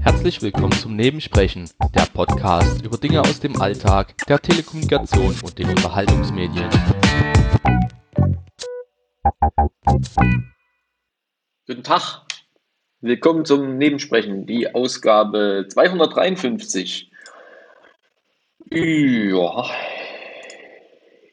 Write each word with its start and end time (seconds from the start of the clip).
Herzlich 0.00 0.42
willkommen 0.42 0.72
zum 0.72 0.96
Nebensprechen, 0.96 1.70
der 1.94 2.06
Podcast 2.06 2.84
über 2.84 2.98
Dinge 2.98 3.20
aus 3.20 3.40
dem 3.40 3.60
Alltag, 3.60 4.16
der 4.26 4.40
Telekommunikation 4.40 5.34
und 5.42 5.58
den 5.58 5.68
Unterhaltungsmedien. 5.68 6.68
Guten 11.66 11.82
Tag, 11.82 12.26
willkommen 13.00 13.44
zum 13.44 13.78
Nebensprechen, 13.78 14.46
die 14.46 14.74
Ausgabe 14.74 15.66
253. 15.68 17.10
Ja, 18.70 19.64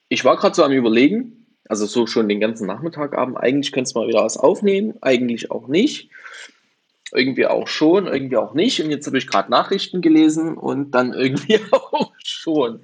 ich 0.10 0.24
war 0.24 0.38
gerade 0.38 0.56
so 0.56 0.64
am 0.64 0.72
Überlegen, 0.72 1.43
also 1.68 1.86
so 1.86 2.08
schon 2.08 2.28
den 2.28 2.40
ganzen 2.40 2.68
Nachmittag 2.68 3.18
abend, 3.18 3.38
eigentlich 3.38 3.72
könnte 3.72 3.88
es 3.88 3.96
mal 3.96 4.08
wieder 4.08 4.24
was 4.24 4.38
aufnehmen, 4.38 4.96
eigentlich 5.02 5.52
auch 5.52 5.68
nicht. 5.68 6.10
Irgendwie 7.16 7.46
auch 7.46 7.68
schon, 7.68 8.08
irgendwie 8.08 8.38
auch 8.38 8.56
nicht. 8.56 8.82
Und 8.82 8.90
jetzt 8.90 9.06
habe 9.06 9.20
ich 9.20 9.28
gerade 9.28 9.52
Nachrichten 9.52 10.02
gelesen 10.02 10.58
und 10.58 10.92
dann 10.92 11.14
irgendwie 11.18 11.60
auch 11.72 12.12
schon. 12.24 12.80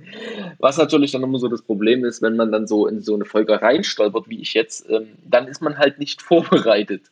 Was 0.60 0.78
natürlich 0.78 1.12
dann 1.12 1.24
immer 1.24 1.40
so 1.40 1.48
das 1.48 1.64
Problem 1.64 2.06
ist, 2.06 2.22
wenn 2.22 2.36
man 2.36 2.52
dann 2.52 2.68
so 2.68 2.86
in 2.86 3.02
so 3.02 3.16
eine 3.16 3.26
Folge 3.26 3.60
reinstolpert, 3.62 4.30
wie 4.30 4.40
ich 4.40 4.54
jetzt, 4.54 4.88
ähm, 4.90 5.08
dann 5.26 5.48
ist 5.48 5.62
man 5.62 5.78
halt 5.78 5.98
nicht 5.98 6.22
vorbereitet. 6.22 7.04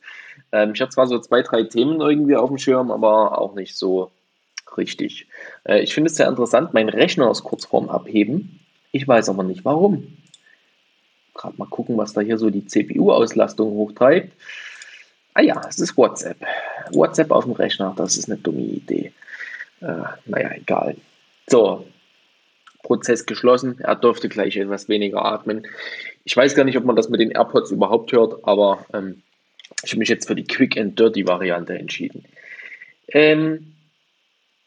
Ähm, 0.51 0.71
ich 0.75 0.81
habe 0.81 0.91
zwar 0.91 1.07
so 1.07 1.19
zwei, 1.19 1.41
drei 1.41 1.63
Themen 1.63 2.01
irgendwie 2.01 2.35
auf 2.35 2.49
dem 2.49 2.59
Schirm, 2.59 2.91
aber 2.91 3.41
auch 3.41 3.55
nicht 3.55 3.75
so 3.75 4.11
richtig. 4.77 5.27
Äh, 5.63 5.81
ich 5.81 5.93
finde 5.93 6.09
es 6.09 6.17
sehr 6.17 6.29
interessant, 6.29 6.73
mein 6.73 6.89
Rechner 6.89 7.31
ist 7.31 7.43
kurz 7.43 7.65
vorm 7.65 7.89
Abheben. 7.89 8.59
Ich 8.91 9.07
weiß 9.07 9.29
aber 9.29 9.43
nicht 9.43 9.65
warum. 9.65 10.17
Gerade 11.37 11.57
mal 11.57 11.67
gucken, 11.69 11.97
was 11.97 12.13
da 12.13 12.21
hier 12.21 12.37
so 12.37 12.49
die 12.49 12.65
CPU-Auslastung 12.65 13.69
hochtreibt. 13.69 14.33
Ah 15.33 15.41
ja, 15.41 15.61
es 15.69 15.79
ist 15.79 15.95
WhatsApp. 15.95 16.37
WhatsApp 16.91 17.31
auf 17.31 17.45
dem 17.45 17.53
Rechner, 17.53 17.93
das 17.95 18.17
ist 18.17 18.29
eine 18.29 18.39
dumme 18.39 18.61
Idee. 18.61 19.13
Äh, 19.81 20.03
naja, 20.25 20.51
egal. 20.55 20.95
So, 21.47 21.85
Prozess 22.83 23.25
geschlossen. 23.25 23.79
Er 23.79 23.95
durfte 23.95 24.29
gleich 24.29 24.55
etwas 24.57 24.89
weniger 24.89 25.23
atmen. 25.23 25.67
Ich 26.23 26.35
weiß 26.35 26.55
gar 26.55 26.63
nicht, 26.63 26.77
ob 26.77 26.85
man 26.85 26.95
das 26.95 27.09
mit 27.09 27.19
den 27.19 27.31
AirPods 27.31 27.71
überhaupt 27.71 28.11
hört, 28.11 28.43
aber 28.43 28.85
ähm, 28.93 29.21
ich 29.83 29.91
habe 29.91 29.99
mich 29.99 30.09
jetzt 30.09 30.27
für 30.27 30.35
die 30.35 30.45
Quick 30.45 30.77
and 30.77 30.97
Dirty 30.97 31.27
Variante 31.27 31.77
entschieden. 31.77 32.25
Ähm, 33.09 33.73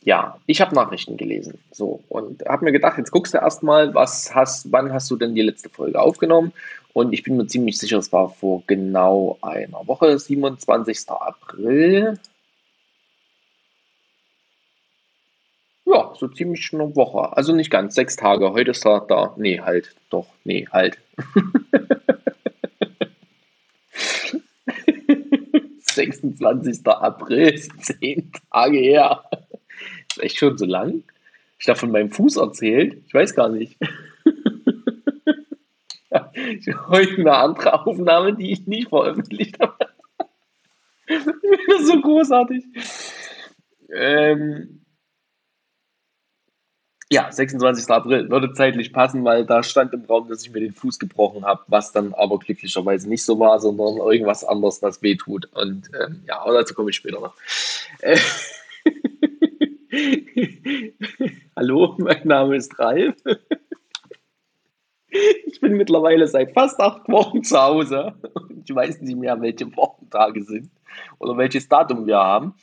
ja, 0.03 0.39
ich 0.47 0.61
habe 0.61 0.75
Nachrichten 0.75 1.17
gelesen. 1.17 1.59
So, 1.71 2.03
und 2.09 2.43
habe 2.47 2.65
mir 2.65 2.73
gedacht, 2.73 2.99
jetzt 2.99 3.11
guckst 3.11 3.35
du 3.35 3.39
erstmal, 3.39 3.95
was 3.95 4.35
hast, 4.35 4.73
wann 4.73 4.93
hast 4.93 5.11
du 5.11 5.17
denn 5.17 5.35
die 5.35 5.43
letzte 5.43 5.69
Folge 5.69 6.01
aufgenommen? 6.01 6.53
Und 6.93 7.13
ich 7.13 7.23
bin 7.23 7.37
mir 7.37 7.47
ziemlich 7.47 7.79
sicher, 7.79 7.99
es 7.99 8.13
war 8.13 8.31
vor 8.31 8.63
genau 8.67 9.39
einer 9.43 9.87
Woche, 9.87 10.19
27. 10.19 11.09
April. 11.09 12.19
Ja, 15.85 16.13
so 16.17 16.29
ziemlich 16.29 16.73
eine 16.73 16.95
Woche. 16.97 17.37
Also 17.37 17.55
nicht 17.55 17.71
ganz, 17.71 17.95
sechs 17.95 18.17
Tage. 18.17 18.53
Heute 18.53 18.71
ist 18.71 18.87
er 18.87 19.01
da. 19.01 19.35
Nee, 19.37 19.61
halt, 19.61 19.95
doch, 20.09 20.27
nee, 20.45 20.67
halt. 20.71 20.99
26. 25.81 26.87
April, 26.87 27.61
zehn 27.81 28.31
Tage 28.51 28.79
her. 28.79 29.25
Ist 30.21 30.25
echt 30.25 30.39
schon 30.39 30.57
so 30.59 30.67
lang. 30.67 31.03
Ich 31.59 31.67
darf 31.67 31.81
von 31.81 31.91
meinem 31.91 32.11
Fuß 32.11 32.37
erzählt. 32.37 33.03
Ich 33.07 33.15
weiß 33.15 33.35
gar 33.35 33.49
nicht. 33.49 33.77
Heute 36.89 37.15
eine 37.19 37.37
andere 37.37 37.87
Aufnahme, 37.87 38.35
die 38.35 38.53
ich 38.53 38.67
nicht 38.67 38.89
veröffentlicht 38.89 39.59
habe. 39.61 39.89
so 41.85 42.01
großartig. 42.01 42.65
Ähm, 43.93 44.81
ja, 47.13 47.31
26. 47.31 47.89
April 47.91 48.31
würde 48.31 48.53
zeitlich 48.53 48.93
passen, 48.93 49.25
weil 49.25 49.45
da 49.45 49.63
stand 49.63 49.93
im 49.93 50.05
Raum, 50.05 50.29
dass 50.29 50.43
ich 50.43 50.53
mir 50.53 50.61
den 50.61 50.73
Fuß 50.73 50.99
gebrochen 50.99 51.45
habe, 51.45 51.63
was 51.67 51.93
dann 51.93 52.15
aber 52.15 52.39
glücklicherweise 52.39 53.09
nicht 53.09 53.25
so 53.25 53.39
war, 53.41 53.61
sondern 53.61 53.97
irgendwas 53.97 54.45
anderes, 54.45 54.81
was 54.83 55.03
weh 55.03 55.17
tut. 55.17 55.47
Und 55.55 55.91
ähm, 56.01 56.23
ja, 56.27 56.41
aber 56.41 56.55
dazu 56.55 56.75
komme 56.75 56.91
ich 56.91 56.97
später 56.97 57.21
noch. 57.21 57.35
Äh, 58.01 58.19
Hallo, 61.57 61.95
mein 61.99 62.27
Name 62.27 62.57
ist 62.57 62.79
Ralf. 62.79 63.17
Ich 65.47 65.61
bin 65.61 65.77
mittlerweile 65.77 66.27
seit 66.29 66.53
fast 66.53 66.81
acht 66.81 67.09
Wochen 67.09 67.43
zu 67.43 67.61
Hause. 67.61 68.15
Ich 68.65 68.75
weiß 68.75 69.01
nicht 69.01 69.19
mehr, 69.19 69.41
welche 69.41 69.75
Wochentage 69.77 70.45
sind 70.45 70.71
oder 71.19 71.37
welches 71.37 71.69
Datum 71.69 72.07
wir 72.07 72.19
haben. 72.19 72.55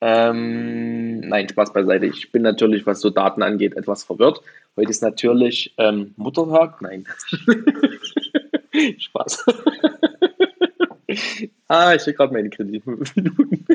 Ähm, 0.00 1.20
nein, 1.20 1.48
Spaß 1.48 1.72
beiseite. 1.72 2.06
Ich 2.06 2.30
bin 2.32 2.42
natürlich, 2.42 2.86
was 2.86 3.00
so 3.00 3.10
Daten 3.10 3.42
angeht, 3.42 3.76
etwas 3.76 4.04
verwirrt. 4.04 4.40
Heute 4.76 4.90
ist 4.90 5.02
natürlich 5.02 5.74
ähm, 5.78 6.14
Muttertag. 6.16 6.80
Nein. 6.82 7.06
Spaß. 8.98 9.44
ah, 11.68 11.94
ich 11.94 12.02
habe 12.02 12.14
gerade 12.14 12.32
meine 12.32 12.50
Kreditminuten. 12.50 13.66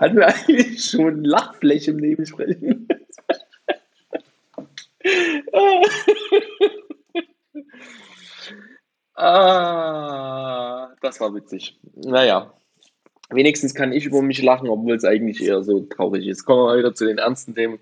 Hatten 0.00 0.16
wir 0.16 0.26
eigentlich 0.26 0.84
schon 0.84 1.24
Lachfläche 1.24 1.92
im 1.92 1.98
Nebensprechen? 1.98 2.88
ah, 9.14 10.90
das 11.00 11.20
war 11.20 11.34
witzig. 11.34 11.78
Naja, 11.94 12.52
wenigstens 13.30 13.74
kann 13.74 13.92
ich 13.92 14.06
über 14.06 14.22
mich 14.22 14.42
lachen, 14.42 14.68
obwohl 14.68 14.94
es 14.94 15.04
eigentlich 15.04 15.42
eher 15.42 15.62
so 15.62 15.80
traurig 15.80 16.26
ist. 16.26 16.44
Kommen 16.44 16.60
wir 16.60 16.66
mal 16.66 16.78
wieder 16.78 16.94
zu 16.94 17.06
den 17.06 17.18
ernsten 17.18 17.54
Themen. 17.54 17.78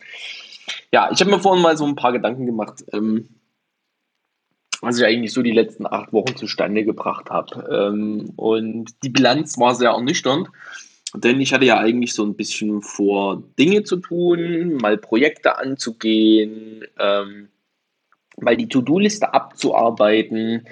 Ja, 0.92 1.10
ich 1.12 1.20
habe 1.20 1.30
mir 1.30 1.40
vorhin 1.40 1.62
mal 1.62 1.76
so 1.76 1.86
ein 1.86 1.96
paar 1.96 2.12
Gedanken 2.12 2.46
gemacht, 2.46 2.84
ähm, 2.92 3.28
was 4.80 4.98
ich 4.98 5.04
eigentlich 5.04 5.32
so 5.32 5.42
die 5.42 5.52
letzten 5.52 5.86
acht 5.86 6.12
Wochen 6.12 6.36
zustande 6.36 6.84
gebracht 6.84 7.30
habe. 7.30 7.68
Ähm, 7.70 8.32
und 8.36 8.94
die 9.02 9.08
Bilanz 9.08 9.58
war 9.58 9.74
sehr 9.74 9.90
ernüchternd. 9.90 10.48
Denn 11.14 11.40
ich 11.40 11.52
hatte 11.52 11.64
ja 11.64 11.78
eigentlich 11.78 12.12
so 12.12 12.24
ein 12.24 12.34
bisschen 12.34 12.82
vor, 12.82 13.42
Dinge 13.58 13.82
zu 13.82 13.96
tun, 13.96 14.74
mal 14.74 14.98
Projekte 14.98 15.58
anzugehen, 15.58 16.84
ähm, 16.98 17.48
mal 18.40 18.56
die 18.56 18.68
To-Do-Liste 18.68 19.32
abzuarbeiten. 19.32 20.66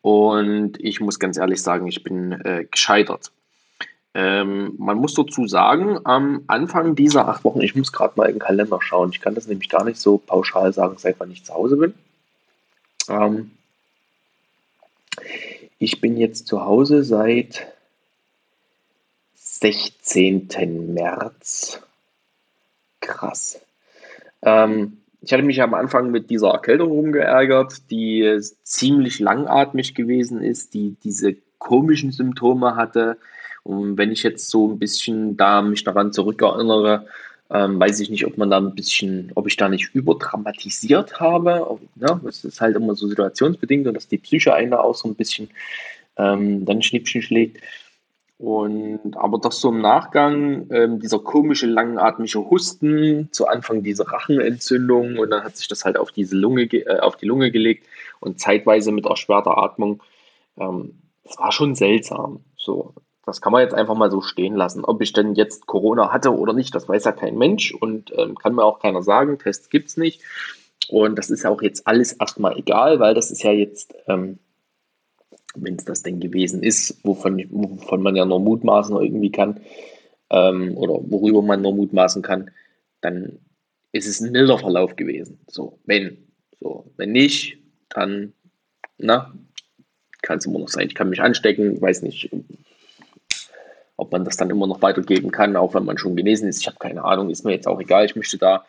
Und 0.00 0.80
ich 0.80 1.00
muss 1.00 1.18
ganz 1.18 1.36
ehrlich 1.38 1.60
sagen, 1.60 1.86
ich 1.88 2.04
bin 2.04 2.32
äh, 2.32 2.66
gescheitert. 2.70 3.32
Ähm, 4.14 4.74
man 4.78 4.96
muss 4.96 5.14
dazu 5.14 5.46
sagen, 5.46 5.98
am 6.04 6.42
Anfang 6.46 6.96
dieser 6.96 7.28
acht 7.28 7.44
Wochen, 7.44 7.60
ich 7.60 7.76
muss 7.76 7.92
gerade 7.92 8.14
mal 8.16 8.26
in 8.26 8.34
den 8.34 8.40
Kalender 8.40 8.78
schauen, 8.82 9.10
ich 9.12 9.20
kann 9.20 9.36
das 9.36 9.46
nämlich 9.46 9.68
gar 9.68 9.84
nicht 9.84 10.00
so 10.00 10.18
pauschal 10.18 10.72
sagen, 10.72 10.96
seit 10.98 11.20
wann 11.20 11.30
ich 11.30 11.44
zu 11.44 11.54
Hause 11.54 11.76
bin. 11.76 11.94
Ähm, 13.08 13.52
ich 15.78 16.00
bin 16.00 16.16
jetzt 16.16 16.46
zu 16.48 16.64
Hause 16.64 17.04
seit 17.04 17.72
16. 19.60 20.94
März. 20.94 21.82
Krass. 23.00 23.60
Ähm, 24.42 24.98
ich 25.20 25.32
hatte 25.32 25.42
mich 25.42 25.60
am 25.60 25.74
Anfang 25.74 26.10
mit 26.10 26.30
dieser 26.30 26.48
Erkältung 26.48 26.90
rumgeärgert, 26.90 27.90
die 27.90 28.40
ziemlich 28.62 29.18
langatmig 29.18 29.94
gewesen 29.94 30.42
ist, 30.42 30.72
die 30.72 30.96
diese 31.04 31.36
komischen 31.58 32.10
Symptome 32.10 32.74
hatte. 32.74 33.18
Und 33.62 33.98
wenn 33.98 34.12
ich 34.12 34.22
jetzt 34.22 34.48
so 34.48 34.66
ein 34.66 34.78
bisschen 34.78 35.36
da 35.36 35.60
mich 35.60 35.84
daran 35.84 36.12
zurückerinnere, 36.14 37.06
ähm, 37.50 37.78
weiß 37.78 38.00
ich 38.00 38.08
nicht, 38.08 38.24
ob 38.26 38.38
man 38.38 38.48
da 38.48 38.56
ein 38.56 38.74
bisschen, 38.74 39.30
ob 39.34 39.46
ich 39.46 39.56
da 39.58 39.68
nicht 39.68 39.94
überdramatisiert 39.94 41.20
habe. 41.20 41.78
Ja, 41.96 42.18
es 42.26 42.44
ist 42.44 42.62
halt 42.62 42.76
immer 42.76 42.94
so 42.94 43.08
situationsbedingt 43.08 43.86
und 43.86 43.94
dass 43.94 44.08
die 44.08 44.18
Psyche 44.18 44.54
einen 44.54 44.70
da 44.70 44.80
auch 44.80 44.94
so 44.94 45.08
ein 45.08 45.16
bisschen 45.16 45.50
ähm, 46.16 46.64
dann 46.64 46.80
Schnippchen 46.80 47.20
schlägt. 47.20 47.58
Und 48.40 49.18
aber 49.18 49.38
doch 49.38 49.52
so 49.52 49.68
im 49.68 49.82
Nachgang 49.82 50.66
ähm, 50.70 50.98
dieser 50.98 51.18
komische 51.18 51.66
langatmige 51.66 52.38
Husten, 52.48 53.28
zu 53.32 53.46
Anfang 53.46 53.82
diese 53.82 54.10
Rachenentzündung 54.10 55.18
und 55.18 55.28
dann 55.28 55.44
hat 55.44 55.58
sich 55.58 55.68
das 55.68 55.84
halt 55.84 55.98
auf 55.98 56.10
diese 56.10 56.36
Lunge, 56.36 56.62
äh, 56.62 57.00
auf 57.00 57.16
die 57.16 57.26
Lunge 57.26 57.50
gelegt 57.50 57.86
und 58.18 58.40
zeitweise 58.40 58.92
mit 58.92 59.04
erschwerter 59.04 59.58
Atmung. 59.58 60.02
Ähm, 60.58 61.02
das 61.22 61.38
war 61.38 61.52
schon 61.52 61.74
seltsam. 61.74 62.42
So, 62.56 62.94
das 63.26 63.42
kann 63.42 63.52
man 63.52 63.60
jetzt 63.60 63.74
einfach 63.74 63.94
mal 63.94 64.10
so 64.10 64.22
stehen 64.22 64.56
lassen. 64.56 64.86
Ob 64.86 65.02
ich 65.02 65.12
denn 65.12 65.34
jetzt 65.34 65.66
Corona 65.66 66.10
hatte 66.10 66.34
oder 66.34 66.54
nicht, 66.54 66.74
das 66.74 66.88
weiß 66.88 67.04
ja 67.04 67.12
kein 67.12 67.36
Mensch 67.36 67.74
und 67.74 68.10
ähm, 68.16 68.36
kann 68.36 68.54
mir 68.54 68.64
auch 68.64 68.78
keiner 68.78 69.02
sagen. 69.02 69.38
Tests 69.38 69.68
gibt's 69.68 69.98
nicht. 69.98 70.22
Und 70.88 71.18
das 71.18 71.28
ist 71.28 71.42
ja 71.42 71.50
auch 71.50 71.60
jetzt 71.60 71.86
alles 71.86 72.14
erstmal 72.14 72.56
egal, 72.56 73.00
weil 73.00 73.12
das 73.12 73.30
ist 73.30 73.42
ja 73.42 73.52
jetzt 73.52 73.94
ähm, 74.08 74.38
wenn 75.56 75.76
es 75.76 75.84
das 75.84 76.02
denn 76.02 76.20
gewesen 76.20 76.62
ist, 76.62 77.04
wovon, 77.04 77.44
wovon 77.50 78.02
man 78.02 78.16
ja 78.16 78.24
nur 78.24 78.40
mutmaßen 78.40 78.96
irgendwie 78.96 79.32
kann, 79.32 79.60
ähm, 80.30 80.76
oder 80.76 80.94
worüber 81.10 81.42
man 81.42 81.62
nur 81.62 81.74
mutmaßen 81.74 82.22
kann, 82.22 82.50
dann 83.00 83.38
ist 83.92 84.06
es 84.06 84.20
ein 84.20 84.32
milder 84.32 84.58
Verlauf 84.58 84.96
gewesen. 84.96 85.40
So, 85.48 85.78
wenn. 85.84 86.18
So, 86.62 86.92
wenn 86.98 87.12
nicht, 87.12 87.56
dann, 87.88 88.34
na, 88.98 89.32
kann 90.20 90.38
es 90.38 90.44
immer 90.44 90.58
noch 90.58 90.68
sein. 90.68 90.88
Ich 90.88 90.94
kann 90.94 91.08
mich 91.08 91.22
anstecken, 91.22 91.80
weiß 91.80 92.02
nicht, 92.02 92.30
ob 93.96 94.12
man 94.12 94.26
das 94.26 94.36
dann 94.36 94.50
immer 94.50 94.66
noch 94.66 94.82
weitergeben 94.82 95.30
kann, 95.30 95.56
auch 95.56 95.72
wenn 95.72 95.86
man 95.86 95.96
schon 95.96 96.16
genesen 96.16 96.48
ist. 96.48 96.60
Ich 96.60 96.66
habe 96.66 96.76
keine 96.78 97.02
Ahnung, 97.02 97.30
ist 97.30 97.46
mir 97.46 97.52
jetzt 97.52 97.66
auch 97.66 97.80
egal. 97.80 98.04
Ich 98.04 98.14
möchte 98.14 98.36
da 98.36 98.66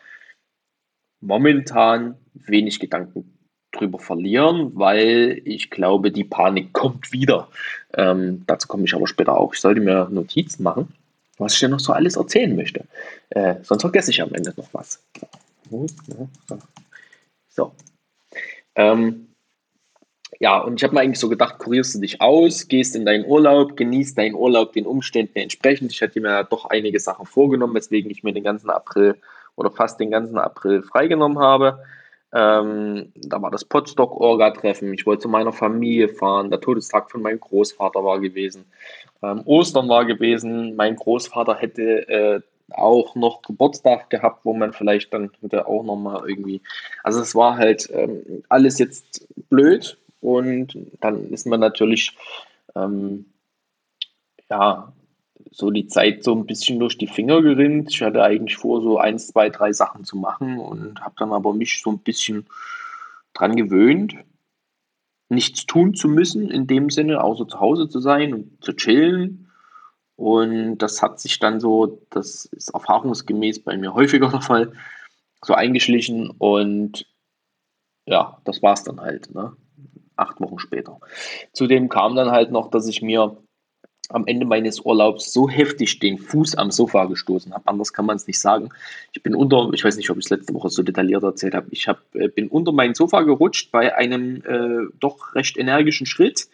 momentan 1.20 2.16
wenig 2.32 2.80
Gedanken 2.80 3.38
drüber 3.72 3.98
verlieren, 3.98 4.72
weil 4.74 5.40
ich 5.44 5.70
glaube, 5.70 6.10
die 6.10 6.24
Panik 6.24 6.72
kommt 6.72 7.12
wieder. 7.12 7.48
Ähm, 7.94 8.44
dazu 8.46 8.68
komme 8.68 8.84
ich 8.84 8.94
aber 8.94 9.06
später 9.06 9.36
auch. 9.36 9.54
Ich 9.54 9.60
sollte 9.60 9.80
mir 9.80 10.08
Notizen 10.10 10.62
machen, 10.62 10.94
was 11.38 11.54
ich 11.54 11.60
dir 11.60 11.68
noch 11.68 11.80
so 11.80 11.92
alles 11.92 12.16
erzählen 12.16 12.54
möchte. 12.54 12.84
Äh, 13.30 13.56
sonst 13.62 13.82
vergesse 13.82 14.10
ich 14.10 14.22
am 14.22 14.32
Ende 14.32 14.52
noch 14.56 14.68
was. 14.72 15.02
So. 17.48 17.72
Ähm, 18.74 19.28
ja, 20.40 20.58
und 20.58 20.74
ich 20.76 20.84
habe 20.84 20.94
mir 20.94 21.02
eigentlich 21.02 21.20
so 21.20 21.28
gedacht, 21.28 21.58
kurierst 21.58 21.94
du 21.94 22.00
dich 22.00 22.20
aus, 22.20 22.66
gehst 22.66 22.96
in 22.96 23.04
deinen 23.04 23.24
Urlaub, 23.24 23.76
genießt 23.76 24.18
deinen 24.18 24.34
Urlaub 24.34 24.72
den 24.72 24.86
Umständen 24.86 25.38
entsprechend. 25.38 25.92
Ich 25.92 26.02
hatte 26.02 26.20
mir 26.20 26.30
ja 26.30 26.42
doch 26.42 26.66
einige 26.66 26.98
Sachen 26.98 27.26
vorgenommen, 27.26 27.74
weswegen 27.74 28.10
ich 28.10 28.22
mir 28.22 28.32
den 28.32 28.42
ganzen 28.42 28.70
April 28.70 29.16
oder 29.54 29.70
fast 29.70 30.00
den 30.00 30.10
ganzen 30.10 30.38
April 30.38 30.82
freigenommen 30.82 31.38
habe. 31.38 31.84
Ähm, 32.34 33.12
da 33.14 33.42
war 33.42 33.50
das 33.50 33.64
Potsdok-Orga-Treffen. 33.64 34.94
Ich 34.94 35.04
wollte 35.06 35.22
zu 35.22 35.28
meiner 35.28 35.52
Familie 35.52 36.08
fahren. 36.08 36.50
Der 36.50 36.60
Todestag 36.60 37.10
von 37.10 37.22
meinem 37.22 37.40
Großvater 37.40 38.02
war 38.02 38.20
gewesen. 38.20 38.64
Ähm, 39.22 39.42
Ostern 39.44 39.88
war 39.88 40.06
gewesen. 40.06 40.74
Mein 40.76 40.96
Großvater 40.96 41.56
hätte 41.56 42.08
äh, 42.08 42.40
auch 42.70 43.14
noch 43.14 43.42
Geburtstag 43.42 44.10
gehabt, 44.10 44.44
wo 44.44 44.54
man 44.54 44.72
vielleicht 44.72 45.12
dann 45.12 45.30
hätte 45.42 45.66
auch 45.66 45.84
nochmal 45.84 46.28
irgendwie. 46.28 46.62
Also 47.02 47.20
es 47.20 47.34
war 47.34 47.56
halt 47.56 47.88
ähm, 47.92 48.42
alles 48.48 48.78
jetzt 48.78 49.26
blöd 49.50 49.98
und 50.20 50.76
dann 51.00 51.30
ist 51.30 51.46
man 51.46 51.60
natürlich 51.60 52.16
ähm, 52.74 53.26
ja 54.48 54.92
so 55.50 55.70
die 55.70 55.86
Zeit 55.86 56.24
so 56.24 56.34
ein 56.34 56.46
bisschen 56.46 56.78
durch 56.78 56.98
die 56.98 57.06
Finger 57.06 57.42
gerinnt. 57.42 57.90
Ich 57.90 58.02
hatte 58.02 58.22
eigentlich 58.22 58.56
vor, 58.56 58.82
so 58.82 58.98
eins, 58.98 59.28
zwei, 59.28 59.50
drei 59.50 59.72
Sachen 59.72 60.04
zu 60.04 60.16
machen 60.16 60.58
und 60.58 61.00
habe 61.00 61.14
dann 61.18 61.32
aber 61.32 61.52
mich 61.52 61.80
so 61.82 61.90
ein 61.90 61.98
bisschen 61.98 62.46
dran 63.34 63.56
gewöhnt, 63.56 64.14
nichts 65.28 65.66
tun 65.66 65.94
zu 65.94 66.08
müssen 66.08 66.50
in 66.50 66.66
dem 66.66 66.90
Sinne, 66.90 67.22
außer 67.22 67.48
zu 67.48 67.60
Hause 67.60 67.88
zu 67.88 68.00
sein 68.00 68.34
und 68.34 68.62
zu 68.62 68.74
chillen. 68.74 69.50
Und 70.16 70.78
das 70.78 71.02
hat 71.02 71.20
sich 71.20 71.38
dann 71.38 71.58
so, 71.58 72.02
das 72.10 72.44
ist 72.46 72.70
erfahrungsgemäß 72.70 73.64
bei 73.64 73.76
mir 73.76 73.94
häufiger 73.94 74.28
der 74.30 74.42
Fall, 74.42 74.72
so 75.44 75.54
eingeschlichen 75.54 76.30
und 76.30 77.06
ja, 78.06 78.40
das 78.44 78.62
war 78.62 78.74
es 78.74 78.84
dann 78.84 79.00
halt, 79.00 79.34
ne? 79.34 79.56
acht 80.16 80.40
Wochen 80.40 80.58
später. 80.58 81.00
Zudem 81.52 81.88
kam 81.88 82.14
dann 82.14 82.30
halt 82.30 82.52
noch, 82.52 82.70
dass 82.70 82.86
ich 82.86 83.02
mir 83.02 83.36
am 84.14 84.26
Ende 84.26 84.46
meines 84.46 84.80
Urlaubs 84.80 85.32
so 85.32 85.48
heftig 85.48 85.98
den 85.98 86.18
Fuß 86.18 86.54
am 86.56 86.70
Sofa 86.70 87.06
gestoßen 87.06 87.52
habe. 87.52 87.66
Anders 87.66 87.92
kann 87.92 88.06
man 88.06 88.16
es 88.16 88.26
nicht 88.26 88.40
sagen. 88.40 88.70
Ich 89.12 89.22
bin 89.22 89.34
unter, 89.34 89.70
ich 89.72 89.84
weiß 89.84 89.96
nicht, 89.96 90.10
ob 90.10 90.18
ich 90.18 90.26
es 90.26 90.30
letzte 90.30 90.54
Woche 90.54 90.70
so 90.70 90.82
detailliert 90.82 91.22
erzählt 91.22 91.54
habe, 91.54 91.68
ich 91.70 91.88
hab, 91.88 92.02
äh, 92.14 92.28
bin 92.28 92.48
unter 92.48 92.72
mein 92.72 92.94
Sofa 92.94 93.22
gerutscht 93.22 93.70
bei 93.72 93.96
einem 93.96 94.42
äh, 94.46 94.88
doch 95.00 95.34
recht 95.34 95.56
energischen 95.56 96.06
Schritt 96.06 96.48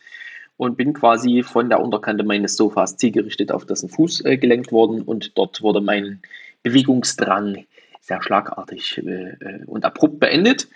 und 0.56 0.76
bin 0.76 0.93
quasi 0.93 1.43
von 1.43 1.69
der 1.69 1.81
Unterkante 1.81 2.25
meines 2.25 2.56
Sofas 2.56 2.96
zielgerichtet 2.96 3.52
auf 3.52 3.64
dessen 3.64 3.88
Fuß 3.88 4.25
äh, 4.25 4.37
gelenkt 4.37 4.72
worden 4.72 5.02
und 5.02 5.37
dort 5.38 5.62
wurde 5.62 5.81
mein 5.81 6.20
Bewegungsdrang 6.62 7.64
sehr 8.00 8.22
schlagartig 8.22 8.99
äh, 8.99 9.37
äh 9.40 9.64
und 9.66 9.84
abrupt 9.84 10.19
beendet. 10.19 10.69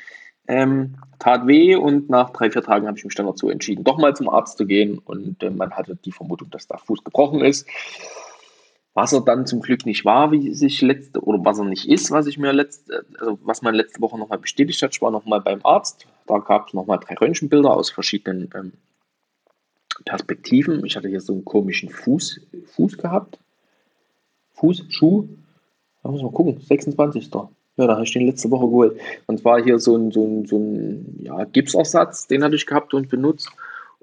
Ähm, 0.49 0.97
tat 1.19 1.47
weh 1.47 1.77
und 1.77 2.11
nach 2.11 2.31
drei, 2.31 2.50
vier 2.50 2.62
Tagen 2.62 2.87
habe 2.89 2.99
ich 2.99 3.05
mich 3.05 3.15
dann 3.15 3.27
dazu 3.27 3.49
entschieden, 3.49 3.85
doch 3.85 3.99
mal 3.99 4.15
zum 4.17 4.29
Arzt 4.29 4.59
zu 4.59 4.67
gehen 4.67 4.99
und 4.99 5.43
äh, 5.43 5.50
man 5.50 5.71
hatte 5.73 5.97
die 5.97 6.11
Vermutung, 6.11 6.50
dass 6.50 6.67
der 6.67 6.79
Fuß 6.79 7.05
gebrochen 7.05 7.41
ist. 7.41 7.67
Was 8.94 9.12
er 9.12 9.23
dann 9.23 9.47
zum 9.47 9.61
Glück 9.61 9.87
nicht 9.87 10.05
war, 10.05 10.33
wie 10.33 10.53
sich 10.53 10.83
letzte, 10.83 11.21
oder 11.21 11.43
was 11.44 11.59
er 11.59 11.65
nicht 11.65 11.89
ist, 11.89 12.11
was 12.11 12.27
ich 12.27 12.39
mir 12.39 12.53
letzte, 12.53 13.06
also 13.19 13.39
was 13.43 13.62
man 13.62 13.75
letzte 13.75 14.00
Woche 14.03 14.19
nochmal 14.19 14.39
bestätigt 14.39 14.83
hat, 14.83 14.94
ich 14.94 15.00
war 15.00 15.11
nochmal 15.11 15.41
beim 15.41 15.61
Arzt. 15.65 16.06
Da 16.27 16.39
gab 16.39 16.69
es 16.69 16.75
nochmal 16.75 16.99
drei 16.99 17.15
Röntgenbilder 17.15 17.71
aus 17.71 17.91
verschiedenen 17.91 18.50
ähm, 18.55 18.73
Perspektiven. 20.05 20.85
Ich 20.85 20.97
hatte 20.97 21.09
hier 21.09 21.21
so 21.21 21.33
einen 21.33 21.44
komischen 21.44 21.89
Fuß, 21.89 22.41
Fuß 22.75 22.99
gehabt. 22.99 23.39
Fuß, 24.55 24.87
Schuh. 24.89 25.29
Da 26.03 26.11
muss 26.11 26.23
man 26.23 26.33
gucken, 26.33 26.61
26. 26.61 27.31
Ja, 27.76 27.86
da 27.86 27.94
habe 27.94 28.04
ich 28.04 28.12
den 28.12 28.26
letzte 28.26 28.50
Woche 28.50 28.66
geholt. 28.66 29.00
Und 29.26 29.40
zwar 29.40 29.62
hier 29.62 29.78
so 29.78 29.96
ein, 29.96 30.10
so 30.10 30.24
ein, 30.24 30.46
so 30.46 30.58
ein 30.58 31.20
ja, 31.22 31.44
Gipsersatz, 31.44 32.26
den 32.26 32.44
hatte 32.44 32.56
ich 32.56 32.66
gehabt 32.66 32.92
und 32.92 33.08
benutzt. 33.08 33.50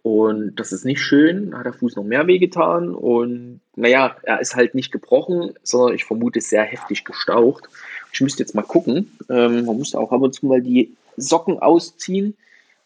Und 0.01 0.55
das 0.55 0.71
ist 0.71 0.85
nicht 0.85 1.01
schön, 1.01 1.55
hat 1.55 1.65
der 1.65 1.73
Fuß 1.73 1.95
noch 1.95 2.03
mehr 2.03 2.25
wehgetan. 2.25 2.95
Und 2.95 3.59
naja, 3.75 4.15
er 4.23 4.39
ist 4.39 4.55
halt 4.55 4.73
nicht 4.73 4.91
gebrochen, 4.91 5.53
sondern 5.61 5.95
ich 5.95 6.05
vermute 6.05 6.41
sehr 6.41 6.63
heftig 6.63 7.05
gestaucht. 7.05 7.69
Ich 8.11 8.21
müsste 8.21 8.41
jetzt 8.41 8.55
mal 8.55 8.63
gucken. 8.63 9.11
Ähm, 9.29 9.65
man 9.65 9.77
muss 9.77 9.95
auch 9.95 10.11
ab 10.11 10.21
und 10.21 10.33
zu 10.33 10.47
mal 10.47 10.61
die 10.61 10.95
Socken 11.17 11.59
ausziehen, 11.59 12.35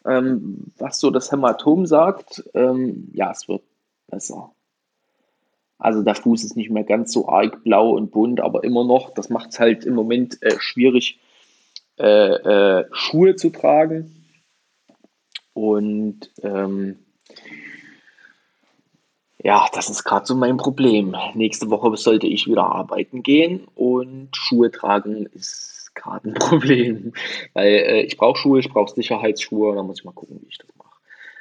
ähm, 0.04 0.72
was 0.76 0.98
so 0.98 1.10
das 1.10 1.30
Hämatom 1.30 1.86
sagt. 1.86 2.44
Ähm, 2.52 3.08
ja, 3.14 3.30
es 3.30 3.48
wird 3.48 3.62
besser. 4.08 4.50
Also 5.78 6.02
der 6.02 6.14
Fuß 6.14 6.44
ist 6.44 6.56
nicht 6.56 6.70
mehr 6.70 6.84
ganz 6.84 7.12
so 7.12 7.28
arg 7.28 7.62
blau 7.64 7.90
und 7.90 8.10
bunt, 8.10 8.40
aber 8.40 8.64
immer 8.64 8.84
noch, 8.84 9.12
das 9.12 9.28
macht 9.28 9.50
es 9.50 9.58
halt 9.58 9.84
im 9.84 9.94
Moment 9.94 10.42
äh, 10.42 10.56
schwierig, 10.58 11.18
äh, 11.98 12.06
äh, 12.06 12.84
Schuhe 12.92 13.36
zu 13.36 13.50
tragen. 13.50 14.24
Und 15.52 16.30
ähm, 16.42 16.98
ja, 19.42 19.66
das 19.72 19.90
ist 19.90 20.04
gerade 20.04 20.26
so 20.26 20.34
mein 20.34 20.56
Problem. 20.56 21.14
Nächste 21.34 21.70
Woche 21.70 21.94
sollte 21.96 22.26
ich 22.26 22.46
wieder 22.46 22.66
arbeiten 22.66 23.22
gehen 23.22 23.68
und 23.74 24.34
Schuhe 24.34 24.70
tragen 24.70 25.26
ist 25.26 25.94
gerade 25.94 26.30
ein 26.30 26.34
Problem. 26.38 27.12
Weil 27.52 27.72
äh, 27.72 28.00
ich 28.02 28.16
brauche 28.16 28.38
Schuhe, 28.38 28.60
ich 28.60 28.70
brauche 28.70 28.94
Sicherheitsschuhe, 28.94 29.74
da 29.74 29.82
muss 29.82 30.00
ich 30.00 30.04
mal 30.04 30.12
gucken, 30.12 30.40
wie 30.40 30.48
ich 30.48 30.58
das 30.58 30.68
mache. 30.76 30.83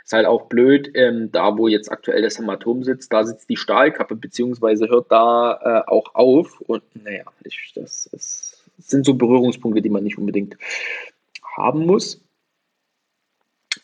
Ist 0.04 0.12
halt 0.12 0.26
auch 0.26 0.48
blöd, 0.48 0.92
ähm, 0.96 1.32
da 1.32 1.58
wo 1.58 1.68
jetzt 1.68 1.92
aktuell 1.92 2.22
das 2.22 2.38
Hämatom 2.38 2.84
sitzt, 2.84 3.14
da 3.14 3.24
sitzt 3.24 3.50
die 3.50 3.56
Stahlkappe, 3.56 4.16
beziehungsweise 4.16 4.90
hört 4.90 5.12
da 5.12 5.84
äh, 5.86 5.90
auch 5.90 6.14
auf. 6.16 6.60
Und 6.62 6.84
naja, 7.02 7.24
ich, 7.44 7.72
das, 7.74 8.10
das 8.12 8.64
sind 8.80 9.06
so 9.06 9.14
Berührungspunkte, 9.14 9.82
die 9.82 9.90
man 9.90 10.04
nicht 10.04 10.18
unbedingt 10.18 10.58
haben 11.56 11.86
muss. 11.86 12.20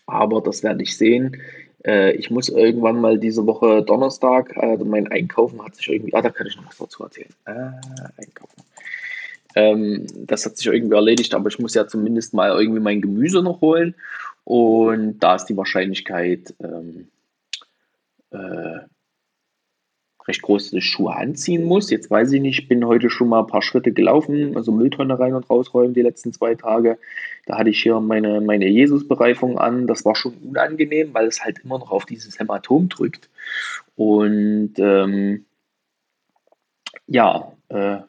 Aber 0.06 0.42
das 0.42 0.64
werde 0.64 0.84
ich 0.84 0.98
sehen. 0.98 1.38
Äh, 1.86 2.14
ich 2.14 2.30
muss 2.30 2.50
irgendwann 2.50 3.00
mal 3.00 3.18
diese 3.18 3.46
Woche 3.46 3.84
Donnerstag, 3.84 4.56
äh, 4.58 4.78
mein 4.78 5.08
Einkaufen 5.08 5.64
hat 5.64 5.76
sich 5.76 5.88
irgendwie, 5.90 6.14
ah, 6.14 6.22
da 6.22 6.30
kann 6.30 6.48
ich 6.48 6.58
noch 6.58 6.68
was 6.68 6.78
dazu 6.78 7.04
erzählen. 7.04 7.34
Äh, 7.46 8.22
Einkaufen. 8.22 8.64
Ähm, 9.56 10.06
das 10.28 10.46
hat 10.46 10.58
sich 10.58 10.68
irgendwie 10.68 10.96
erledigt, 10.96 11.34
aber 11.34 11.48
ich 11.50 11.60
muss 11.60 11.74
ja 11.74 11.88
zumindest 11.88 12.34
mal 12.34 12.52
irgendwie 12.52 12.80
mein 12.80 13.02
Gemüse 13.02 13.42
noch 13.42 13.62
holen. 13.62 13.96
Und 14.50 15.20
da 15.20 15.36
ist 15.36 15.46
die 15.46 15.58
Wahrscheinlichkeit 15.58 16.56
ähm, 16.60 17.10
äh, 18.32 18.80
recht 20.28 20.42
groß, 20.42 20.72
dass 20.72 20.74
ich 20.74 20.86
Schuhe 20.86 21.16
anziehen 21.16 21.64
muss. 21.66 21.92
Jetzt 21.92 22.10
weiß 22.10 22.32
ich 22.32 22.42
nicht, 22.42 22.58
ich 22.58 22.68
bin 22.68 22.84
heute 22.84 23.12
schon 23.12 23.30
mal 23.30 23.42
ein 23.42 23.46
paar 23.46 23.62
Schritte 23.62 23.92
gelaufen, 23.92 24.58
also 24.58 24.72
Mülltonne 24.72 25.20
rein 25.20 25.36
und 25.36 25.48
rausräumen 25.52 25.94
die 25.94 26.02
letzten 26.02 26.34
zwei 26.34 26.56
Tage. 26.56 26.98
Da 27.46 27.60
hatte 27.60 27.70
ich 27.70 27.80
hier 27.80 28.00
meine, 28.00 28.42
meine 28.42 28.68
Jesus-Bereifung 28.68 29.60
an. 29.60 29.86
Das 29.86 30.04
war 30.04 30.16
schon 30.16 30.34
unangenehm, 30.38 31.14
weil 31.14 31.28
es 31.28 31.44
halt 31.44 31.60
immer 31.60 31.78
noch 31.78 31.92
auf 31.92 32.08
dieses 32.08 32.40
Hämatom 32.40 32.90
drückt. 32.90 33.30
Und 33.96 34.74
ähm, 34.80 35.46
ja, 37.06 37.52
äh, 37.68 38.00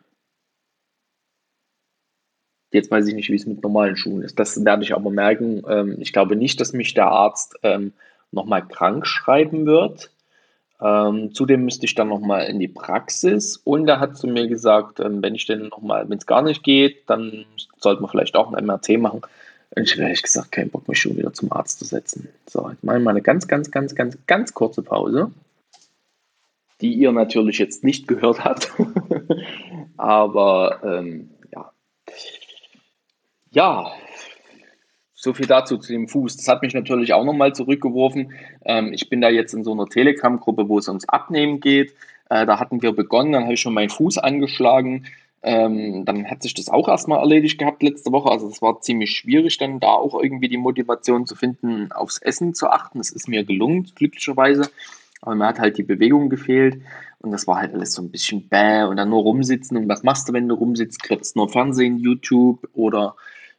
Jetzt 2.72 2.90
weiß 2.90 3.06
ich 3.08 3.14
nicht, 3.14 3.30
wie 3.30 3.34
es 3.34 3.46
mit 3.46 3.62
normalen 3.62 3.96
Schuhen 3.96 4.22
ist. 4.22 4.38
Das 4.38 4.64
werde 4.64 4.82
ich 4.84 4.94
aber 4.94 5.10
merken. 5.10 5.62
Ähm, 5.68 5.96
ich 5.98 6.12
glaube 6.12 6.36
nicht, 6.36 6.60
dass 6.60 6.72
mich 6.72 6.94
der 6.94 7.08
Arzt 7.08 7.56
ähm, 7.62 7.92
nochmal 8.30 8.66
krank 8.66 9.06
schreiben 9.06 9.66
wird. 9.66 10.10
Ähm, 10.80 11.34
zudem 11.34 11.64
müsste 11.64 11.84
ich 11.84 11.94
dann 11.94 12.08
nochmal 12.08 12.46
in 12.46 12.58
die 12.58 12.68
Praxis 12.68 13.58
und 13.58 13.86
er 13.86 14.00
hat 14.00 14.16
zu 14.16 14.26
mir 14.26 14.48
gesagt, 14.48 14.98
ähm, 15.00 15.22
wenn 15.22 15.34
ich 15.34 15.46
denn 15.46 15.68
nochmal, 15.68 16.08
wenn 16.08 16.18
es 16.18 16.26
gar 16.26 16.42
nicht 16.42 16.62
geht, 16.62 17.08
dann 17.10 17.44
sollte 17.78 18.00
man 18.00 18.10
vielleicht 18.10 18.36
auch 18.36 18.52
ein 18.52 18.64
MRT 18.64 18.98
machen. 18.98 19.20
Und 19.70 19.82
ich 19.82 19.92
habe 19.92 20.02
ehrlich 20.04 20.22
gesagt 20.22 20.52
keinen 20.52 20.70
Bock, 20.70 20.88
mich 20.88 20.98
schon 20.98 21.16
wieder 21.16 21.32
zum 21.32 21.52
Arzt 21.52 21.78
zu 21.78 21.84
setzen. 21.84 22.28
So, 22.48 22.68
jetzt 22.70 22.82
mache 22.82 22.98
ich 22.98 23.04
mal 23.04 23.10
eine 23.10 23.22
ganz, 23.22 23.46
ganz, 23.46 23.70
ganz, 23.70 23.94
ganz, 23.94 24.16
ganz 24.26 24.54
kurze 24.54 24.82
Pause, 24.82 25.30
die 26.80 26.94
ihr 26.94 27.12
natürlich 27.12 27.58
jetzt 27.58 27.84
nicht 27.84 28.08
gehört 28.08 28.44
habt. 28.44 28.72
aber 29.96 30.80
ähm, 30.82 31.28
ja. 33.50 33.92
So 35.14 35.34
viel 35.34 35.46
dazu 35.46 35.76
zu 35.76 35.92
dem 35.92 36.08
Fuß. 36.08 36.38
Das 36.38 36.48
hat 36.48 36.62
mich 36.62 36.72
natürlich 36.72 37.12
auch 37.12 37.24
nochmal 37.24 37.54
zurückgeworfen. 37.54 38.32
Ähm, 38.64 38.92
ich 38.94 39.10
bin 39.10 39.20
da 39.20 39.28
jetzt 39.28 39.52
in 39.52 39.64
so 39.64 39.72
einer 39.72 39.86
Telegram-Gruppe, 39.86 40.68
wo 40.68 40.78
es 40.78 40.88
ums 40.88 41.06
Abnehmen 41.06 41.60
geht. 41.60 41.94
Äh, 42.30 42.46
da 42.46 42.58
hatten 42.58 42.80
wir 42.80 42.92
begonnen, 42.92 43.32
dann 43.32 43.42
habe 43.44 43.54
ich 43.54 43.60
schon 43.60 43.74
meinen 43.74 43.90
Fuß 43.90 44.16
angeschlagen. 44.16 45.06
Ähm, 45.42 46.04
dann 46.04 46.30
hat 46.30 46.42
sich 46.42 46.54
das 46.54 46.68
auch 46.68 46.88
erstmal 46.88 47.18
erledigt 47.18 47.58
gehabt 47.58 47.82
letzte 47.82 48.12
Woche. 48.12 48.30
Also 48.30 48.48
es 48.48 48.62
war 48.62 48.80
ziemlich 48.80 49.10
schwierig, 49.10 49.58
dann 49.58 49.80
da 49.80 49.88
auch 49.88 50.18
irgendwie 50.20 50.48
die 50.48 50.58
Motivation 50.58 51.26
zu 51.26 51.34
finden, 51.34 51.92
aufs 51.92 52.18
Essen 52.18 52.54
zu 52.54 52.68
achten. 52.70 53.00
Es 53.00 53.10
ist 53.10 53.28
mir 53.28 53.44
gelungen, 53.44 53.90
glücklicherweise. 53.94 54.70
Aber 55.22 55.34
mir 55.34 55.46
hat 55.46 55.58
halt 55.58 55.76
die 55.76 55.82
Bewegung 55.82 56.30
gefehlt. 56.30 56.80
Und 57.18 57.32
das 57.32 57.46
war 57.46 57.56
halt 57.56 57.74
alles 57.74 57.92
so 57.92 58.00
ein 58.00 58.10
bisschen 58.10 58.48
bäh 58.48 58.84
und 58.84 58.96
dann 58.96 59.10
nur 59.10 59.22
rumsitzen. 59.22 59.76
Und 59.76 59.88
was 59.88 60.02
machst 60.02 60.28
du, 60.28 60.32
wenn 60.32 60.48
du 60.48 60.54
rumsitzt? 60.54 61.02
Kriegst 61.02 61.36
nur 61.36 61.50
Fernsehen, 61.50 61.98
YouTube 61.98 62.66
oder 62.72 63.16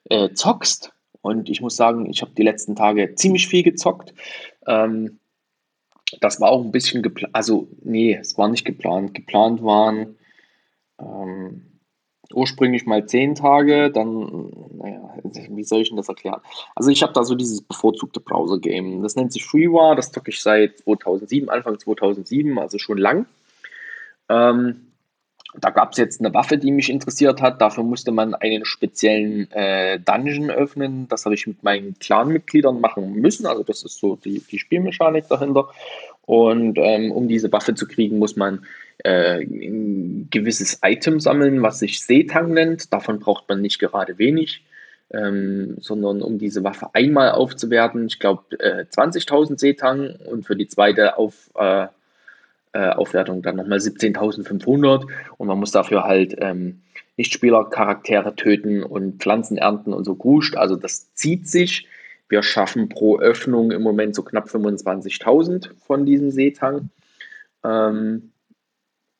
äh, 0.09 0.33
zockst. 0.33 0.93
Und 1.21 1.49
ich 1.49 1.61
muss 1.61 1.75
sagen, 1.75 2.09
ich 2.09 2.21
habe 2.21 2.31
die 2.35 2.43
letzten 2.43 2.75
Tage 2.75 3.15
ziemlich 3.15 3.47
viel 3.47 3.63
gezockt. 3.63 4.13
Ähm, 4.65 5.19
das 6.19 6.41
war 6.41 6.49
auch 6.49 6.63
ein 6.63 6.71
bisschen 6.71 7.03
geplant. 7.03 7.33
Also, 7.35 7.67
nee, 7.83 8.17
es 8.19 8.37
war 8.37 8.47
nicht 8.47 8.65
geplant. 8.65 9.13
Geplant 9.13 9.63
waren 9.63 10.17
ähm, 10.99 11.71
ursprünglich 12.33 12.85
mal 12.85 13.05
zehn 13.05 13.35
Tage, 13.35 13.91
dann, 13.91 14.51
naja, 14.77 15.13
wie 15.49 15.63
soll 15.63 15.81
ich 15.81 15.89
denn 15.89 15.97
das 15.97 16.09
erklären? 16.09 16.41
Also 16.75 16.89
ich 16.89 17.03
habe 17.03 17.13
da 17.13 17.23
so 17.23 17.35
dieses 17.35 17.61
bevorzugte 17.61 18.19
Browser-Game. 18.19 19.01
Das 19.03 19.15
nennt 19.15 19.33
sich 19.33 19.45
FreeWar, 19.45 19.95
das 19.95 20.11
zocke 20.11 20.31
ich 20.31 20.41
seit 20.41 20.79
2007, 20.79 21.49
Anfang 21.49 21.79
2007, 21.79 22.57
also 22.59 22.77
schon 22.77 22.97
lang. 22.97 23.25
Ähm, 24.29 24.90
da 25.59 25.69
gab 25.69 25.91
es 25.91 25.97
jetzt 25.97 26.21
eine 26.21 26.33
Waffe, 26.33 26.57
die 26.57 26.71
mich 26.71 26.89
interessiert 26.89 27.41
hat. 27.41 27.59
Dafür 27.59 27.83
musste 27.83 28.11
man 28.11 28.33
einen 28.33 28.63
speziellen 28.63 29.51
äh, 29.51 29.99
Dungeon 29.99 30.49
öffnen. 30.49 31.07
Das 31.09 31.25
habe 31.25 31.35
ich 31.35 31.45
mit 31.45 31.61
meinen 31.63 31.97
Clan-Mitgliedern 31.99 32.79
machen 32.79 33.13
müssen. 33.15 33.45
Also 33.45 33.63
das 33.63 33.83
ist 33.83 33.99
so 33.99 34.15
die, 34.15 34.39
die 34.39 34.59
Spielmechanik 34.59 35.27
dahinter. 35.27 35.67
Und 36.25 36.77
ähm, 36.77 37.11
um 37.11 37.27
diese 37.27 37.51
Waffe 37.51 37.75
zu 37.75 37.87
kriegen, 37.87 38.17
muss 38.17 38.37
man 38.37 38.65
äh, 39.03 39.41
ein 39.41 40.27
gewisses 40.29 40.79
Item 40.83 41.19
sammeln, 41.19 41.61
was 41.61 41.79
sich 41.79 42.01
Seetang 42.01 42.53
nennt. 42.53 42.93
Davon 42.93 43.19
braucht 43.19 43.49
man 43.49 43.61
nicht 43.61 43.79
gerade 43.79 44.17
wenig, 44.17 44.63
ähm, 45.11 45.75
sondern 45.79 46.21
um 46.21 46.37
diese 46.37 46.63
Waffe 46.63 46.89
einmal 46.93 47.31
aufzuwerten, 47.31 48.05
ich 48.07 48.19
glaube 48.19 48.43
äh, 48.59 48.85
20.000 48.85 49.59
Seetang 49.59 50.15
und 50.29 50.45
für 50.45 50.55
die 50.55 50.67
zweite 50.67 51.17
auf, 51.17 51.49
äh, 51.55 51.87
äh 52.73 52.89
Aufwertung 52.89 53.41
dann 53.41 53.57
nochmal 53.57 53.79
17.500 53.79 55.07
und 55.37 55.47
man 55.47 55.59
muss 55.59 55.71
dafür 55.71 56.03
halt 56.03 56.35
ähm, 56.39 56.81
Nichtspielercharaktere 57.17 58.35
töten 58.35 58.83
und 58.83 59.21
Pflanzen 59.21 59.57
ernten 59.57 59.93
und 59.93 60.05
so 60.05 60.15
gruscht. 60.15 60.55
Also 60.55 60.75
das 60.75 61.13
zieht 61.13 61.47
sich. 61.47 61.87
Wir 62.29 62.43
schaffen 62.43 62.89
pro 62.89 63.19
Öffnung 63.19 63.71
im 63.71 63.81
Moment 63.81 64.15
so 64.15 64.23
knapp 64.23 64.47
25.000 64.47 65.71
von 65.85 66.05
diesem 66.05 66.31
Seetang. 66.31 66.89
Ähm, 67.63 68.31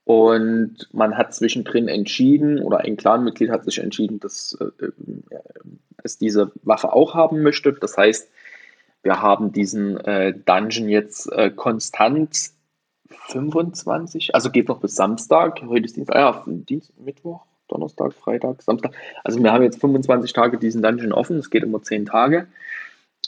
und 0.06 0.90
man 0.94 1.18
hat 1.18 1.34
zwischendrin 1.34 1.88
entschieden, 1.88 2.60
oder 2.60 2.80
ein 2.80 2.98
Clanmitglied 2.98 3.52
hat 3.52 3.66
sich 3.66 3.80
entschieden, 3.80 4.20
dass 4.20 4.58
äh, 4.60 4.86
äh, 4.86 4.92
es 6.04 6.18
diese 6.18 6.52
Waffe 6.64 6.94
auch 6.94 7.14
haben 7.14 7.44
möchte. 7.44 7.74
Das 7.74 7.98
heißt, 7.98 8.30
wir 9.04 9.22
haben 9.22 9.52
diesen 9.52 9.98
äh, 9.98 10.34
Dungeon 10.34 10.90
jetzt 10.90 11.32
äh, 11.32 11.52
konstant 11.52 12.52
25, 13.30 14.36
also 14.36 14.50
geht 14.52 14.68
noch 14.68 14.80
bis 14.80 14.96
Samstag. 14.96 15.62
Heute 15.68 15.86
ist 15.86 15.96
Dienstag, 15.96 16.16
ja, 16.16 16.44
Dienst, 16.46 16.92
Mittwoch, 17.00 17.46
Donnerstag, 17.68 18.14
Freitag, 18.14 18.62
Samstag. 18.62 18.94
Also 19.24 19.42
wir 19.42 19.52
haben 19.52 19.64
jetzt 19.64 19.80
25 19.80 20.34
Tage 20.34 20.58
diesen 20.58 20.82
Dungeon 20.82 21.14
offen. 21.14 21.38
Es 21.38 21.50
geht 21.50 21.64
immer 21.64 21.82
10 21.82 22.06
Tage. 22.06 22.48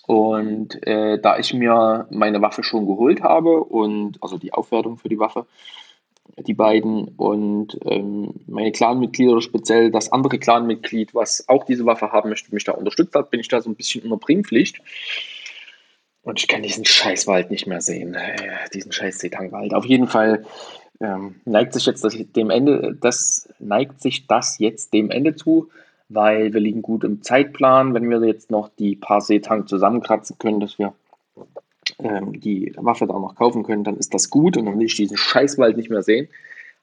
Und 0.05 0.85
äh, 0.85 1.19
da 1.19 1.37
ich 1.37 1.53
mir 1.53 2.07
meine 2.09 2.41
Waffe 2.41 2.63
schon 2.63 2.85
geholt 2.85 3.21
habe 3.21 3.63
und 3.63 4.17
also 4.21 4.37
die 4.37 4.53
Aufwertung 4.53 4.97
für 4.97 5.07
die 5.07 5.19
Waffe 5.19 5.45
die 6.37 6.53
beiden 6.53 7.09
und 7.17 7.77
ähm, 7.85 8.33
meine 8.47 8.71
Clanmitglieder, 8.71 9.41
speziell 9.41 9.91
das 9.91 10.11
andere 10.11 10.39
Clanmitglied, 10.39 11.13
was 11.13 11.47
auch 11.47 11.63
diese 11.65 11.85
Waffe 11.85 12.11
haben 12.11 12.29
möchte, 12.29 12.53
mich 12.53 12.63
da 12.63 12.71
unterstützt 12.71 13.13
hat, 13.15 13.29
bin 13.29 13.39
ich 13.39 13.49
da 13.49 13.61
so 13.61 13.69
ein 13.69 13.75
bisschen 13.75 14.03
unter 14.03 14.17
Bringpflicht. 14.17 14.81
Und 16.24 16.39
ich 16.39 16.48
kann 16.48 16.63
diesen 16.63 16.86
Scheißwald 16.86 17.51
nicht 17.51 17.68
mehr 17.68 17.82
sehen, 17.82 18.15
äh, 18.15 18.70
diesen 18.74 18.92
scheiß 18.92 19.20
Setangwald. 19.20 19.74
Auf 19.74 19.86
jeden 19.86 20.08
Fall 20.08 20.46
ähm, 21.01 21.36
neigt 21.46 21.74
sich 21.74 21.86
jetzt 21.86 22.03
das, 22.03 22.15
dem 22.18 22.50
Ende, 22.50 22.98
das 23.00 23.50
neigt 23.60 24.01
sich 24.01 24.25
das 24.27 24.58
jetzt 24.58 24.94
dem 24.94 25.12
Ende 25.12 25.36
zu, 25.36 25.70
weil 26.08 26.53
wir 26.53 26.62
liegen 26.62 26.82
gut 26.82 27.03
im 27.03 27.22
Zeitplan. 27.22 27.94
Wenn 27.94 28.10
wir 28.10 28.25
jetzt 28.25 28.51
noch 28.51 28.70
die 28.70 28.96
paar 28.96 29.20
Seetang 29.20 29.68
zusammenkratzen 29.68 30.38
können, 30.38 30.62
dass 30.62 30.80
wir 30.80 30.94
ähm, 32.00 32.39
die 32.39 32.74
Waffe 32.77 33.06
da 33.06 33.13
noch 33.13 33.36
kaufen 33.36 33.63
können, 33.63 33.84
dann 33.84 33.98
ist 33.98 34.13
das 34.13 34.30
gut 34.30 34.56
und 34.56 34.65
dann 34.65 34.80
will 34.80 34.86
ich 34.86 34.96
diesen 34.96 35.18
Scheißwald 35.18 35.75
nicht 35.75 35.89
mehr 35.89 36.03
sehen. 36.03 36.30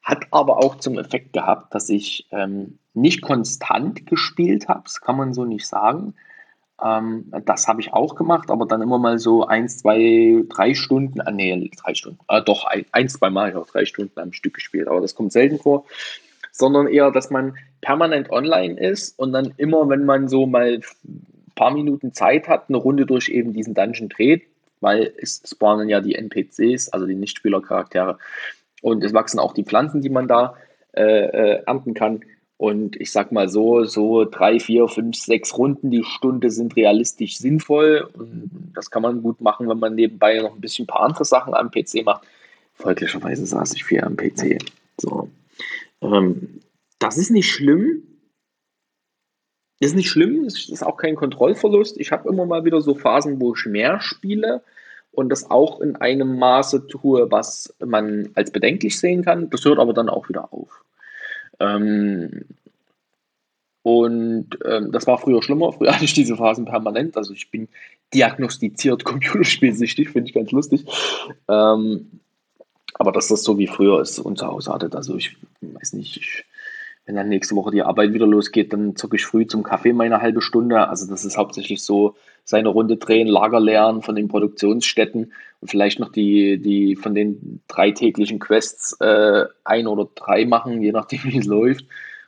Hat 0.03 0.27
aber 0.31 0.59
auch 0.59 0.77
zum 0.77 0.99
Effekt 0.99 1.33
gehabt, 1.33 1.75
dass 1.75 1.89
ich 1.89 2.27
ähm, 2.31 2.79
nicht 2.93 3.23
konstant 3.23 4.07
gespielt 4.07 4.69
habe, 4.69 4.83
das 4.85 5.01
kann 5.01 5.17
man 5.17 5.33
so 5.33 5.45
nicht 5.45 5.67
sagen. 5.67 6.15
Ähm, 6.83 7.33
das 7.45 7.69
habe 7.69 7.81
ich 7.81 7.93
auch 7.93 8.15
gemacht, 8.15 8.51
aber 8.51 8.67
dann 8.67 8.83
immer 8.83 8.99
mal 8.99 9.19
so 9.19 9.47
eins, 9.47 9.79
zwei, 9.79 10.43
drei 10.49 10.75
Stunden, 10.75 11.21
ah, 11.21 11.31
nee, 11.31 11.71
drei 11.83 11.95
Stunden, 11.95 12.19
äh, 12.29 12.43
doch 12.43 12.65
ein, 12.65 12.85
ein, 12.93 13.09
zwei 13.09 13.31
Mal 13.31 13.49
habe 13.49 13.51
ich 13.51 13.57
auch 13.57 13.71
drei 13.71 13.85
Stunden 13.85 14.19
am 14.19 14.33
Stück 14.33 14.55
gespielt, 14.55 14.89
aber 14.89 15.01
das 15.01 15.15
kommt 15.15 15.33
selten 15.33 15.59
vor, 15.59 15.85
sondern 16.53 16.87
eher, 16.89 17.11
dass 17.11 17.31
man 17.31 17.57
permanent 17.81 18.31
online 18.31 18.79
ist 18.79 19.19
und 19.19 19.33
dann 19.33 19.55
immer, 19.57 19.89
wenn 19.89 20.05
man 20.05 20.29
so 20.29 20.47
mal 20.47 20.81
ein 21.05 21.55
paar 21.55 21.73
Minuten 21.73 22.13
Zeit 22.13 22.49
hat, 22.49 22.69
eine 22.69 22.79
Runde 22.79 23.07
durch 23.07 23.29
eben 23.29 23.53
diesen 23.53 23.75
Dungeon 23.75 24.09
dreht, 24.09 24.45
weil 24.81 25.13
es 25.21 25.43
spawnen 25.47 25.89
ja 25.89 26.01
die 26.01 26.15
NPCs, 26.15 26.89
also 26.91 27.07
die 27.07 27.15
Nichtspielercharaktere. 27.15 28.19
Und 28.83 29.05
es 29.05 29.13
wachsen 29.13 29.39
auch 29.39 29.53
die 29.53 29.65
Pflanzen, 29.65 30.01
die 30.01 30.09
man 30.09 30.27
da 30.27 30.57
äh, 30.93 31.03
äh, 31.03 31.63
ernten 31.67 31.95
kann. 31.95 32.23
Und 32.61 33.01
ich 33.01 33.11
sag 33.11 33.33
mal 33.33 33.49
so, 33.49 33.85
so 33.85 34.27
drei, 34.27 34.61
vier, 34.61 34.87
fünf, 34.87 35.17
sechs 35.17 35.57
Runden 35.57 35.91
die 35.91 36.05
Stunde 36.05 36.51
sind 36.51 36.77
realistisch 36.77 37.39
sinnvoll. 37.39 38.07
Und 38.13 38.51
das 38.75 38.91
kann 38.91 39.01
man 39.01 39.23
gut 39.23 39.41
machen, 39.41 39.67
wenn 39.67 39.79
man 39.79 39.95
nebenbei 39.95 40.39
noch 40.41 40.55
ein 40.55 40.61
bisschen 40.61 40.83
ein 40.83 40.87
paar 40.87 41.01
andere 41.01 41.25
Sachen 41.25 41.55
am 41.55 41.71
PC 41.71 42.05
macht. 42.05 42.27
Folglicherweise 42.75 43.47
saß 43.47 43.73
ich 43.73 43.85
viel 43.85 44.03
am 44.03 44.15
PC. 44.15 44.59
So. 45.01 45.31
Ähm, 46.03 46.61
das 46.99 47.17
ist 47.17 47.31
nicht 47.31 47.51
schlimm, 47.51 48.03
ist 49.81 49.97
nicht 49.97 50.11
schlimm, 50.11 50.45
es 50.45 50.69
ist 50.69 50.83
auch 50.83 50.99
kein 50.99 51.17
Kontrollverlust. 51.17 51.99
Ich 51.99 52.13
habe 52.13 52.29
immer 52.29 52.45
mal 52.45 52.67
wieder 52.67 52.83
so 52.83 52.95
Phasen, 52.95 53.41
wo 53.41 53.55
ich 53.55 53.65
mehr 53.65 54.03
spiele 54.03 54.63
und 55.13 55.31
das 55.31 55.51
auch 55.51 55.81
in 55.81 55.97
einem 55.97 56.39
Maße 56.39 56.89
tue, 56.89 57.31
was 57.31 57.75
man 57.83 58.29
als 58.35 58.51
bedenklich 58.51 58.99
sehen 58.99 59.25
kann. 59.25 59.49
Das 59.49 59.65
hört 59.65 59.79
aber 59.79 59.95
dann 59.95 60.11
auch 60.11 60.29
wieder 60.29 60.53
auf. 60.53 60.85
Ähm, 61.61 62.45
und 63.83 64.59
ähm, 64.65 64.93
das 64.93 65.07
war 65.07 65.19
früher 65.19 65.43
schlimmer. 65.43 65.73
Früher 65.79 65.95
hatte 65.95 66.05
ich 66.05 66.15
diese 66.15 66.37
Phasen 66.37 66.65
permanent. 66.65 67.17
Also 67.17 67.33
ich 67.33 67.51
bin 67.51 67.69
diagnostiziert 68.13 69.05
computerspielsüchtig, 69.05 70.11
finde 70.11 70.29
ich 70.29 70.35
ganz 70.35 70.51
lustig. 70.51 70.85
Ähm, 71.49 72.21
aber 72.95 73.13
dass 73.13 73.29
das 73.29 73.43
so 73.43 73.59
wie 73.59 73.67
früher 73.67 74.01
ist 74.01 74.19
und 74.19 74.39
zu 74.39 74.47
Hause 74.47 74.73
hattet. 74.73 74.95
Also 74.95 75.17
ich 75.17 75.37
weiß 75.61 75.95
nicht, 75.95 76.19
ich 76.19 76.45
wenn 77.11 77.17
dann 77.17 77.29
nächste 77.29 77.57
Woche 77.57 77.73
die 77.73 77.83
Arbeit 77.83 78.13
wieder 78.13 78.27
losgeht, 78.29 78.73
dann 78.73 78.95
zocke 78.95 79.17
ich 79.17 79.27
früh 79.27 79.45
zum 79.45 79.65
Kaffee 79.65 79.93
meine 79.93 80.23
halbe 80.23 80.41
Stunde. 80.41 80.89
Also 80.89 81.11
das 81.11 81.25
ist 81.25 81.37
hauptsächlich 81.37 81.83
so 81.83 82.15
seine 82.45 82.69
Runde 82.69 82.99
drehen, 82.99 83.27
Lager 83.27 83.59
leeren 83.59 84.01
von 84.01 84.15
den 84.15 84.29
Produktionsstätten 84.29 85.33
und 85.61 85.69
vielleicht 85.69 85.99
noch 85.99 86.13
die, 86.13 86.59
die 86.59 86.95
von 86.95 87.17
den 87.17 87.63
drei 87.67 87.91
täglichen 87.91 88.39
Quests 88.39 88.97
äh, 89.01 89.45
ein 89.65 89.89
oder 89.89 90.09
drei 90.15 90.45
machen, 90.45 90.83
je 90.83 90.93
nachdem 90.93 91.19
wie 91.25 91.39
es 91.39 91.47
läuft. 91.47 91.85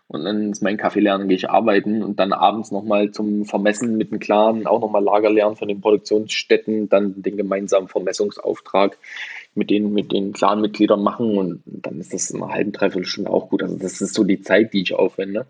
Und 0.09 0.25
dann 0.25 0.51
ist 0.51 0.63
mein 0.63 0.77
Kaffee 0.79 1.01
lernen, 1.01 1.29
gehe 1.29 1.37
ich 1.37 1.49
arbeiten 1.49 2.03
und 2.03 2.19
dann 2.19 2.33
abends 2.33 2.73
nochmal 2.73 3.13
zum 3.13 3.45
Vermessen 3.45 3.97
mit 3.97 4.11
dem 4.11 4.19
Clan 4.19 4.67
auch 4.67 4.81
nochmal 4.81 5.05
Lager 5.05 5.31
lernen 5.31 5.55
von 5.55 5.69
den 5.69 5.81
Produktionsstätten, 5.81 6.89
dann 6.89 7.23
den 7.23 7.37
gemeinsamen 7.37 7.87
Vermessungsauftrag 7.87 8.99
mit 9.55 9.71
den, 9.71 9.93
mit 9.93 10.13
den 10.13 10.33
Clan-Mitgliedern 10.33 11.03
machen 11.03 11.37
und 11.37 11.63
dann 11.67 12.01
ist 12.01 12.15
das 12.15 12.31
in 12.31 12.43
einer 12.43 12.53
halben, 12.53 12.73
dreiviertel 12.73 13.07
Stunde 13.07 13.31
auch 13.31 13.51
gut. 13.51 13.63
Also 13.63 13.77
das 13.77 14.01
ist 14.01 14.15
so 14.15 14.25
die 14.25 14.41
Zeit, 14.41 14.73
die 14.73 14.83
ich 14.83 14.95
aufwende 14.95 15.47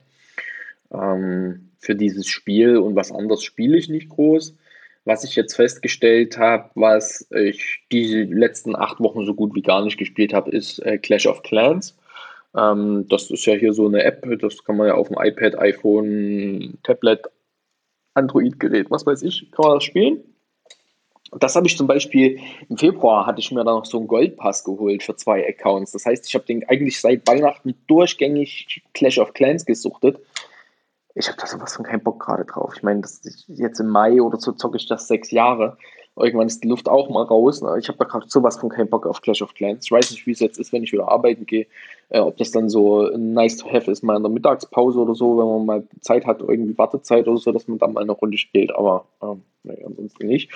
ähm, 0.92 1.70
für 1.78 1.94
dieses 1.94 2.26
Spiel 2.26 2.76
und 2.76 2.96
was 2.96 3.12
anderes 3.12 3.42
spiele 3.42 3.76
ich 3.76 3.88
nicht 3.88 4.08
groß. 4.08 4.56
Was 5.04 5.24
ich 5.24 5.34
jetzt 5.34 5.56
festgestellt 5.56 6.38
habe, 6.38 6.70
was 6.74 7.26
ich 7.30 7.80
die 7.90 8.22
letzten 8.22 8.76
acht 8.76 9.00
Wochen 9.00 9.26
so 9.26 9.34
gut 9.34 9.54
wie 9.54 9.62
gar 9.62 9.84
nicht 9.84 9.98
gespielt 9.98 10.32
habe, 10.32 10.50
ist 10.52 10.78
äh, 10.80 10.98
Clash 10.98 11.26
of 11.26 11.42
Clans. 11.42 11.96
Ähm, 12.56 13.06
das 13.08 13.30
ist 13.30 13.44
ja 13.46 13.54
hier 13.54 13.72
so 13.72 13.86
eine 13.86 14.04
App, 14.04 14.24
das 14.40 14.62
kann 14.64 14.76
man 14.76 14.88
ja 14.88 14.94
auf 14.94 15.08
dem 15.08 15.16
iPad, 15.20 15.58
iPhone, 15.58 16.78
Tablet, 16.84 17.22
Android-Gerät, 18.14 18.90
was 18.90 19.06
weiß 19.06 19.22
ich, 19.22 19.50
kann 19.50 19.66
man 19.66 19.76
das 19.76 19.84
spielen. 19.84 20.20
Das 21.38 21.56
habe 21.56 21.66
ich 21.66 21.76
zum 21.76 21.86
Beispiel 21.86 22.38
im 22.68 22.76
Februar 22.76 23.26
hatte 23.26 23.40
ich 23.40 23.50
mir 23.52 23.64
da 23.64 23.72
noch 23.72 23.86
so 23.86 23.98
einen 23.98 24.06
Goldpass 24.06 24.64
geholt 24.64 25.02
für 25.02 25.16
zwei 25.16 25.46
Accounts. 25.48 25.92
Das 25.92 26.04
heißt, 26.04 26.26
ich 26.26 26.34
habe 26.34 26.44
den 26.44 26.68
eigentlich 26.68 27.00
seit 27.00 27.26
Weihnachten 27.26 27.74
durchgängig 27.86 28.82
Clash 28.92 29.18
of 29.18 29.32
Clans 29.32 29.64
gesuchtet. 29.64 30.20
Ich 31.14 31.28
habe 31.28 31.38
da 31.38 31.46
sowas 31.46 31.74
von 31.74 31.84
keinen 31.84 32.02
Bock 32.02 32.20
gerade 32.20 32.44
drauf. 32.44 32.74
Ich 32.76 32.82
meine, 32.82 33.02
jetzt 33.48 33.80
im 33.80 33.88
Mai 33.88 34.20
oder 34.20 34.38
so 34.38 34.52
zocke 34.52 34.76
ich 34.76 34.86
das 34.86 35.08
sechs 35.08 35.30
Jahre. 35.30 35.76
Irgendwann 36.16 36.46
ist 36.46 36.62
die 36.62 36.68
Luft 36.68 36.90
auch 36.90 37.08
mal 37.08 37.22
raus. 37.22 37.62
Ich 37.78 37.88
habe 37.88 37.98
da 37.98 38.04
gerade 38.04 38.28
sowas 38.28 38.58
von 38.58 38.68
keinen 38.68 38.90
Bock 38.90 39.06
auf 39.06 39.22
Clash 39.22 39.40
of 39.40 39.54
Clans. 39.54 39.86
Ich 39.86 39.92
weiß 39.92 40.10
nicht, 40.10 40.26
wie 40.26 40.32
es 40.32 40.40
jetzt 40.40 40.58
ist, 40.58 40.72
wenn 40.72 40.82
ich 40.82 40.92
wieder 40.92 41.10
arbeiten 41.10 41.46
gehe. 41.46 41.66
Äh, 42.10 42.20
ob 42.20 42.36
das 42.36 42.50
dann 42.50 42.68
so 42.68 43.08
nice 43.16 43.56
to 43.56 43.72
have 43.72 43.90
ist, 43.90 44.02
mal 44.02 44.16
in 44.16 44.22
der 44.22 44.30
Mittagspause 44.30 44.98
oder 44.98 45.14
so, 45.14 45.38
wenn 45.38 45.46
man 45.46 45.66
mal 45.66 45.88
Zeit 46.02 46.26
hat, 46.26 46.40
irgendwie 46.40 46.76
Wartezeit 46.76 47.26
oder 47.26 47.38
so, 47.38 47.52
dass 47.52 47.66
man 47.66 47.78
dann 47.78 47.94
mal 47.94 48.02
eine 48.02 48.12
Runde 48.12 48.36
spielt. 48.36 48.74
Aber 48.74 49.06
äh, 49.22 49.36
nee, 49.62 49.82
ansonsten 49.86 50.26
nicht. 50.26 50.50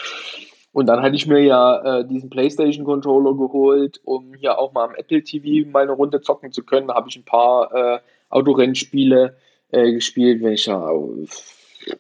Und 0.76 0.85
dann 0.85 1.00
hatte 1.00 1.16
ich 1.16 1.26
mir 1.26 1.40
ja 1.40 2.00
äh, 2.00 2.06
diesen 2.06 2.28
PlayStation-Controller 2.28 3.35
geholt, 3.35 3.99
um 4.04 4.35
hier 4.35 4.59
auch 4.59 4.75
mal 4.75 4.85
am 4.85 4.95
Apple 4.95 5.25
TV 5.25 5.66
mal 5.71 5.85
eine 5.85 5.92
Runde 5.92 6.21
zocken 6.21 6.52
zu 6.52 6.64
können. 6.64 6.88
Da 6.88 6.97
habe 6.97 7.09
ich 7.09 7.16
ein 7.16 7.25
paar 7.25 7.73
äh, 7.75 7.99
Autorennspiele 8.28 9.38
äh, 9.71 9.92
gespielt. 9.92 10.42
Wenn 10.42 10.52
ich 10.52 10.66
ja, 10.66 10.90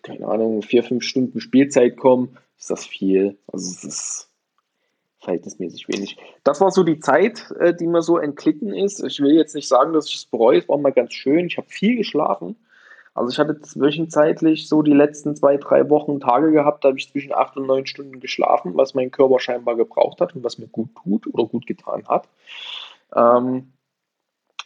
keine 0.02 0.26
Ahnung, 0.28 0.60
vier, 0.60 0.82
fünf 0.82 1.04
Stunden 1.04 1.40
Spielzeit 1.40 1.96
komme, 1.96 2.28
ist 2.58 2.68
das 2.68 2.84
viel. 2.84 3.38
Also 3.50 3.70
es 3.70 3.82
ist 3.82 4.28
verhältnismäßig 5.22 5.88
wenig. 5.88 6.18
Das 6.44 6.60
war 6.60 6.70
so 6.70 6.82
die 6.82 7.00
Zeit, 7.00 7.50
äh, 7.58 7.74
die 7.74 7.86
mir 7.86 8.02
so 8.02 8.18
entglitten 8.18 8.74
ist. 8.74 9.02
Ich 9.02 9.20
will 9.20 9.32
jetzt 9.36 9.54
nicht 9.54 9.68
sagen, 9.68 9.94
dass 9.94 10.06
ich 10.08 10.16
es 10.16 10.26
bereue. 10.26 10.58
Es 10.58 10.68
war 10.68 10.76
mal 10.76 10.92
ganz 10.92 11.14
schön. 11.14 11.46
Ich 11.46 11.56
habe 11.56 11.70
viel 11.70 11.96
geschlafen. 11.96 12.56
Also 13.16 13.30
ich 13.30 13.38
hatte 13.38 13.60
zwischenzeitlich 13.62 14.68
so 14.68 14.82
die 14.82 14.92
letzten 14.92 15.34
zwei, 15.34 15.56
drei 15.56 15.88
Wochen 15.88 16.20
Tage 16.20 16.52
gehabt, 16.52 16.84
da 16.84 16.88
habe 16.88 16.98
ich 16.98 17.10
zwischen 17.10 17.32
acht 17.32 17.56
und 17.56 17.66
neun 17.66 17.86
Stunden 17.86 18.20
geschlafen, 18.20 18.76
was 18.76 18.94
mein 18.94 19.10
Körper 19.10 19.40
scheinbar 19.40 19.74
gebraucht 19.74 20.20
hat 20.20 20.36
und 20.36 20.44
was 20.44 20.58
mir 20.58 20.66
gut 20.66 20.90
tut 21.02 21.26
oder 21.32 21.46
gut 21.46 21.66
getan 21.66 22.04
hat. 22.08 22.28
Ähm, 23.14 23.72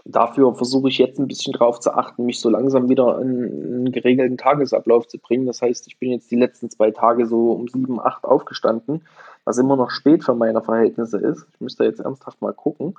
dafür 0.05 0.53
versuche 0.57 0.89
ich 0.89 0.99
jetzt 0.99 1.21
ein 1.21 1.29
bisschen 1.29 1.53
drauf 1.53 1.79
zu 1.79 1.93
achten, 1.93 2.27
mich 2.27 2.41
so 2.41 2.51
langsam 2.51 2.89
wieder 2.89 3.21
in 3.21 3.29
einen 3.31 3.93
geregelten 3.93 4.37
Tagesablauf 4.37 5.07
zu 5.07 5.19
bringen. 5.19 5.47
Das 5.47 5.63
heißt, 5.63 5.87
ich 5.87 5.99
bin 5.99 6.11
jetzt 6.11 6.29
die 6.33 6.37
letzten 6.37 6.71
zwei 6.71 6.91
Tage 6.91 7.27
so 7.27 7.53
um 7.53 7.69
sieben, 7.69 8.01
acht 8.01 8.25
aufgestanden, 8.25 9.07
was 9.45 9.59
immer 9.59 9.77
noch 9.77 9.91
spät 9.91 10.25
für 10.25 10.35
meine 10.35 10.61
Verhältnisse 10.61 11.19
ist. 11.19 11.47
Ich 11.55 11.61
müsste 11.61 11.85
jetzt 11.85 12.01
ernsthaft 12.01 12.43
mal 12.43 12.53
gucken. 12.53 12.97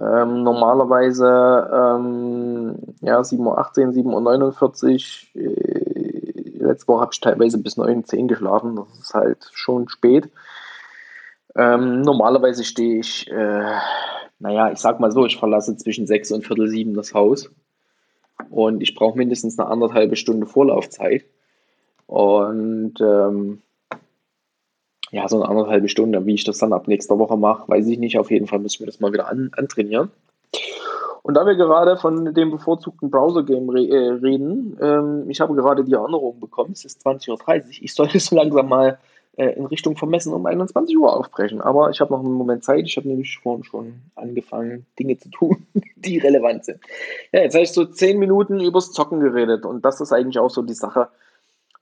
Ähm, 0.00 0.44
normalerweise 0.44 1.26
ähm, 1.72 2.76
ja, 3.00 3.18
7.18 3.20 3.38
Uhr, 3.38 3.56
7.49 3.58 5.34
Uhr. 5.34 5.42
Äh, 5.42 6.58
letzte 6.58 6.88
Woche 6.88 7.00
habe 7.00 7.10
ich 7.12 7.20
teilweise 7.20 7.58
bis 7.58 7.76
9, 7.76 8.04
10 8.04 8.28
geschlafen. 8.28 8.76
Das 8.76 8.98
ist 8.98 9.14
halt 9.14 9.50
schon 9.52 9.88
spät. 9.88 10.30
Ähm, 11.56 12.02
normalerweise 12.02 12.62
stehe 12.62 13.00
ich, 13.00 13.28
äh, 13.30 13.76
naja, 14.38 14.70
ich 14.70 14.78
sag 14.78 15.00
mal 15.00 15.10
so, 15.10 15.26
ich 15.26 15.38
verlasse 15.38 15.76
zwischen 15.76 16.06
6 16.06 16.32
und 16.32 16.46
Viertel 16.46 16.68
7 16.68 16.94
das 16.94 17.14
Haus. 17.14 17.50
Und 18.50 18.82
ich 18.82 18.94
brauche 18.94 19.18
mindestens 19.18 19.58
eine 19.58 19.68
anderthalbe 19.68 20.14
Stunde 20.14 20.46
Vorlaufzeit. 20.46 21.24
Und 22.06 22.94
ähm, 23.00 23.62
ja, 25.10 25.28
so 25.28 25.36
eine 25.36 25.48
anderthalbe 25.48 25.88
Stunde. 25.88 26.24
Wie 26.26 26.34
ich 26.34 26.44
das 26.44 26.58
dann 26.58 26.72
ab 26.72 26.88
nächster 26.88 27.18
Woche 27.18 27.36
mache, 27.36 27.68
weiß 27.68 27.86
ich 27.86 27.98
nicht. 27.98 28.18
Auf 28.18 28.30
jeden 28.30 28.46
Fall 28.46 28.58
müssen 28.58 28.80
wir 28.80 28.86
das 28.86 29.00
mal 29.00 29.12
wieder 29.12 29.28
an, 29.28 29.50
antrainieren. 29.56 30.10
Und 31.22 31.34
da 31.34 31.44
wir 31.44 31.56
gerade 31.56 31.96
von 31.96 32.32
dem 32.32 32.50
bevorzugten 32.50 33.10
Browser-Game 33.10 33.68
re 33.68 33.86
äh, 33.86 34.08
reden, 34.12 34.78
ähm, 34.80 35.28
ich 35.28 35.40
habe 35.40 35.54
gerade 35.54 35.84
die 35.84 35.92
Erinnerung 35.92 36.40
bekommen, 36.40 36.72
es 36.72 36.84
ist 36.84 37.06
20.30 37.06 37.30
Uhr. 37.30 37.64
Ich 37.82 37.94
sollte 37.94 38.18
so 38.18 38.34
langsam 38.36 38.68
mal 38.68 38.98
äh, 39.36 39.50
in 39.50 39.66
Richtung 39.66 39.96
Vermessen 39.96 40.32
um 40.32 40.46
21 40.46 40.96
Uhr 40.96 41.14
aufbrechen. 41.14 41.60
Aber 41.60 41.90
ich 41.90 42.00
habe 42.00 42.12
noch 42.12 42.20
einen 42.20 42.32
Moment 42.32 42.64
Zeit. 42.64 42.84
Ich 42.86 42.96
habe 42.96 43.08
nämlich 43.08 43.38
vorhin 43.38 43.64
schon 43.64 43.94
angefangen, 44.14 44.86
Dinge 44.98 45.18
zu 45.18 45.30
tun, 45.30 45.66
die 45.96 46.18
relevant 46.18 46.64
sind. 46.64 46.80
Ja, 47.32 47.42
jetzt 47.42 47.54
habe 47.54 47.64
ich 47.64 47.72
so 47.72 47.84
10 47.84 48.18
Minuten 48.18 48.60
übers 48.60 48.92
Zocken 48.92 49.20
geredet. 49.20 49.64
Und 49.64 49.84
das 49.84 50.00
ist 50.00 50.12
eigentlich 50.12 50.38
auch 50.38 50.50
so 50.50 50.62
die 50.62 50.74
Sache, 50.74 51.08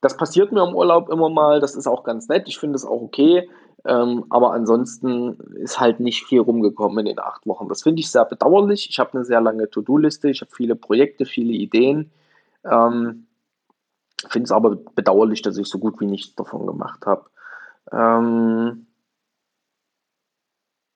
das 0.07 0.17
passiert 0.17 0.53
mir 0.53 0.63
im 0.63 0.77
Urlaub 0.77 1.09
immer 1.09 1.29
mal, 1.29 1.59
das 1.59 1.75
ist 1.75 1.89
auch 1.89 2.05
ganz 2.05 2.29
nett, 2.29 2.47
ich 2.47 2.59
finde 2.59 2.77
es 2.77 2.85
auch 2.85 3.03
okay, 3.03 3.51
ähm, 3.85 4.25
aber 4.31 4.53
ansonsten 4.53 5.35
ist 5.57 5.81
halt 5.81 5.99
nicht 5.99 6.25
viel 6.25 6.41
rumgekommen 6.41 6.99
in 7.01 7.07
den 7.07 7.19
acht 7.19 7.45
Wochen. 7.45 7.69
Das 7.69 7.83
finde 7.83 7.99
ich 7.99 8.11
sehr 8.11 8.25
bedauerlich. 8.25 8.89
Ich 8.89 9.01
habe 9.01 9.15
eine 9.15 9.25
sehr 9.25 9.41
lange 9.41 9.69
To-Do-Liste, 9.69 10.31
ich 10.31 10.43
habe 10.43 10.51
viele 10.55 10.77
Projekte, 10.77 11.25
viele 11.25 11.53
Ideen. 11.53 12.13
Ähm, 12.65 13.27
finde 14.29 14.45
es 14.45 14.53
aber 14.53 14.77
bedauerlich, 14.77 15.43
dass 15.43 15.59
ich 15.59 15.69
so 15.69 15.81
gut 15.81 16.01
wie 16.01 16.07
nichts 16.07 16.37
davon 16.37 16.67
gemacht 16.67 17.05
habe. 17.05 17.27
Ähm, 17.91 18.87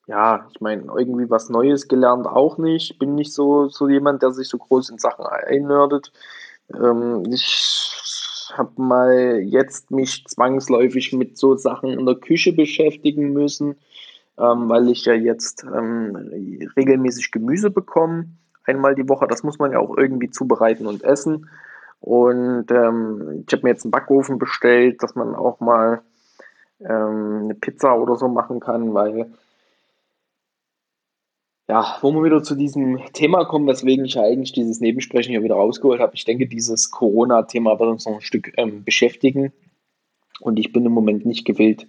ja, 0.06 0.46
ich 0.52 0.60
meine, 0.60 0.82
irgendwie 0.82 1.28
was 1.30 1.48
Neues 1.48 1.88
gelernt 1.88 2.28
auch 2.28 2.58
nicht. 2.58 2.98
Bin 3.00 3.16
nicht 3.16 3.32
so, 3.32 3.68
so 3.68 3.88
jemand, 3.88 4.22
der 4.22 4.30
sich 4.32 4.48
so 4.48 4.58
groß 4.58 4.90
in 4.90 4.98
Sachen 4.98 5.26
einnördet. 5.26 6.12
Ähm, 6.74 7.24
ich 7.32 7.44
habe 8.56 8.80
mal 8.80 9.40
jetzt 9.40 9.90
mich 9.90 10.24
zwangsläufig 10.26 11.12
mit 11.12 11.36
so 11.36 11.56
Sachen 11.56 11.90
in 11.90 12.06
der 12.06 12.16
Küche 12.16 12.52
beschäftigen 12.52 13.32
müssen, 13.32 13.76
ähm, 14.38 14.68
weil 14.68 14.88
ich 14.88 15.04
ja 15.04 15.14
jetzt 15.14 15.64
ähm, 15.64 16.16
regelmäßig 16.76 17.30
Gemüse 17.30 17.70
bekomme, 17.70 18.26
einmal 18.64 18.94
die 18.94 19.08
Woche. 19.08 19.26
Das 19.26 19.42
muss 19.42 19.58
man 19.58 19.72
ja 19.72 19.78
auch 19.78 19.96
irgendwie 19.96 20.30
zubereiten 20.30 20.86
und 20.86 21.02
essen. 21.02 21.48
Und 22.00 22.70
ähm, 22.70 23.44
ich 23.46 23.52
habe 23.52 23.64
mir 23.64 23.70
jetzt 23.70 23.84
einen 23.84 23.90
Backofen 23.90 24.38
bestellt, 24.38 25.02
dass 25.02 25.14
man 25.14 25.34
auch 25.34 25.60
mal 25.60 26.00
ähm, 26.80 27.40
eine 27.44 27.54
Pizza 27.54 27.98
oder 27.98 28.16
so 28.16 28.28
machen 28.28 28.60
kann, 28.60 28.94
weil 28.94 29.30
ja, 31.70 31.96
wo 32.00 32.10
wir 32.12 32.24
wieder 32.24 32.42
zu 32.42 32.56
diesem 32.56 32.98
Thema 33.12 33.44
kommen, 33.44 33.68
weswegen 33.68 34.04
ich 34.04 34.18
eigentlich 34.18 34.50
dieses 34.50 34.80
Nebensprechen 34.80 35.30
hier 35.30 35.44
wieder 35.44 35.54
rausgeholt 35.54 36.00
habe. 36.00 36.16
Ich 36.16 36.24
denke, 36.24 36.48
dieses 36.48 36.90
Corona-Thema 36.90 37.78
wird 37.78 37.90
uns 37.90 38.06
noch 38.06 38.14
ein 38.14 38.20
Stück 38.22 38.52
ähm, 38.56 38.82
beschäftigen. 38.82 39.52
Und 40.40 40.58
ich 40.58 40.72
bin 40.72 40.84
im 40.84 40.90
Moment 40.90 41.26
nicht 41.26 41.44
gewillt, 41.44 41.86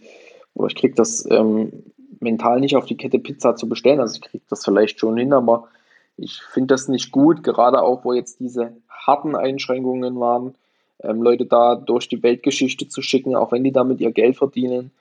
oder 0.54 0.68
ich 0.68 0.76
kriege 0.76 0.94
das 0.94 1.28
ähm, 1.32 1.82
mental 2.20 2.60
nicht 2.60 2.76
auf 2.76 2.86
die 2.86 2.96
Kette 2.96 3.18
Pizza 3.18 3.56
zu 3.56 3.68
bestellen. 3.68 4.00
Also 4.00 4.20
ich 4.22 4.22
kriege 4.22 4.44
das 4.52 4.64
vielleicht 4.64 5.00
schon 5.00 5.18
hin, 5.18 5.34
aber 5.34 5.68
ich 6.16 6.44
finde 6.44 6.76
das 6.76 6.88
nicht 6.88 7.10
gut, 7.10 7.44
gerade 7.44 7.82
auch, 7.82 8.06
wo 8.06 8.14
jetzt 8.14 8.40
diese 8.40 8.74
harten 8.88 9.36
Einschränkungen 9.36 10.20
waren, 10.20 10.54
ähm, 11.02 11.24
Leute 11.24 11.48
da 11.48 11.74
durch 11.74 12.08
die 12.08 12.22
Weltgeschichte 12.22 12.88
zu 12.88 13.02
schicken, 13.02 13.36
auch 13.36 13.52
wenn 13.52 13.64
die 13.64 13.72
damit 13.72 14.00
ihr 14.00 14.12
Geld 14.12 14.36
verdienen 14.36 14.92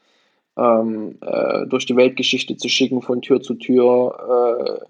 ähm, 0.60 1.18
äh, 1.22 1.66
durch 1.66 1.86
die 1.86 1.96
Weltgeschichte 1.96 2.56
zu 2.56 2.68
schicken, 2.68 3.00
von 3.00 3.22
Tür 3.22 3.40
zu 3.40 3.54
Tür, 3.54 4.58
äh, 4.60 4.84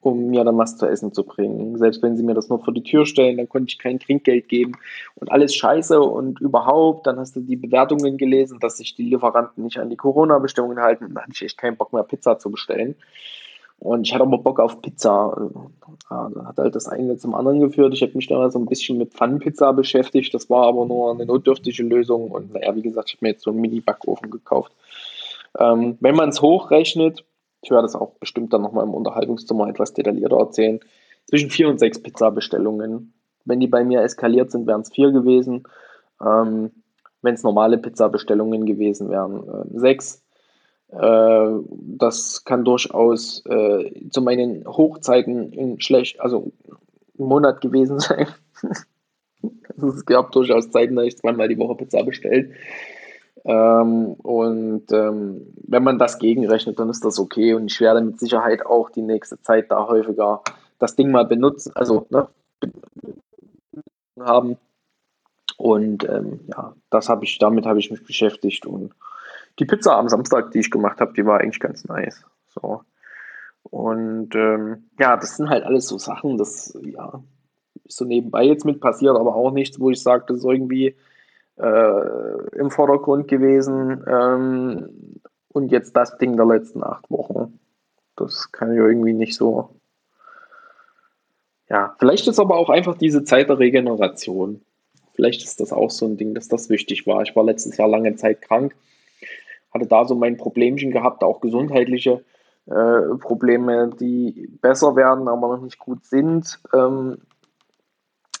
um 0.00 0.28
mir 0.28 0.44
dann 0.44 0.58
was 0.58 0.76
zu 0.76 0.86
essen 0.86 1.12
zu 1.12 1.24
bringen. 1.24 1.76
Selbst 1.78 2.02
wenn 2.02 2.16
sie 2.16 2.22
mir 2.22 2.34
das 2.34 2.48
nur 2.48 2.62
vor 2.62 2.72
die 2.72 2.82
Tür 2.82 3.06
stellen, 3.06 3.38
dann 3.38 3.48
konnte 3.48 3.70
ich 3.70 3.78
kein 3.78 3.98
Trinkgeld 3.98 4.48
geben 4.48 4.72
und 5.16 5.32
alles 5.32 5.54
scheiße 5.54 6.00
und 6.00 6.40
überhaupt, 6.40 7.06
dann 7.06 7.18
hast 7.18 7.34
du 7.34 7.40
die 7.40 7.56
Bewertungen 7.56 8.16
gelesen, 8.16 8.58
dass 8.60 8.76
sich 8.76 8.94
die 8.94 9.04
Lieferanten 9.04 9.64
nicht 9.64 9.78
an 9.78 9.90
die 9.90 9.96
Corona-Bestimmungen 9.96 10.78
halten. 10.78 11.14
Dann 11.14 11.22
hatte 11.22 11.32
ich 11.34 11.42
echt 11.42 11.58
keinen 11.58 11.76
Bock 11.76 11.92
mehr, 11.92 12.04
Pizza 12.04 12.38
zu 12.38 12.50
bestellen. 12.50 12.94
Und 13.80 14.06
ich 14.06 14.12
hatte 14.12 14.24
aber 14.24 14.38
Bock 14.38 14.58
auf 14.58 14.82
Pizza. 14.82 15.50
Ja, 16.10 16.30
da 16.34 16.46
hat 16.46 16.58
halt 16.58 16.74
das 16.74 16.88
eine 16.88 17.16
zum 17.16 17.34
anderen 17.34 17.60
geführt. 17.60 17.94
Ich 17.94 18.02
habe 18.02 18.12
mich 18.14 18.26
dann 18.26 18.50
so 18.50 18.58
ein 18.58 18.66
bisschen 18.66 18.98
mit 18.98 19.12
Pfannenpizza 19.12 19.72
beschäftigt. 19.72 20.34
Das 20.34 20.50
war 20.50 20.66
aber 20.66 20.84
nur 20.86 21.12
eine 21.12 21.26
notdürftige 21.26 21.84
Lösung. 21.84 22.30
Und 22.30 22.52
naja, 22.52 22.74
wie 22.74 22.82
gesagt, 22.82 23.10
ich 23.10 23.16
habe 23.16 23.26
mir 23.26 23.32
jetzt 23.32 23.44
so 23.44 23.50
einen 23.50 23.60
Mini-Backofen 23.60 24.30
gekauft. 24.30 24.72
Ähm, 25.58 25.96
wenn 26.00 26.16
man 26.16 26.30
es 26.30 26.42
hochrechnet, 26.42 27.24
ich 27.62 27.70
werde 27.70 27.82
das 27.82 27.94
auch 27.94 28.12
bestimmt 28.20 28.52
dann 28.52 28.62
nochmal 28.62 28.84
im 28.84 28.94
Unterhaltungszimmer 28.94 29.68
etwas 29.68 29.94
detaillierter 29.94 30.38
erzählen, 30.38 30.80
zwischen 31.26 31.50
vier 31.50 31.68
und 31.68 31.78
sechs 31.78 32.02
Pizza-Bestellungen. 32.02 33.12
Wenn 33.44 33.60
die 33.60 33.66
bei 33.66 33.84
mir 33.84 34.02
eskaliert 34.02 34.50
sind, 34.50 34.66
wären 34.66 34.80
es 34.80 34.90
vier 34.90 35.12
gewesen. 35.12 35.64
Ähm, 36.20 36.70
wenn 37.22 37.34
es 37.34 37.42
normale 37.42 37.78
Pizza-Bestellungen 37.78 38.66
gewesen 38.66 39.08
wären, 39.10 39.42
äh, 39.48 39.78
sechs. 39.78 40.24
Äh, 40.90 41.48
das 41.70 42.44
kann 42.44 42.64
durchaus 42.64 43.44
äh, 43.46 43.92
zu 44.10 44.22
meinen 44.22 44.66
Hochzeiten 44.66 45.52
in 45.52 45.80
schlecht, 45.80 46.20
also 46.20 46.52
ein 47.18 47.26
Monat 47.26 47.60
gewesen 47.60 47.98
sein. 48.00 48.26
also 49.68 49.88
es 49.88 50.06
gab 50.06 50.32
durchaus 50.32 50.70
Zeiten, 50.70 50.96
da 50.96 51.02
ich 51.02 51.18
zweimal 51.18 51.48
die 51.48 51.58
Woche 51.58 51.76
Pizza 51.76 52.02
bestellt. 52.02 52.52
Ähm, 53.44 54.14
und 54.14 54.90
ähm, 54.92 55.46
wenn 55.66 55.84
man 55.84 55.98
das 55.98 56.18
gegenrechnet, 56.18 56.78
dann 56.78 56.90
ist 56.90 57.04
das 57.04 57.18
okay. 57.18 57.54
Und 57.54 57.70
ich 57.70 57.80
werde 57.80 58.00
mit 58.00 58.18
Sicherheit 58.18 58.64
auch 58.66 58.90
die 58.90 59.02
nächste 59.02 59.40
Zeit 59.42 59.70
da 59.70 59.86
häufiger 59.86 60.42
das 60.78 60.96
Ding 60.96 61.10
mal 61.10 61.24
benutzen, 61.24 61.72
also 61.74 62.06
ne, 62.10 62.28
haben. 64.18 64.56
Und 65.56 66.08
ähm, 66.08 66.40
ja, 66.46 66.74
das 66.90 67.08
habe 67.08 67.24
ich, 67.24 67.38
damit 67.38 67.66
habe 67.66 67.78
ich 67.78 67.90
mich 67.90 68.04
beschäftigt 68.04 68.64
und 68.64 68.92
die 69.58 69.64
Pizza 69.64 69.96
am 69.96 70.08
Samstag, 70.08 70.50
die 70.52 70.60
ich 70.60 70.70
gemacht 70.70 71.00
habe, 71.00 71.12
die 71.12 71.26
war 71.26 71.40
eigentlich 71.40 71.60
ganz 71.60 71.84
nice. 71.84 72.24
So. 72.48 72.82
Und 73.62 74.34
ähm, 74.34 74.90
ja, 74.98 75.16
das 75.16 75.36
sind 75.36 75.50
halt 75.50 75.64
alles 75.64 75.88
so 75.88 75.98
Sachen, 75.98 76.38
das 76.38 76.78
ja 76.82 77.22
ist 77.88 77.96
so 77.96 78.04
nebenbei 78.04 78.44
jetzt 78.44 78.64
mit 78.64 78.80
passiert, 78.80 79.16
aber 79.16 79.34
auch 79.34 79.50
nichts, 79.50 79.80
wo 79.80 79.90
ich 79.90 80.02
sage, 80.02 80.24
das 80.28 80.38
ist 80.38 80.44
irgendwie 80.44 80.94
äh, 81.56 82.56
im 82.56 82.70
Vordergrund 82.70 83.28
gewesen. 83.28 84.04
Ähm, 84.06 85.20
und 85.48 85.72
jetzt 85.72 85.96
das 85.96 86.18
Ding 86.18 86.36
der 86.36 86.46
letzten 86.46 86.84
acht 86.84 87.10
Wochen. 87.10 87.58
Das 88.16 88.52
kann 88.52 88.72
ich 88.72 88.78
irgendwie 88.78 89.14
nicht 89.14 89.34
so. 89.34 89.70
Ja, 91.68 91.94
vielleicht 91.98 92.28
ist 92.28 92.38
aber 92.38 92.56
auch 92.56 92.70
einfach 92.70 92.96
diese 92.96 93.24
Zeit 93.24 93.48
der 93.48 93.58
Regeneration. 93.58 94.62
Vielleicht 95.14 95.42
ist 95.42 95.60
das 95.60 95.72
auch 95.72 95.90
so 95.90 96.06
ein 96.06 96.16
Ding, 96.16 96.34
dass 96.34 96.48
das 96.48 96.70
wichtig 96.70 97.06
war. 97.06 97.22
Ich 97.22 97.34
war 97.34 97.44
letztes 97.44 97.76
Jahr 97.76 97.88
lange 97.88 98.14
Zeit 98.16 98.42
krank 98.42 98.74
hatte 99.72 99.86
da 99.86 100.04
so 100.04 100.14
mein 100.14 100.36
Problemchen 100.36 100.90
gehabt, 100.90 101.22
auch 101.22 101.40
gesundheitliche 101.40 102.24
äh, 102.66 103.16
Probleme, 103.20 103.90
die 103.98 104.48
besser 104.60 104.96
werden, 104.96 105.28
aber 105.28 105.56
noch 105.56 105.62
nicht 105.62 105.78
gut 105.78 106.04
sind. 106.04 106.60
Ähm, 106.74 107.18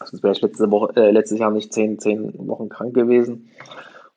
sonst 0.04 0.22
wäre 0.22 0.32
ich 0.32 0.42
letzte 0.42 0.70
Woche, 0.70 0.96
äh, 0.96 1.10
letztes 1.10 1.38
Jahr 1.38 1.50
nicht 1.50 1.72
zehn, 1.72 1.98
zehn 1.98 2.34
Wochen 2.46 2.68
krank 2.68 2.94
gewesen. 2.94 3.50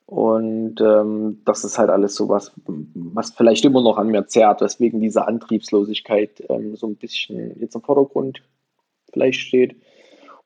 Und 0.06 0.82
ähm, 0.82 1.42
das 1.46 1.64
ist 1.64 1.78
halt 1.78 1.90
alles 1.90 2.16
so 2.16 2.28
was, 2.28 2.52
was 2.66 3.32
vielleicht 3.32 3.64
immer 3.64 3.82
noch 3.82 3.98
an 3.98 4.08
mir 4.08 4.28
zerrt, 4.28 4.60
weswegen 4.60 5.00
diese 5.00 5.26
Antriebslosigkeit 5.26 6.44
ähm, 6.50 6.76
so 6.76 6.88
ein 6.88 6.98
bisschen 6.98 7.58
jetzt 7.62 7.76
im 7.76 7.82
Vordergrund 7.82 8.44
vielleicht 9.14 9.40
steht. 9.40 9.76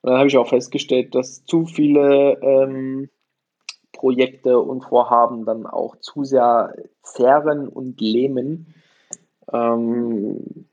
Und 0.02 0.10
dann 0.10 0.18
habe 0.18 0.28
ich 0.28 0.36
auch 0.36 0.48
festgestellt, 0.48 1.16
dass 1.16 1.44
zu 1.44 1.66
viele 1.66 2.38
ähm, 2.42 3.08
Projekte 3.96 4.58
und 4.58 4.82
Vorhaben 4.82 5.44
dann 5.44 5.66
auch 5.66 5.96
zu 5.96 6.24
sehr 6.24 6.74
zehren 7.02 7.68
und 7.68 8.00
lähmen. 8.00 8.74
Ähm, 9.52 10.66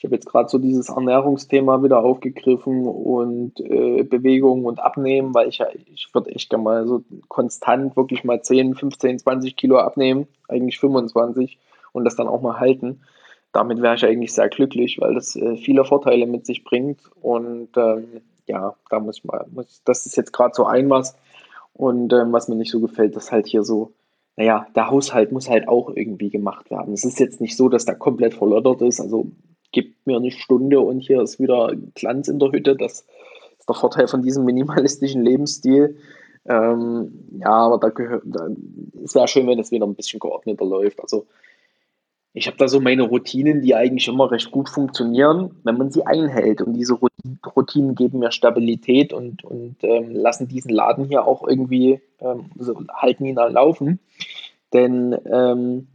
ich 0.00 0.04
habe 0.04 0.14
jetzt 0.14 0.26
gerade 0.26 0.48
so 0.48 0.56
dieses 0.56 0.88
Ernährungsthema 0.88 1.82
wieder 1.82 2.02
aufgegriffen 2.02 2.86
und 2.86 3.60
äh, 3.60 4.02
Bewegung 4.02 4.64
und 4.64 4.80
Abnehmen, 4.80 5.34
weil 5.34 5.48
ich 5.48 5.58
ja, 5.58 5.66
ich 5.74 6.08
würde 6.14 6.30
echt 6.30 6.48
gerne 6.48 6.64
mal 6.64 6.86
so 6.86 7.04
konstant 7.28 7.96
wirklich 7.98 8.24
mal 8.24 8.40
10, 8.40 8.76
15, 8.76 9.18
20 9.18 9.56
Kilo 9.56 9.76
abnehmen, 9.78 10.26
eigentlich 10.48 10.80
25 10.80 11.58
und 11.92 12.04
das 12.06 12.16
dann 12.16 12.28
auch 12.28 12.40
mal 12.40 12.58
halten. 12.58 13.02
Damit 13.52 13.82
wäre 13.82 13.96
ich 13.96 14.06
eigentlich 14.06 14.32
sehr 14.32 14.48
glücklich, 14.48 14.98
weil 15.00 15.14
das 15.14 15.36
äh, 15.36 15.56
viele 15.56 15.84
Vorteile 15.84 16.26
mit 16.26 16.46
sich 16.46 16.64
bringt 16.64 17.00
und 17.20 17.76
ähm, 17.76 18.22
ja, 18.46 18.74
da 18.88 19.00
muss 19.00 19.18
ich 19.18 19.24
mal, 19.24 19.44
muss, 19.50 19.82
das 19.84 20.06
ist 20.06 20.16
jetzt 20.16 20.32
gerade 20.32 20.54
so 20.54 20.64
ein 20.64 20.88
was 20.88 21.14
und 21.72 22.12
ähm, 22.12 22.32
was 22.32 22.48
mir 22.48 22.56
nicht 22.56 22.70
so 22.70 22.80
gefällt, 22.80 23.16
dass 23.16 23.32
halt 23.32 23.46
hier 23.46 23.62
so 23.62 23.92
naja, 24.40 24.66
der 24.74 24.90
Haushalt 24.90 25.32
muss 25.32 25.50
halt 25.50 25.68
auch 25.68 25.90
irgendwie 25.94 26.30
gemacht 26.30 26.70
werden. 26.70 26.94
Es 26.94 27.04
ist 27.04 27.20
jetzt 27.20 27.42
nicht 27.42 27.58
so, 27.58 27.68
dass 27.68 27.84
der 27.84 27.96
komplett 27.96 28.32
verloddert 28.32 28.80
ist. 28.80 28.98
Also 28.98 29.30
gibt 29.70 30.06
mir 30.06 30.16
eine 30.16 30.30
Stunde 30.30 30.80
und 30.80 31.00
hier 31.00 31.20
ist 31.20 31.38
wieder 31.38 31.74
Glanz 31.94 32.28
in 32.28 32.38
der 32.38 32.50
Hütte. 32.50 32.74
Das 32.74 33.04
ist 33.58 33.68
der 33.68 33.74
Vorteil 33.74 34.08
von 34.08 34.22
diesem 34.22 34.46
minimalistischen 34.46 35.22
Lebensstil. 35.22 35.98
Ähm, 36.46 37.28
ja, 37.38 37.50
aber 37.50 37.76
da 37.76 37.90
gehört, 37.90 38.22
da, 38.24 38.48
es 39.04 39.14
wäre 39.14 39.28
schön, 39.28 39.46
wenn 39.46 39.58
es 39.58 39.72
wieder 39.72 39.86
ein 39.86 39.94
bisschen 39.94 40.20
geordneter 40.20 40.64
läuft. 40.64 41.00
Also 41.02 41.26
ich 42.32 42.46
habe 42.46 42.56
da 42.56 42.68
so 42.68 42.80
meine 42.80 43.02
Routinen, 43.02 43.60
die 43.60 43.74
eigentlich 43.74 44.06
immer 44.06 44.30
recht 44.30 44.50
gut 44.52 44.68
funktionieren, 44.68 45.56
wenn 45.64 45.76
man 45.76 45.90
sie 45.90 46.06
einhält. 46.06 46.62
Und 46.62 46.74
diese 46.74 46.96
Routinen 47.56 47.96
geben 47.96 48.20
mir 48.20 48.30
Stabilität 48.30 49.12
und, 49.12 49.42
und 49.42 49.76
ähm, 49.82 50.12
lassen 50.12 50.46
diesen 50.46 50.70
Laden 50.70 51.06
hier 51.06 51.26
auch 51.26 51.46
irgendwie, 51.46 52.00
ähm, 52.20 52.50
also 52.56 52.80
halten 52.94 53.24
ihn 53.24 53.38
am 53.38 53.52
Laufen. 53.52 53.98
Denn 54.72 55.16
ähm, 55.26 55.88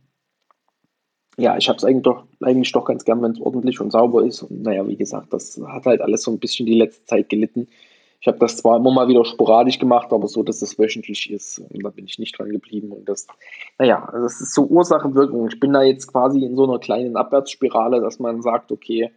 ja, 1.37 1.57
ich 1.57 1.69
habe 1.69 1.77
es 1.77 1.85
eigentlich 1.85 2.03
doch, 2.03 2.25
eigentlich 2.41 2.71
doch 2.73 2.85
ganz 2.85 3.05
gern, 3.05 3.21
wenn 3.21 3.31
es 3.31 3.41
ordentlich 3.41 3.79
und 3.79 3.91
sauber 3.91 4.25
ist. 4.25 4.43
Und 4.43 4.63
naja, 4.63 4.85
wie 4.87 4.97
gesagt, 4.97 5.31
das 5.31 5.59
hat 5.67 5.85
halt 5.85 6.01
alles 6.01 6.23
so 6.23 6.31
ein 6.31 6.39
bisschen 6.39 6.65
die 6.65 6.77
letzte 6.77 7.05
Zeit 7.05 7.29
gelitten. 7.29 7.67
Ich 8.25 8.27
habe 8.27 8.39
das 8.39 8.57
zwar 8.57 8.77
immer 8.77 8.91
mal 8.91 9.07
wieder 9.07 9.23
sporadisch 9.23 9.77
gemacht, 9.77 10.11
aber 10.11 10.27
so, 10.27 10.41
dass 10.41 10.63
es 10.63 10.79
wöchentlich 10.79 11.29
ist, 11.29 11.59
und 11.59 11.83
da 11.83 11.91
bin 11.91 12.05
ich 12.05 12.17
nicht 12.17 12.39
dran 12.39 12.49
geblieben. 12.49 12.91
Und 12.91 13.07
das, 13.07 13.27
naja, 13.77 14.09
das 14.11 14.41
ist 14.41 14.55
so 14.55 14.63
Ursache-Wirkung. 14.63 15.47
Ich 15.47 15.59
bin 15.59 15.73
da 15.73 15.83
jetzt 15.83 16.07
quasi 16.07 16.43
in 16.43 16.55
so 16.55 16.63
einer 16.63 16.79
kleinen 16.79 17.17
Abwärtsspirale, 17.17 18.01
dass 18.01 18.17
man 18.17 18.41
sagt, 18.41 18.71
okay, 18.71 19.11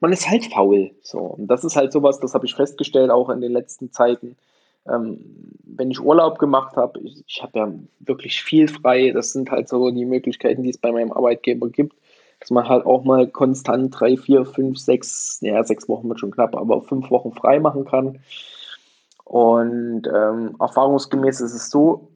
man 0.00 0.12
ist 0.12 0.28
halt 0.28 0.44
faul. 0.44 0.90
So. 1.00 1.18
Und 1.18 1.46
das 1.46 1.64
ist 1.64 1.76
halt 1.76 1.92
sowas, 1.92 2.20
das 2.20 2.34
habe 2.34 2.44
ich 2.44 2.54
festgestellt, 2.54 3.10
auch 3.10 3.30
in 3.30 3.40
den 3.40 3.52
letzten 3.52 3.90
Zeiten 3.90 4.36
ähm, 4.86 5.18
wenn 5.64 5.90
ich 5.90 6.00
Urlaub 6.00 6.38
gemacht 6.38 6.76
habe, 6.76 7.00
ich, 7.00 7.24
ich 7.26 7.42
habe 7.42 7.58
ja 7.58 7.72
wirklich 8.00 8.42
viel 8.42 8.68
frei, 8.68 9.12
das 9.12 9.32
sind 9.32 9.50
halt 9.50 9.68
so 9.68 9.90
die 9.90 10.04
Möglichkeiten, 10.04 10.62
die 10.62 10.70
es 10.70 10.78
bei 10.78 10.92
meinem 10.92 11.12
Arbeitgeber 11.12 11.68
gibt, 11.70 11.96
dass 12.44 12.50
man 12.50 12.68
halt 12.68 12.84
auch 12.84 13.04
mal 13.04 13.26
konstant 13.26 13.98
drei, 13.98 14.18
vier, 14.18 14.44
fünf, 14.44 14.78
sechs, 14.78 15.38
ja, 15.40 15.64
sechs 15.64 15.88
Wochen 15.88 16.06
wird 16.10 16.20
schon 16.20 16.30
knapp, 16.30 16.54
aber 16.54 16.82
fünf 16.82 17.10
Wochen 17.10 17.32
frei 17.32 17.58
machen 17.58 17.86
kann. 17.86 18.20
Und 19.24 20.06
ähm, 20.06 20.54
erfahrungsgemäß 20.60 21.40
ist 21.40 21.54
es 21.54 21.70
so, 21.70 22.12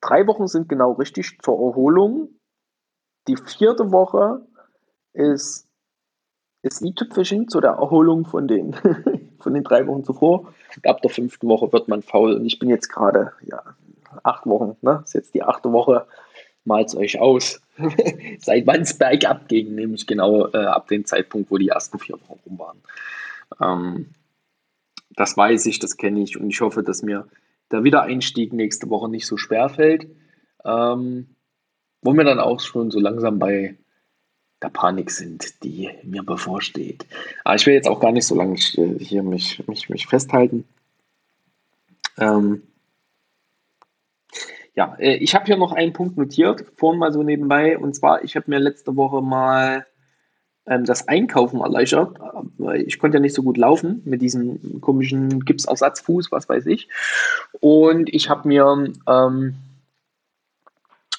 drei 0.00 0.26
Wochen 0.26 0.48
sind 0.48 0.68
genau 0.68 0.94
richtig 0.94 1.38
zur 1.40 1.54
Erholung. 1.54 2.30
Die 3.28 3.36
vierte 3.36 3.92
Woche 3.92 4.44
ist 5.12 5.68
das 6.64 6.82
i-Tüpfelchen 6.82 7.46
zu 7.46 7.60
der 7.60 7.74
Erholung 7.74 8.24
von 8.24 8.48
den, 8.48 8.74
von 9.38 9.54
den 9.54 9.62
drei 9.62 9.86
Wochen 9.86 10.02
zuvor. 10.02 10.52
Ab 10.84 11.00
der 11.00 11.10
fünften 11.10 11.48
Woche 11.48 11.72
wird 11.72 11.86
man 11.86 12.02
faul 12.02 12.34
und 12.34 12.44
ich 12.44 12.58
bin 12.58 12.70
jetzt 12.70 12.88
gerade, 12.88 13.34
ja, 13.42 13.62
acht 14.24 14.46
Wochen, 14.46 14.76
ne? 14.80 15.02
Ist 15.04 15.14
jetzt 15.14 15.32
die 15.32 15.44
achte 15.44 15.70
Woche. 15.70 16.08
Malt 16.64 16.94
euch 16.94 17.18
aus. 17.18 17.60
Seit 18.38 18.66
wann 18.66 18.82
es 18.82 18.96
bergab 18.96 19.48
ging, 19.48 19.74
nämlich 19.74 20.06
genau 20.06 20.48
äh, 20.48 20.58
ab 20.58 20.88
dem 20.88 21.04
Zeitpunkt, 21.04 21.50
wo 21.50 21.58
die 21.58 21.68
ersten 21.68 21.98
vier 21.98 22.16
Wochen 22.20 22.40
rum 22.46 22.58
waren. 22.58 22.78
Ähm, 23.60 24.06
das 25.10 25.36
weiß 25.36 25.66
ich, 25.66 25.78
das 25.78 25.96
kenne 25.96 26.22
ich 26.22 26.38
und 26.38 26.48
ich 26.50 26.60
hoffe, 26.60 26.82
dass 26.82 27.02
mir 27.02 27.26
der 27.70 27.84
Wiedereinstieg 27.84 28.52
nächste 28.52 28.88
Woche 28.90 29.08
nicht 29.08 29.26
so 29.26 29.36
schwer 29.36 29.68
fällt. 29.68 30.06
Ähm, 30.64 31.34
wo 32.02 32.12
wir 32.14 32.24
dann 32.24 32.40
auch 32.40 32.60
schon 32.60 32.90
so 32.90 32.98
langsam 32.98 33.38
bei 33.38 33.76
der 34.62 34.68
Panik 34.68 35.10
sind, 35.10 35.62
die 35.64 35.90
mir 36.02 36.22
bevorsteht. 36.22 37.06
Aber 37.44 37.54
ich 37.56 37.66
will 37.66 37.74
jetzt 37.74 37.88
auch 37.88 38.00
gar 38.00 38.12
nicht 38.12 38.26
so 38.26 38.34
lange 38.34 38.56
hier 38.56 39.22
mich, 39.22 39.66
mich, 39.66 39.88
mich 39.88 40.06
festhalten. 40.06 40.66
Ähm, 42.18 42.62
ja, 44.80 44.96
äh, 44.98 45.16
ich 45.16 45.34
habe 45.34 45.44
hier 45.44 45.58
noch 45.58 45.72
einen 45.72 45.92
Punkt 45.92 46.16
notiert, 46.16 46.64
vorhin 46.76 46.98
mal 46.98 47.12
so 47.12 47.22
nebenbei, 47.22 47.76
und 47.76 47.94
zwar, 47.94 48.24
ich 48.24 48.34
habe 48.34 48.46
mir 48.48 48.58
letzte 48.58 48.96
Woche 48.96 49.20
mal 49.20 49.84
ähm, 50.66 50.86
das 50.86 51.06
Einkaufen 51.06 51.60
erleichtert, 51.60 52.16
weil 52.56 52.80
ich 52.80 52.98
konnte 52.98 53.18
ja 53.18 53.20
nicht 53.20 53.34
so 53.34 53.42
gut 53.42 53.58
laufen 53.58 54.00
mit 54.06 54.22
diesem 54.22 54.80
komischen 54.80 55.44
Gipsersatzfuß, 55.44 56.32
was 56.32 56.48
weiß 56.48 56.64
ich. 56.64 56.88
Und 57.60 58.08
ich 58.14 58.30
habe 58.30 58.48
mir 58.48 58.90
ähm, 59.06 59.54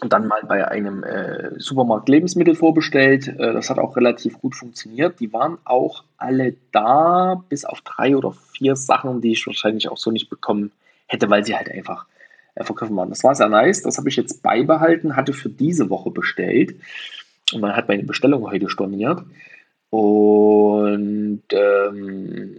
dann 0.07 0.27
mal 0.27 0.41
bei 0.47 0.67
einem 0.67 1.03
äh, 1.03 1.51
Supermarkt 1.59 2.09
Lebensmittel 2.09 2.55
vorbestellt. 2.55 3.27
Äh, 3.27 3.53
das 3.53 3.69
hat 3.69 3.77
auch 3.77 3.95
relativ 3.95 4.39
gut 4.39 4.55
funktioniert. 4.55 5.19
Die 5.19 5.31
waren 5.33 5.59
auch 5.65 6.03
alle 6.17 6.55
da, 6.71 7.43
bis 7.47 7.63
auf 7.63 7.81
drei 7.81 8.17
oder 8.17 8.31
vier 8.31 8.75
Sachen, 8.75 9.21
die 9.21 9.33
ich 9.33 9.45
wahrscheinlich 9.45 9.87
auch 9.87 9.97
so 9.97 10.09
nicht 10.09 10.31
bekommen 10.31 10.71
hätte, 11.05 11.29
weil 11.29 11.45
sie 11.45 11.55
halt 11.55 11.69
einfach 11.69 12.07
äh, 12.55 12.63
verkaufen 12.63 12.95
waren. 12.95 13.09
Das 13.09 13.23
war 13.23 13.35
sehr 13.35 13.49
nice. 13.49 13.81
Das 13.81 13.97
habe 13.97 14.09
ich 14.09 14.15
jetzt 14.15 14.41
beibehalten, 14.43 15.15
hatte 15.15 15.33
für 15.33 15.49
diese 15.49 15.89
Woche 15.89 16.11
bestellt. 16.11 16.75
Und 17.53 17.61
man 17.61 17.75
hat 17.75 17.87
meine 17.87 18.03
Bestellung 18.03 18.49
heute 18.49 18.69
storniert. 18.69 19.23
Und 19.89 21.43
ähm, 21.51 22.55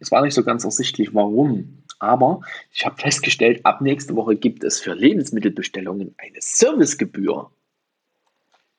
es 0.00 0.10
war 0.10 0.22
nicht 0.22 0.34
so 0.34 0.42
ganz 0.42 0.64
ersichtlich, 0.64 1.14
warum. 1.14 1.82
Aber 1.98 2.40
ich 2.72 2.84
habe 2.84 2.96
festgestellt, 2.96 3.64
ab 3.64 3.80
nächste 3.80 4.16
Woche 4.16 4.36
gibt 4.36 4.64
es 4.64 4.80
für 4.80 4.94
Lebensmittelbestellungen 4.94 6.14
eine 6.18 6.38
Servicegebühr. 6.40 7.50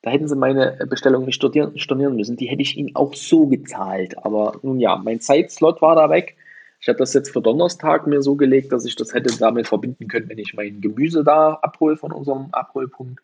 Da 0.02 0.12
hätten 0.12 0.28
sie 0.28 0.36
meine 0.36 0.78
Bestellung 0.90 1.26
nicht 1.26 1.36
stornieren 1.36 2.16
müssen. 2.16 2.38
Die 2.38 2.48
hätte 2.48 2.62
ich 2.62 2.78
ihnen 2.78 2.96
auch 2.96 3.14
so 3.14 3.48
gezahlt. 3.48 4.24
Aber 4.24 4.60
nun 4.62 4.80
ja, 4.80 4.96
mein 4.98 5.20
Zeitslot 5.20 5.82
war 5.82 5.96
da 5.96 6.10
weg. 6.10 6.36
Ich 6.80 6.88
habe 6.88 7.00
das 7.00 7.14
jetzt 7.14 7.32
für 7.32 7.42
Donnerstag 7.42 8.08
mir 8.08 8.22
so 8.22 8.36
gelegt, 8.36 8.72
dass 8.72 8.86
ich 8.86 8.96
das 8.96 9.14
hätte 9.14 9.36
damit 9.38 9.68
verbinden 9.68 10.08
können, 10.08 10.30
wenn 10.30 10.38
ich 10.38 10.54
mein 10.54 10.80
Gemüse 10.80 11.24
da 11.24 11.54
abhole 11.54 11.98
von 11.98 12.12
unserem 12.12 12.48
Abholpunkt. 12.52 13.20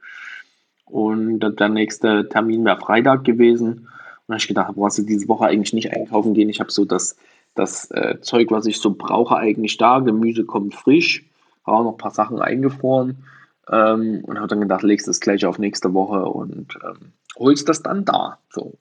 Und 0.85 1.39
der 1.39 1.69
nächste 1.69 2.27
Termin 2.29 2.65
wäre 2.65 2.79
Freitag 2.79 3.23
gewesen. 3.23 3.69
Und 3.69 3.89
da 4.27 4.33
habe 4.33 4.37
ich 4.37 4.47
gedacht, 4.47 4.75
brauchst 4.75 4.97
du 4.97 5.03
diese 5.03 5.27
Woche 5.27 5.45
eigentlich 5.45 5.73
nicht 5.73 5.93
einkaufen 5.93 6.33
gehen. 6.33 6.49
Ich 6.49 6.59
habe 6.59 6.71
so 6.71 6.85
das 6.85 7.15
das 7.55 7.91
äh, 7.91 8.19
Zeug, 8.21 8.51
was 8.51 8.65
ich 8.65 8.79
so 8.79 8.93
brauche, 8.93 9.37
eigentlich 9.37 9.77
da. 9.77 9.99
Gemüse 9.99 10.45
kommt 10.45 10.75
frisch. 10.75 11.23
Habe 11.65 11.77
auch 11.77 11.83
noch 11.83 11.91
ein 11.93 11.97
paar 11.97 12.11
Sachen 12.11 12.41
eingefroren. 12.41 13.23
Ähm, 13.69 14.23
und 14.25 14.37
habe 14.37 14.47
dann 14.47 14.61
gedacht, 14.61 14.83
legst 14.83 15.07
das 15.07 15.19
gleich 15.19 15.45
auf 15.45 15.59
nächste 15.59 15.93
Woche 15.93 16.25
und 16.25 16.77
ähm, 16.83 17.13
holst 17.37 17.69
das 17.69 17.81
dann 17.81 18.05
da. 18.05 18.39
So. 18.49 18.73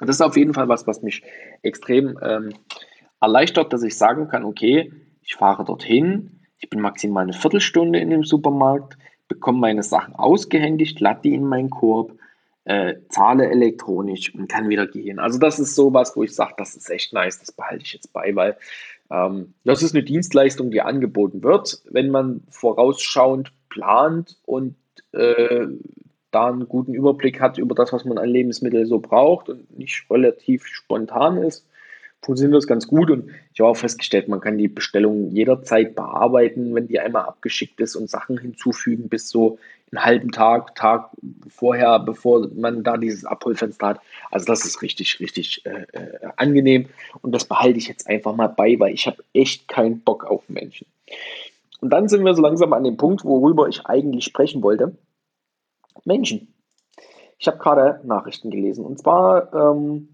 Das 0.00 0.16
ist 0.16 0.20
auf 0.20 0.36
jeden 0.36 0.52
Fall 0.52 0.68
was, 0.68 0.86
was 0.86 1.02
mich 1.02 1.22
extrem 1.62 2.18
ähm, 2.20 2.52
erleichtert, 3.20 3.72
dass 3.72 3.82
ich 3.82 3.96
sagen 3.96 4.28
kann, 4.28 4.44
okay, 4.44 4.92
ich 5.22 5.34
fahre 5.34 5.64
dorthin, 5.64 6.40
ich 6.58 6.70
bin 6.70 6.80
maximal 6.80 7.24
eine 7.24 7.32
Viertelstunde 7.32 7.98
in 7.98 8.10
dem 8.10 8.24
Supermarkt, 8.24 8.96
bekomme 9.28 9.58
meine 9.58 9.82
Sachen 9.82 10.14
ausgehändigt, 10.14 11.00
lade 11.00 11.20
die 11.24 11.34
in 11.34 11.44
meinen 11.44 11.70
Korb, 11.70 12.12
äh, 12.64 12.96
zahle 13.08 13.48
elektronisch 13.48 14.34
und 14.34 14.48
kann 14.48 14.68
wieder 14.68 14.86
gehen. 14.86 15.18
Also 15.18 15.38
das 15.38 15.58
ist 15.58 15.74
sowas, 15.74 16.16
wo 16.16 16.22
ich 16.22 16.34
sage, 16.34 16.54
das 16.56 16.74
ist 16.74 16.90
echt 16.90 17.12
nice, 17.12 17.38
das 17.38 17.52
behalte 17.52 17.84
ich 17.84 17.92
jetzt 17.92 18.12
bei, 18.12 18.34
weil 18.34 18.56
ähm, 19.10 19.54
das 19.64 19.82
ist 19.82 19.94
eine 19.94 20.04
Dienstleistung, 20.04 20.70
die 20.70 20.80
angeboten 20.80 21.42
wird, 21.42 21.82
wenn 21.90 22.10
man 22.10 22.42
vorausschauend 22.50 23.52
plant 23.68 24.36
und 24.44 24.74
äh, 25.12 25.66
da 26.30 26.48
einen 26.48 26.68
guten 26.68 26.92
Überblick 26.92 27.40
hat 27.40 27.56
über 27.56 27.74
das, 27.74 27.92
was 27.92 28.04
man 28.04 28.18
an 28.18 28.28
Lebensmitteln 28.28 28.86
so 28.86 28.98
braucht 28.98 29.48
und 29.48 29.78
nicht 29.78 30.04
relativ 30.10 30.66
spontan 30.66 31.38
ist. 31.38 31.66
Funktioniert 32.22 32.56
das 32.56 32.66
ganz 32.66 32.86
gut 32.86 33.10
und 33.10 33.30
ich 33.52 33.60
habe 33.60 33.70
auch 33.70 33.76
festgestellt, 33.76 34.28
man 34.28 34.40
kann 34.40 34.58
die 34.58 34.68
Bestellung 34.68 35.30
jederzeit 35.30 35.94
bearbeiten, 35.94 36.74
wenn 36.74 36.88
die 36.88 36.98
einmal 36.98 37.24
abgeschickt 37.24 37.80
ist 37.80 37.94
und 37.94 38.10
Sachen 38.10 38.38
hinzufügen 38.38 39.08
bis 39.08 39.28
so 39.28 39.58
einen 39.92 40.04
halben 40.04 40.32
Tag, 40.32 40.74
Tag 40.74 41.10
vorher, 41.48 42.00
bevor 42.00 42.48
man 42.54 42.82
da 42.82 42.96
dieses 42.96 43.24
Abholfenster 43.24 43.86
hat. 43.86 44.00
Also 44.30 44.46
das 44.46 44.64
ist 44.64 44.82
richtig, 44.82 45.20
richtig 45.20 45.64
äh, 45.64 45.86
äh, 45.92 46.18
angenehm 46.36 46.88
und 47.22 47.32
das 47.32 47.44
behalte 47.44 47.78
ich 47.78 47.86
jetzt 47.86 48.08
einfach 48.08 48.34
mal 48.34 48.48
bei, 48.48 48.78
weil 48.78 48.92
ich 48.92 49.06
habe 49.06 49.22
echt 49.32 49.68
keinen 49.68 50.00
Bock 50.00 50.24
auf 50.24 50.48
Menschen. 50.48 50.86
Und 51.80 51.90
dann 51.90 52.08
sind 52.08 52.24
wir 52.24 52.34
so 52.34 52.42
langsam 52.42 52.72
an 52.72 52.84
dem 52.84 52.96
Punkt, 52.96 53.24
worüber 53.24 53.68
ich 53.68 53.86
eigentlich 53.86 54.24
sprechen 54.24 54.62
wollte. 54.62 54.96
Menschen. 56.04 56.52
Ich 57.38 57.46
habe 57.46 57.58
gerade 57.58 58.00
Nachrichten 58.04 58.50
gelesen 58.50 58.84
und 58.84 58.98
zwar 58.98 59.52
ähm, 59.54 60.08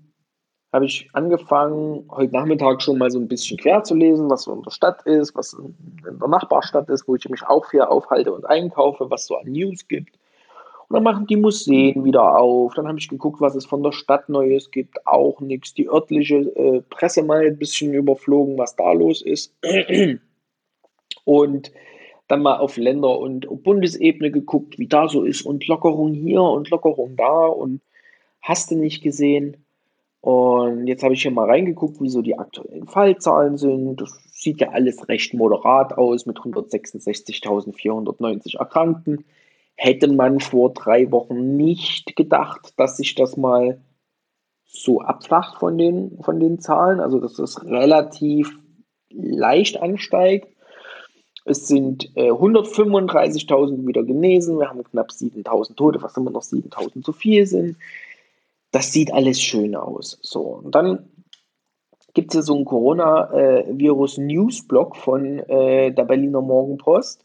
habe 0.72 0.87
ich 0.87 1.11
angefangen, 1.12 2.04
heute 2.11 2.32
Nachmittag 2.32 2.80
schon 2.82 2.96
mal 2.98 3.11
so 3.11 3.18
ein 3.18 3.28
bisschen 3.28 3.58
quer 3.58 3.85
zu 3.85 3.94
lesen, 3.94 4.30
was 4.30 4.44
so 4.44 4.54
in 4.54 4.62
der 4.62 4.70
Stadt 4.70 5.02
ist, 5.02 5.35
was 5.37 5.52
in 5.52 5.74
der 6.18 6.28
Nachbarstadt 6.28 6.88
ist, 6.88 7.06
wo 7.06 7.14
ich 7.14 7.28
mich 7.28 7.42
auch 7.42 7.66
viel 7.66 7.82
aufhalte 7.82 8.32
und 8.32 8.46
einkaufe, 8.46 9.11
was 9.11 9.26
so 9.26 9.37
an 9.37 9.52
News 9.52 9.87
gibt. 9.87 10.16
Und 10.88 10.96
dann 10.96 11.02
machen 11.02 11.26
die 11.26 11.37
Museen 11.37 12.04
wieder 12.04 12.38
auf. 12.38 12.74
Dann 12.74 12.88
habe 12.88 12.98
ich 12.98 13.08
geguckt, 13.08 13.40
was 13.40 13.54
es 13.54 13.66
von 13.66 13.82
der 13.82 13.92
Stadt 13.92 14.28
Neues 14.28 14.70
gibt. 14.70 15.06
Auch 15.06 15.40
nichts. 15.40 15.74
Die 15.74 15.88
örtliche 15.88 16.37
äh, 16.56 16.82
Presse 16.88 17.22
mal 17.22 17.46
ein 17.46 17.58
bisschen 17.58 17.92
überflogen, 17.92 18.56
was 18.58 18.76
da 18.76 18.92
los 18.92 19.22
ist. 19.22 19.54
Und 21.24 21.72
dann 22.28 22.42
mal 22.42 22.58
auf 22.58 22.76
Länder- 22.76 23.18
und 23.18 23.46
Bundesebene 23.62 24.30
geguckt, 24.30 24.78
wie 24.78 24.87
da 24.87 25.08
so 25.08 25.22
ist. 25.22 25.42
Und 25.42 25.66
Lockerung 25.66 26.14
hier 26.14 26.42
und 26.42 26.70
Lockerung 26.70 27.14
da. 27.16 27.46
Und 27.46 27.80
hast 28.40 28.70
du 28.70 28.76
nicht 28.76 29.02
gesehen. 29.02 29.64
Und 30.22 30.87
jetzt 30.87 31.02
habe 31.02 31.12
ich 31.14 31.22
hier 31.22 31.32
mal 31.32 31.50
reingeguckt, 31.50 32.00
wie 32.00 32.08
so 32.08 32.22
die 32.22 32.38
aktuellen 32.38 32.87
Fallzahlen 32.87 33.58
sind. 33.58 34.00
Das 34.00 34.20
sieht 34.30 34.61
ja 34.61 34.68
alles 34.70 35.08
recht 35.08 35.35
moderat 35.35 35.98
aus 35.98 36.26
mit 36.26 36.38
166.490 36.38 38.56
Erkrankten. 38.56 39.24
Hätte 39.74 40.06
man 40.12 40.38
vor 40.38 40.74
drei 40.74 41.11
Wochen 41.11 41.56
nicht 41.56 42.14
gedacht, 42.14 42.72
dass 42.76 42.98
sich 42.98 43.16
das 43.16 43.37
mal 43.37 43.80
so 44.64 45.00
abflacht 45.00 45.58
von 45.58 45.76
den, 45.76 46.20
von 46.22 46.38
den 46.38 46.61
Zahlen, 46.61 47.00
also 47.00 47.18
dass 47.18 47.35
das 47.35 47.64
relativ 47.64 48.56
leicht 49.11 49.82
ansteigt. 49.82 50.46
Es 51.44 51.66
sind 51.66 52.16
äh, 52.16 52.30
135.000 52.30 53.88
wieder 53.88 54.04
genesen, 54.04 54.61
wir 54.61 54.68
haben 54.68 54.85
knapp 54.85 55.11
7.000 55.11 55.74
Tote, 55.74 56.00
was 56.00 56.16
immer 56.16 56.30
noch 56.30 56.42
7.000 56.42 57.02
zu 57.02 57.12
viel 57.12 57.44
sind 57.46 57.76
das 58.72 58.90
sieht 58.90 59.12
alles 59.12 59.40
schön 59.40 59.76
aus. 59.76 60.18
So, 60.22 60.40
und 60.40 60.74
dann 60.74 61.08
gibt 62.14 62.32
es 62.32 62.35
ja 62.35 62.42
so 62.42 62.56
einen 62.56 62.64
Corona-Virus-News-Blog 62.64 64.96
von 64.96 65.38
äh, 65.38 65.92
der 65.92 66.04
Berliner 66.04 66.40
Morgenpost. 66.40 67.24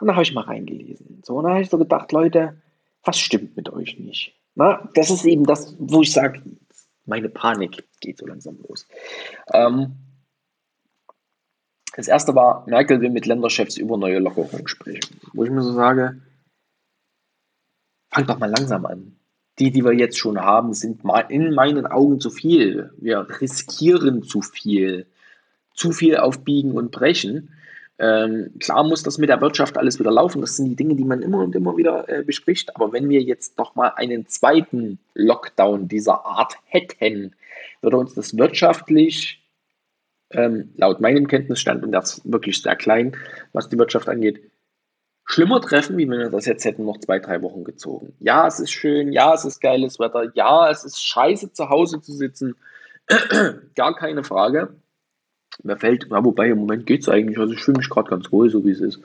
Und 0.00 0.08
da 0.08 0.14
habe 0.14 0.22
ich 0.22 0.32
mal 0.32 0.44
reingelesen. 0.44 1.20
So, 1.24 1.34
und 1.36 1.44
da 1.44 1.50
habe 1.50 1.60
ich 1.60 1.68
so 1.70 1.76
gedacht, 1.78 2.10
Leute, 2.12 2.60
was 3.02 3.18
stimmt 3.18 3.56
mit 3.56 3.72
euch 3.72 3.98
nicht? 3.98 4.34
Na, 4.54 4.88
das 4.94 5.10
ist 5.10 5.24
eben 5.24 5.44
das, 5.44 5.74
wo 5.78 6.02
ich 6.02 6.12
sage, 6.12 6.42
meine 7.04 7.28
Panik 7.28 7.84
geht 8.00 8.18
so 8.18 8.26
langsam 8.26 8.58
los. 8.68 8.86
Ähm, 9.52 9.96
das 11.96 12.08
erste 12.08 12.34
war, 12.34 12.66
Merkel 12.66 13.00
will 13.00 13.10
mit 13.10 13.26
Länderchefs 13.26 13.76
über 13.76 13.96
neue 13.96 14.18
Lockerungen 14.18 14.66
sprechen. 14.66 15.20
Wo 15.32 15.44
ich 15.44 15.50
mir 15.50 15.62
so 15.62 15.72
sage, 15.72 16.20
fang 18.10 18.26
doch 18.26 18.38
mal 18.38 18.50
langsam 18.50 18.84
an 18.86 19.16
die, 19.58 19.70
die 19.70 19.84
wir 19.84 19.92
jetzt 19.92 20.18
schon 20.18 20.40
haben, 20.40 20.72
sind 20.72 21.02
in 21.28 21.54
meinen 21.54 21.86
Augen 21.86 22.20
zu 22.20 22.30
viel. 22.30 22.90
Wir 22.98 23.26
riskieren 23.40 24.22
zu 24.22 24.42
viel. 24.42 25.06
Zu 25.74 25.92
viel 25.92 26.16
aufbiegen 26.16 26.72
und 26.72 26.90
brechen. 26.90 27.50
Ähm, 27.98 28.50
klar 28.58 28.82
muss 28.82 29.04
das 29.04 29.18
mit 29.18 29.28
der 29.28 29.40
Wirtschaft 29.40 29.78
alles 29.78 29.98
wieder 30.00 30.10
laufen. 30.10 30.40
Das 30.40 30.56
sind 30.56 30.68
die 30.68 30.76
Dinge, 30.76 30.96
die 30.96 31.04
man 31.04 31.22
immer 31.22 31.38
und 31.38 31.54
immer 31.54 31.76
wieder 31.76 32.08
äh, 32.08 32.22
bespricht. 32.22 32.74
Aber 32.74 32.92
wenn 32.92 33.08
wir 33.08 33.22
jetzt 33.22 33.58
doch 33.58 33.74
mal 33.76 33.92
einen 33.96 34.26
zweiten 34.26 34.98
Lockdown 35.14 35.88
dieser 35.88 36.26
Art 36.26 36.56
hätten, 36.66 37.34
würde 37.82 37.96
uns 37.96 38.14
das 38.14 38.36
wirtschaftlich, 38.36 39.40
ähm, 40.30 40.72
laut 40.76 41.00
meinem 41.00 41.28
Kenntnisstand, 41.28 41.84
und 41.84 41.92
das 41.92 42.18
ist 42.18 42.32
wirklich 42.32 42.60
sehr 42.60 42.76
klein, 42.76 43.16
was 43.52 43.68
die 43.68 43.78
Wirtschaft 43.78 44.08
angeht, 44.08 44.40
schlimmer 45.24 45.60
treffen, 45.60 45.96
wie 45.96 46.08
wenn 46.08 46.18
wir 46.18 46.30
das 46.30 46.46
jetzt 46.46 46.64
hätten 46.64 46.84
noch 46.84 46.98
zwei, 46.98 47.18
drei 47.18 47.42
Wochen 47.42 47.64
gezogen. 47.64 48.14
Ja, 48.20 48.46
es 48.46 48.60
ist 48.60 48.72
schön, 48.72 49.12
ja, 49.12 49.34
es 49.34 49.44
ist 49.44 49.60
geiles 49.60 49.98
Wetter, 49.98 50.30
ja, 50.34 50.70
es 50.70 50.84
ist 50.84 51.02
scheiße 51.02 51.52
zu 51.52 51.68
Hause 51.68 52.00
zu 52.00 52.12
sitzen, 52.12 52.56
gar 53.74 53.94
keine 53.94 54.24
Frage. 54.24 54.74
Mir 55.62 55.76
fällt, 55.76 56.06
na, 56.10 56.24
wobei 56.24 56.48
im 56.48 56.58
Moment 56.58 56.86
geht 56.86 57.02
es 57.02 57.08
eigentlich, 57.08 57.38
also 57.38 57.52
ich 57.52 57.62
fühle 57.62 57.78
mich 57.78 57.88
gerade 57.88 58.10
ganz 58.10 58.30
wohl, 58.32 58.50
so 58.50 58.64
wie 58.64 58.72
es 58.72 58.80
ist. 58.80 59.00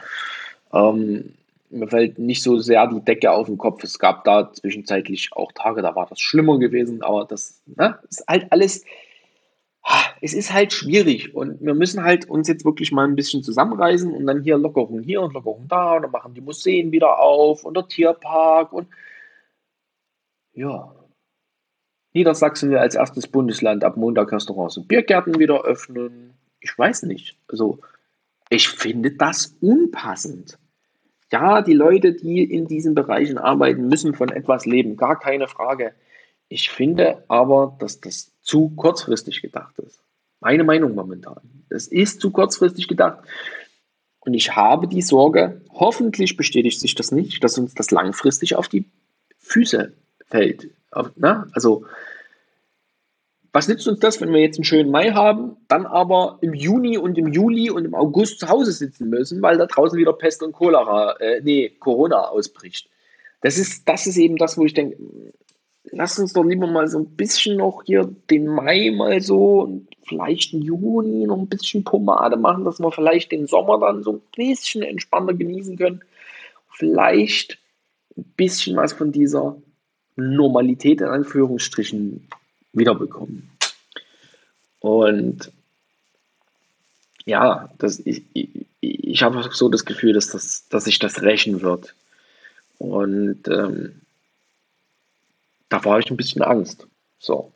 Ähm, 0.74 1.34
mir 1.70 1.88
fällt 1.88 2.18
nicht 2.18 2.42
so 2.42 2.58
sehr 2.58 2.88
die 2.88 3.02
Decke 3.02 3.32
auf 3.32 3.48
den 3.48 3.58
Kopf. 3.58 3.84
Es 3.84 4.00
gab 4.00 4.24
da 4.24 4.52
zwischenzeitlich 4.52 5.30
auch 5.34 5.52
Tage, 5.52 5.82
da 5.82 5.96
war 5.96 6.08
das 6.08 6.20
schlimmer 6.20 6.58
gewesen, 6.58 7.04
aber 7.04 7.26
das 7.26 7.62
ne, 7.68 8.00
ist 8.10 8.24
halt 8.28 8.52
alles 8.52 8.84
es 10.22 10.34
ist 10.34 10.54
halt 10.54 10.74
schwierig 10.74 11.34
und 11.34 11.62
wir 11.62 11.74
müssen 11.74 12.04
halt 12.04 12.30
uns 12.30 12.48
jetzt 12.48 12.66
wirklich 12.66 12.92
mal 12.92 13.08
ein 13.08 13.16
bisschen 13.16 13.44
zusammenreißen 13.44 14.14
und 14.14 14.26
dann 14.26 14.44
hier 14.44 14.58
Lockerung 14.58 15.02
hier 15.02 15.22
und 15.22 15.34
Lockerung 15.34 15.68
da 15.68 15.96
und 15.96 16.04
dann 16.04 16.12
machen 16.12 16.34
die 16.34 16.42
Museen 16.42 16.92
wieder 16.92 17.20
auf 17.20 17.64
und 17.64 17.76
der 17.76 17.88
Tierpark 17.88 18.74
und 18.74 18.88
ja. 20.54 20.94
Niedersachsen 22.14 22.72
will 22.72 22.78
als 22.80 22.96
erstes 22.96 23.28
Bundesland 23.28 23.84
ab 23.84 23.96
Montag 23.96 24.32
Restaurants 24.32 24.78
und 24.78 24.88
Biergärten 24.88 25.38
wieder 25.40 25.64
öffnen. 25.64 26.34
Ich 26.60 26.78
weiß 26.78 27.04
nicht. 27.04 27.38
Also, 27.48 27.80
ich 28.50 28.68
finde 28.68 29.12
das 29.12 29.56
unpassend. 29.62 30.58
Ja, 31.32 31.62
die 31.62 31.74
Leute, 31.74 32.14
die 32.14 32.44
in 32.44 32.68
diesen 32.68 32.96
Bereichen 32.96 33.38
arbeiten, 33.38 33.88
müssen 33.88 34.16
von 34.16 34.30
etwas 34.30 34.66
leben, 34.66 34.98
gar 34.98 35.20
keine 35.20 35.48
Frage. 35.48 35.94
Ich 36.48 36.72
finde 36.72 37.24
aber, 37.28 37.78
dass 37.80 38.02
das 38.02 38.32
zu 38.50 38.70
kurzfristig 38.76 39.44
gedacht 39.44 39.78
ist. 39.78 40.00
Meine 40.40 40.64
Meinung 40.64 40.96
momentan. 40.96 41.40
Es 41.70 41.86
ist 41.86 42.20
zu 42.20 42.32
kurzfristig 42.32 42.88
gedacht. 42.88 43.20
Und 44.22 44.34
ich 44.34 44.56
habe 44.56 44.88
die 44.88 45.04
Sorge, 45.04 45.62
hoffentlich 45.72 46.36
bestätigt 46.36 46.80
sich 46.80 46.96
das 46.96 47.12
nicht, 47.12 47.44
dass 47.44 47.60
uns 47.60 47.76
das 47.76 47.92
langfristig 47.92 48.56
auf 48.56 48.68
die 48.68 48.86
Füße 49.38 49.94
fällt. 50.26 50.70
Na? 51.16 51.48
Also, 51.54 51.86
was 53.54 53.68
nützt 53.68 53.88
uns 53.88 54.00
das, 54.00 54.20
wenn 54.20 54.34
wir 54.34 54.42
jetzt 54.42 54.58
einen 54.58 54.64
schönen 54.64 54.90
Mai 54.90 55.12
haben, 55.12 55.58
dann 55.68 55.86
aber 55.86 56.40
im 56.42 56.56
Juni 56.56 56.98
und 56.98 57.20
im 57.20 57.28
Juli 57.28 57.70
und 57.70 57.86
im 57.86 57.94
August 57.94 58.40
zu 58.40 58.50
Hause 58.50 58.72
sitzen 58.72 59.10
müssen, 59.10 59.44
weil 59.44 59.60
da 59.60 59.68
draußen 59.68 59.98
wieder 59.98 60.14
Pest 60.14 60.42
und 60.42 60.54
Cholera, 60.54 61.18
äh, 61.20 61.42
nee, 61.44 61.70
Corona 61.70 62.30
ausbricht. 62.30 62.90
Das 63.42 63.60
ist, 63.60 63.88
das 63.88 64.08
ist 64.08 64.18
eben 64.18 64.38
das, 64.38 64.58
wo 64.58 64.66
ich 64.66 64.74
denke, 64.74 64.98
lass 65.92 66.20
uns 66.20 66.34
doch 66.34 66.44
lieber 66.44 66.68
mal 66.68 66.88
so 66.88 67.00
ein 67.00 67.06
bisschen 67.06 67.58
noch 67.58 67.84
hier 67.86 68.10
den 68.30 68.48
Mai 68.48 68.92
mal 68.92 69.22
so 69.22 69.62
und 69.62 69.88
vielleicht 70.08 70.54
den 70.54 70.62
Juni 70.62 71.26
noch 71.26 71.38
ein 71.38 71.48
bisschen 71.48 71.84
Pomade 71.84 72.38
machen, 72.38 72.66
dass 72.66 72.80
wir 72.80 72.92
vielleicht 72.92 73.32
den 73.32 73.48
Sommer 73.48 73.80
dann 73.80 74.04
so 74.04 74.14
ein 74.14 74.22
bisschen 74.36 74.82
entspannter 74.82 75.34
genießen 75.34 75.78
können. 75.78 76.02
Vielleicht 76.72 77.60
ein 78.18 78.26
bisschen 78.36 78.76
was 78.76 78.94
von 78.94 79.12
dieser 79.12 79.56
Normalität 80.16 81.02
in 81.02 81.08
Anführungsstrichen 81.08 82.28
wiederbekommen. 82.74 83.50
Und 84.80 85.52
ja, 87.26 87.70
das, 87.78 88.00
ich, 88.00 88.24
ich, 88.34 88.66
ich 88.82 89.24
habe 89.24 89.48
so 89.52 89.70
das 89.70 89.86
Gefühl, 89.86 90.14
dass, 90.14 90.28
das, 90.28 90.68
dass 90.70 90.86
sich 90.86 91.00
das 91.00 91.22
rächen 91.22 91.62
wird. 91.62 91.94
Und 92.78 93.48
ähm, 93.48 94.02
da 95.70 95.84
war 95.86 96.00
ich 96.00 96.10
ein 96.10 96.18
bisschen 96.18 96.42
Angst. 96.42 96.88
So. 97.20 97.52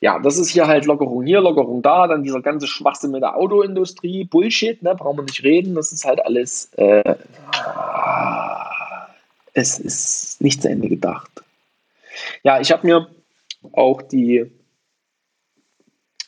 Ja, 0.00 0.18
das 0.18 0.38
ist 0.38 0.50
hier 0.50 0.66
halt 0.66 0.86
Lockerung 0.86 1.24
hier, 1.24 1.40
Lockerung 1.40 1.82
da, 1.82 2.06
dann 2.06 2.22
dieser 2.22 2.40
ganze 2.40 2.68
Schwachsinn 2.68 3.10
mit 3.10 3.22
der 3.22 3.36
Autoindustrie, 3.36 4.24
Bullshit, 4.24 4.80
ne, 4.82 4.94
brauchen 4.94 5.18
wir 5.18 5.24
nicht 5.24 5.42
reden, 5.42 5.74
das 5.74 5.90
ist 5.92 6.04
halt 6.04 6.24
alles, 6.24 6.70
äh, 6.76 7.16
es 9.54 9.80
ist 9.80 10.40
nicht 10.40 10.62
zu 10.62 10.68
Ende 10.68 10.88
gedacht. 10.88 11.42
Ja, 12.44 12.60
ich 12.60 12.70
habe 12.70 12.86
mir 12.86 13.08
auch 13.72 14.02
die 14.02 14.48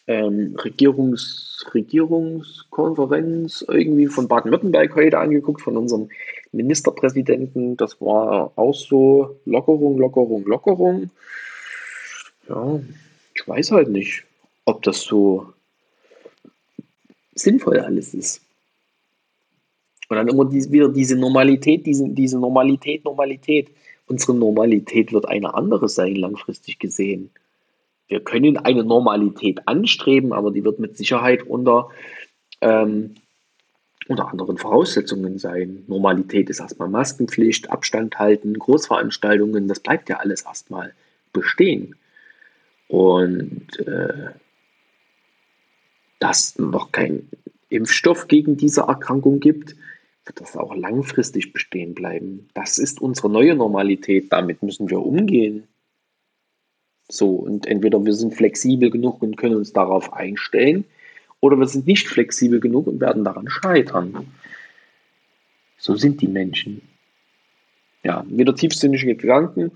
ähm, 0.08 0.56
Regierungs, 0.58 1.64
Regierungskonferenz 1.72 3.64
irgendwie 3.68 4.08
von 4.08 4.26
Baden-Württemberg 4.26 4.96
heute 4.96 5.18
angeguckt, 5.18 5.60
von 5.60 5.76
unserem 5.76 6.08
Ministerpräsidenten. 6.52 7.76
Das 7.76 8.00
war 8.00 8.52
auch 8.56 8.74
so 8.74 9.36
Lockerung, 9.44 9.98
Lockerung, 9.98 10.44
Lockerung. 10.44 11.10
Ja, 12.48 12.80
ich 13.34 13.46
weiß 13.46 13.70
halt 13.72 13.88
nicht, 13.88 14.24
ob 14.64 14.82
das 14.82 15.02
so 15.02 15.46
sinnvoll 17.34 17.78
alles 17.78 18.14
ist. 18.14 18.42
Und 20.08 20.16
dann 20.16 20.28
immer 20.28 20.44
die, 20.44 20.70
wieder 20.72 20.88
diese 20.88 21.16
Normalität, 21.16 21.86
diese, 21.86 22.08
diese 22.08 22.38
Normalität, 22.38 23.04
Normalität. 23.04 23.70
Unsere 24.08 24.34
Normalität 24.34 25.12
wird 25.12 25.28
eine 25.28 25.54
andere 25.54 25.88
sein, 25.88 26.16
langfristig 26.16 26.80
gesehen. 26.80 27.30
wir 28.10 28.20
können 28.20 28.56
eine 28.56 28.82
Normalität 28.82 29.66
anstreben, 29.68 30.32
aber 30.32 30.50
die 30.50 30.64
wird 30.64 30.80
mit 30.80 30.96
Sicherheit 30.96 31.44
unter, 31.44 31.90
ähm, 32.60 33.14
unter 34.08 34.28
anderen 34.28 34.58
Voraussetzungen 34.58 35.38
sein. 35.38 35.84
Normalität 35.86 36.50
ist 36.50 36.60
erstmal 36.60 36.88
Maskenpflicht, 36.88 37.70
Abstand 37.70 38.18
halten, 38.18 38.58
Großveranstaltungen, 38.58 39.68
das 39.68 39.80
bleibt 39.80 40.08
ja 40.08 40.16
alles 40.16 40.42
erstmal 40.42 40.94
bestehen. 41.32 41.94
Und 42.88 43.78
äh, 43.86 44.30
dass 46.18 46.58
noch 46.58 46.92
kein 46.92 47.28
Impfstoff 47.68 48.26
gegen 48.28 48.56
diese 48.56 48.82
Erkrankung 48.82 49.40
gibt, 49.40 49.76
wird 50.26 50.40
das 50.40 50.56
auch 50.56 50.74
langfristig 50.74 51.52
bestehen 51.52 51.94
bleiben. 51.94 52.48
Das 52.54 52.78
ist 52.78 53.00
unsere 53.00 53.30
neue 53.30 53.54
Normalität, 53.54 54.32
damit 54.32 54.62
müssen 54.62 54.90
wir 54.90 55.00
umgehen. 55.00 55.68
So, 57.08 57.30
und 57.30 57.66
entweder 57.66 58.04
wir 58.04 58.12
sind 58.12 58.34
flexibel 58.34 58.90
genug 58.90 59.22
und 59.22 59.36
können 59.36 59.56
uns 59.56 59.72
darauf 59.72 60.12
einstellen, 60.12 60.84
oder 61.40 61.58
wir 61.58 61.66
sind 61.66 61.86
nicht 61.86 62.08
flexibel 62.08 62.60
genug 62.60 62.86
und 62.86 63.00
werden 63.00 63.24
daran 63.24 63.48
scheitern. 63.48 64.28
So 65.78 65.96
sind 65.96 66.20
die 66.20 66.28
Menschen. 66.28 66.82
Ja, 68.02 68.24
wieder 68.28 68.54
tiefsinnige 68.54 69.16
Gedanken. 69.16 69.72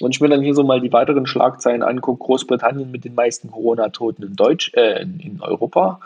Und 0.00 0.14
ich 0.14 0.20
mir 0.20 0.28
dann 0.28 0.42
hier 0.42 0.54
so 0.54 0.64
mal 0.64 0.80
die 0.80 0.92
weiteren 0.92 1.26
Schlagzeilen 1.26 1.82
angucke, 1.82 2.24
Großbritannien 2.24 2.90
mit 2.90 3.04
den 3.04 3.14
meisten 3.14 3.50
Corona-Toten 3.50 4.24
in, 4.24 4.36
Deutsch, 4.36 4.72
äh, 4.74 5.02
in, 5.02 5.40
Europa. 5.40 6.00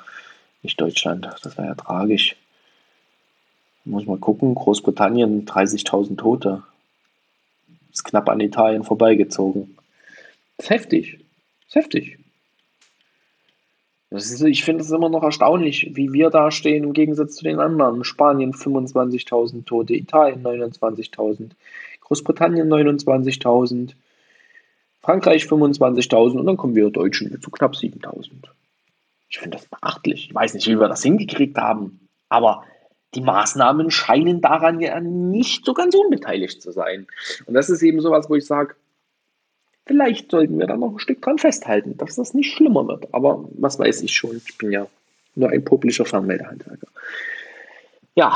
Nicht 0.63 0.81
Deutschland, 0.81 1.29
das 1.43 1.57
wäre 1.57 1.69
ja 1.69 1.75
tragisch. 1.75 2.37
Muss 3.85 4.05
mal 4.05 4.19
gucken, 4.19 4.55
Großbritannien 4.55 5.47
30.000 5.47 6.19
Tote. 6.19 6.63
Ist 7.91 8.05
knapp 8.05 8.29
an 8.29 8.41
Italien 8.41 8.85
vorbeigezogen. 8.85 9.79
Das 10.59 10.67
ist 10.67 10.71
heftig. 10.71 11.19
Das 11.61 11.69
ist 11.69 11.77
heftig. 11.77 12.19
Ist, 14.11 14.41
ich 14.41 14.65
finde 14.65 14.83
es 14.83 14.91
immer 14.91 15.11
noch 15.11 15.23
erstaunlich, 15.23 15.91
wie 15.95 16.13
wir 16.13 16.31
da 16.31 16.51
stehen 16.51 16.85
im 16.85 16.93
Gegensatz 16.95 17.37
zu 17.37 17.45
den 17.45 17.61
anderen. 17.61 18.05
Spanien 18.05 18.55
25.000 18.55 19.67
Tote, 19.67 19.95
Italien 19.95 20.43
29.000, 20.43 21.51
Großbritannien 22.01 22.69
29.000, 22.69 23.93
Frankreich 25.03 25.45
25.000 25.45 26.39
und 26.39 26.47
dann 26.47 26.57
kommen 26.57 26.75
wir 26.75 26.91
Deutschen 26.91 27.39
zu 27.41 27.51
knapp 27.51 27.75
7.000. 27.75 28.31
Ich 29.29 29.39
finde 29.39 29.59
das 29.59 29.67
beachtlich. 29.67 30.29
Ich 30.29 30.35
weiß 30.35 30.55
nicht, 30.55 30.67
wie 30.69 30.81
wir 30.81 30.89
das 30.89 31.03
hingekriegt 31.03 31.59
haben, 31.59 32.09
aber 32.31 32.65
die 33.15 33.21
Maßnahmen 33.21 33.91
scheinen 33.91 34.41
daran 34.41 34.81
ja 34.81 35.01
nicht 35.01 35.65
so 35.65 35.75
ganz 35.75 35.95
unbeteiligt 35.95 36.63
zu 36.63 36.73
sein. 36.73 37.07
Und 37.47 37.55
das 37.55 37.69
ist 37.69 37.83
eben 37.83 38.01
sowas, 38.01 38.29
wo 38.29 38.35
ich 38.35 38.47
sage, 38.47 38.75
Vielleicht 39.89 40.31
sollten 40.31 40.59
wir 40.59 40.67
da 40.67 40.77
noch 40.77 40.93
ein 40.93 40.99
Stück 40.99 41.23
dran 41.23 41.39
festhalten, 41.39 41.97
dass 41.97 42.17
das 42.17 42.35
nicht 42.35 42.53
schlimmer 42.53 42.87
wird. 42.87 43.13
Aber 43.15 43.49
was 43.53 43.79
weiß 43.79 44.03
ich 44.03 44.13
schon? 44.13 44.37
Ich 44.47 44.59
bin 44.59 44.71
ja 44.71 44.87
nur 45.35 45.49
ein 45.49 45.65
publischer 45.65 46.05
Fernmeldehandwerker. 46.05 46.89
Ja, 48.15 48.35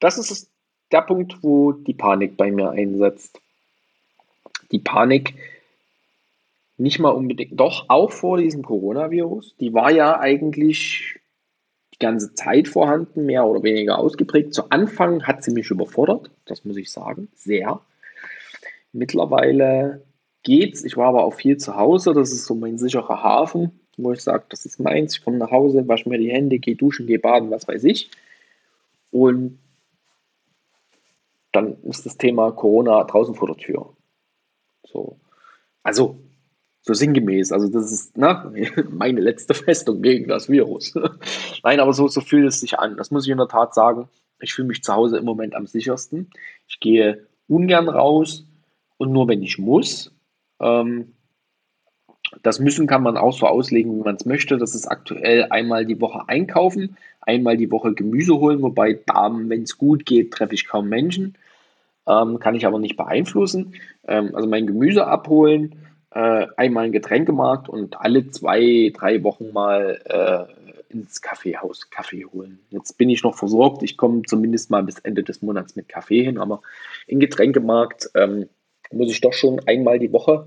das 0.00 0.18
ist 0.18 0.50
der 0.90 1.02
Punkt, 1.02 1.42
wo 1.42 1.70
die 1.70 1.94
Panik 1.94 2.36
bei 2.36 2.50
mir 2.50 2.70
einsetzt. 2.70 3.40
Die 4.72 4.80
Panik 4.80 5.36
nicht 6.76 6.98
mal 6.98 7.10
unbedingt, 7.10 7.60
doch 7.60 7.84
auch 7.88 8.10
vor 8.10 8.38
diesem 8.38 8.64
Coronavirus. 8.64 9.54
Die 9.60 9.72
war 9.72 9.92
ja 9.92 10.18
eigentlich 10.18 11.20
die 11.94 11.98
ganze 12.00 12.34
Zeit 12.34 12.66
vorhanden, 12.66 13.24
mehr 13.24 13.44
oder 13.44 13.62
weniger 13.62 13.98
ausgeprägt. 13.98 14.52
Zu 14.52 14.70
Anfang 14.70 15.28
hat 15.28 15.44
sie 15.44 15.52
mich 15.52 15.70
überfordert, 15.70 16.32
das 16.46 16.64
muss 16.64 16.76
ich 16.76 16.90
sagen, 16.90 17.28
sehr. 17.36 17.80
Mittlerweile 18.92 20.04
geht's. 20.42 20.84
Ich 20.84 20.96
war 20.96 21.08
aber 21.08 21.24
auch 21.24 21.34
viel 21.34 21.56
zu 21.56 21.76
Hause. 21.76 22.12
Das 22.12 22.32
ist 22.32 22.46
so 22.46 22.54
mein 22.54 22.78
sicherer 22.78 23.22
Hafen, 23.22 23.80
wo 23.96 24.12
ich 24.12 24.20
sage, 24.20 24.44
das 24.48 24.66
ist 24.66 24.80
meins. 24.80 25.16
Ich 25.16 25.24
komme 25.24 25.38
nach 25.38 25.50
Hause, 25.50 25.86
wasche 25.88 26.08
mir 26.08 26.18
die 26.18 26.30
Hände, 26.30 26.58
gehe 26.58 26.76
duschen, 26.76 27.06
gehe 27.06 27.18
baden, 27.18 27.50
was 27.50 27.68
weiß 27.68 27.84
ich. 27.84 28.10
Und 29.10 29.58
dann 31.52 31.82
ist 31.84 32.06
das 32.06 32.16
Thema 32.16 32.52
Corona 32.52 33.02
draußen 33.04 33.34
vor 33.34 33.48
der 33.48 33.56
Tür. 33.56 33.94
So. 34.84 35.18
Also, 35.82 36.18
so 36.82 36.94
sinngemäß. 36.94 37.52
Also, 37.52 37.68
das 37.68 37.92
ist 37.92 38.16
na, 38.16 38.52
meine 38.90 39.20
letzte 39.20 39.54
Festung 39.54 40.02
gegen 40.02 40.28
das 40.28 40.48
Virus. 40.48 40.94
Nein, 41.62 41.80
aber 41.80 41.92
so, 41.92 42.08
so 42.08 42.20
fühlt 42.20 42.46
es 42.46 42.60
sich 42.60 42.78
an. 42.78 42.96
Das 42.96 43.10
muss 43.10 43.26
ich 43.26 43.30
in 43.30 43.38
der 43.38 43.48
Tat 43.48 43.74
sagen. 43.74 44.08
Ich 44.40 44.54
fühle 44.54 44.68
mich 44.68 44.82
zu 44.82 44.94
Hause 44.94 45.18
im 45.18 45.24
Moment 45.24 45.54
am 45.54 45.66
sichersten. 45.66 46.30
Ich 46.66 46.80
gehe 46.80 47.26
ungern 47.46 47.88
raus 47.88 48.46
und 49.00 49.12
nur 49.12 49.28
wenn 49.28 49.42
ich 49.42 49.58
muss. 49.58 50.12
Ähm, 50.60 51.14
das 52.42 52.60
Müssen 52.60 52.86
kann 52.86 53.02
man 53.02 53.16
auch 53.16 53.32
so 53.32 53.46
auslegen, 53.46 53.96
wie 53.96 54.04
man 54.04 54.16
es 54.16 54.26
möchte. 54.26 54.58
Das 54.58 54.74
ist 54.74 54.86
aktuell 54.86 55.46
einmal 55.48 55.86
die 55.86 56.00
Woche 56.00 56.28
einkaufen, 56.28 56.96
einmal 57.22 57.56
die 57.56 57.70
Woche 57.70 57.94
Gemüse 57.94 58.38
holen, 58.38 58.60
wobei 58.60 59.00
da, 59.06 59.32
wenn 59.32 59.62
es 59.62 59.78
gut 59.78 60.04
geht, 60.04 60.32
treffe 60.32 60.54
ich 60.54 60.68
kaum 60.68 60.90
Menschen. 60.90 61.34
Ähm, 62.06 62.38
kann 62.40 62.54
ich 62.54 62.66
aber 62.66 62.78
nicht 62.78 62.98
beeinflussen. 62.98 63.74
Ähm, 64.06 64.34
also 64.34 64.46
mein 64.46 64.66
Gemüse 64.66 65.06
abholen, 65.06 65.76
äh, 66.10 66.46
einmal 66.58 66.84
ein 66.84 66.92
Getränkemarkt 66.92 67.70
und 67.70 67.98
alle 68.00 68.30
zwei, 68.30 68.92
drei 68.94 69.24
Wochen 69.24 69.50
mal 69.52 69.98
äh, 70.04 70.92
ins 70.92 71.22
Kaffeehaus 71.22 71.88
Kaffee 71.88 72.26
holen. 72.26 72.58
Jetzt 72.68 72.98
bin 72.98 73.08
ich 73.08 73.22
noch 73.22 73.34
versorgt. 73.34 73.82
Ich 73.82 73.96
komme 73.96 74.22
zumindest 74.26 74.70
mal 74.70 74.82
bis 74.82 74.98
Ende 74.98 75.22
des 75.22 75.40
Monats 75.40 75.74
mit 75.74 75.88
Kaffee 75.88 76.22
hin, 76.22 76.36
aber 76.36 76.60
im 77.06 77.18
Getränkemarkt 77.18 78.10
ähm, 78.14 78.46
muss 78.92 79.10
ich 79.10 79.20
doch 79.20 79.32
schon 79.32 79.60
einmal 79.66 79.98
die 79.98 80.12
Woche 80.12 80.46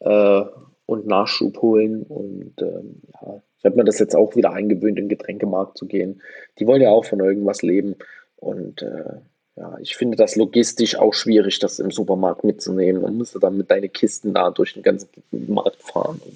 äh, 0.00 0.42
und 0.86 1.06
Nachschub 1.06 1.60
holen. 1.62 2.02
Und 2.02 2.54
ähm, 2.60 3.02
ja, 3.14 3.42
ich 3.58 3.64
habe 3.64 3.76
mir 3.76 3.84
das 3.84 3.98
jetzt 3.98 4.16
auch 4.16 4.36
wieder 4.36 4.52
eingewöhnt, 4.52 4.98
in 4.98 5.04
den 5.04 5.08
Getränkemarkt 5.08 5.78
zu 5.78 5.86
gehen. 5.86 6.22
Die 6.58 6.66
wollen 6.66 6.82
ja 6.82 6.90
auch 6.90 7.04
von 7.04 7.20
irgendwas 7.20 7.62
leben. 7.62 7.96
Und 8.36 8.82
äh, 8.82 9.16
ja, 9.56 9.76
ich 9.80 9.96
finde 9.96 10.16
das 10.16 10.36
logistisch 10.36 10.96
auch 10.96 11.14
schwierig, 11.14 11.58
das 11.58 11.78
im 11.78 11.90
Supermarkt 11.90 12.44
mitzunehmen. 12.44 13.02
Man 13.02 13.16
müsste 13.16 13.40
dann 13.40 13.56
mit 13.56 13.70
deinen 13.70 13.92
Kisten 13.92 14.34
da 14.34 14.50
durch 14.50 14.74
den 14.74 14.82
ganzen 14.82 15.08
Markt 15.30 15.82
fahren. 15.82 16.20
Und 16.24 16.34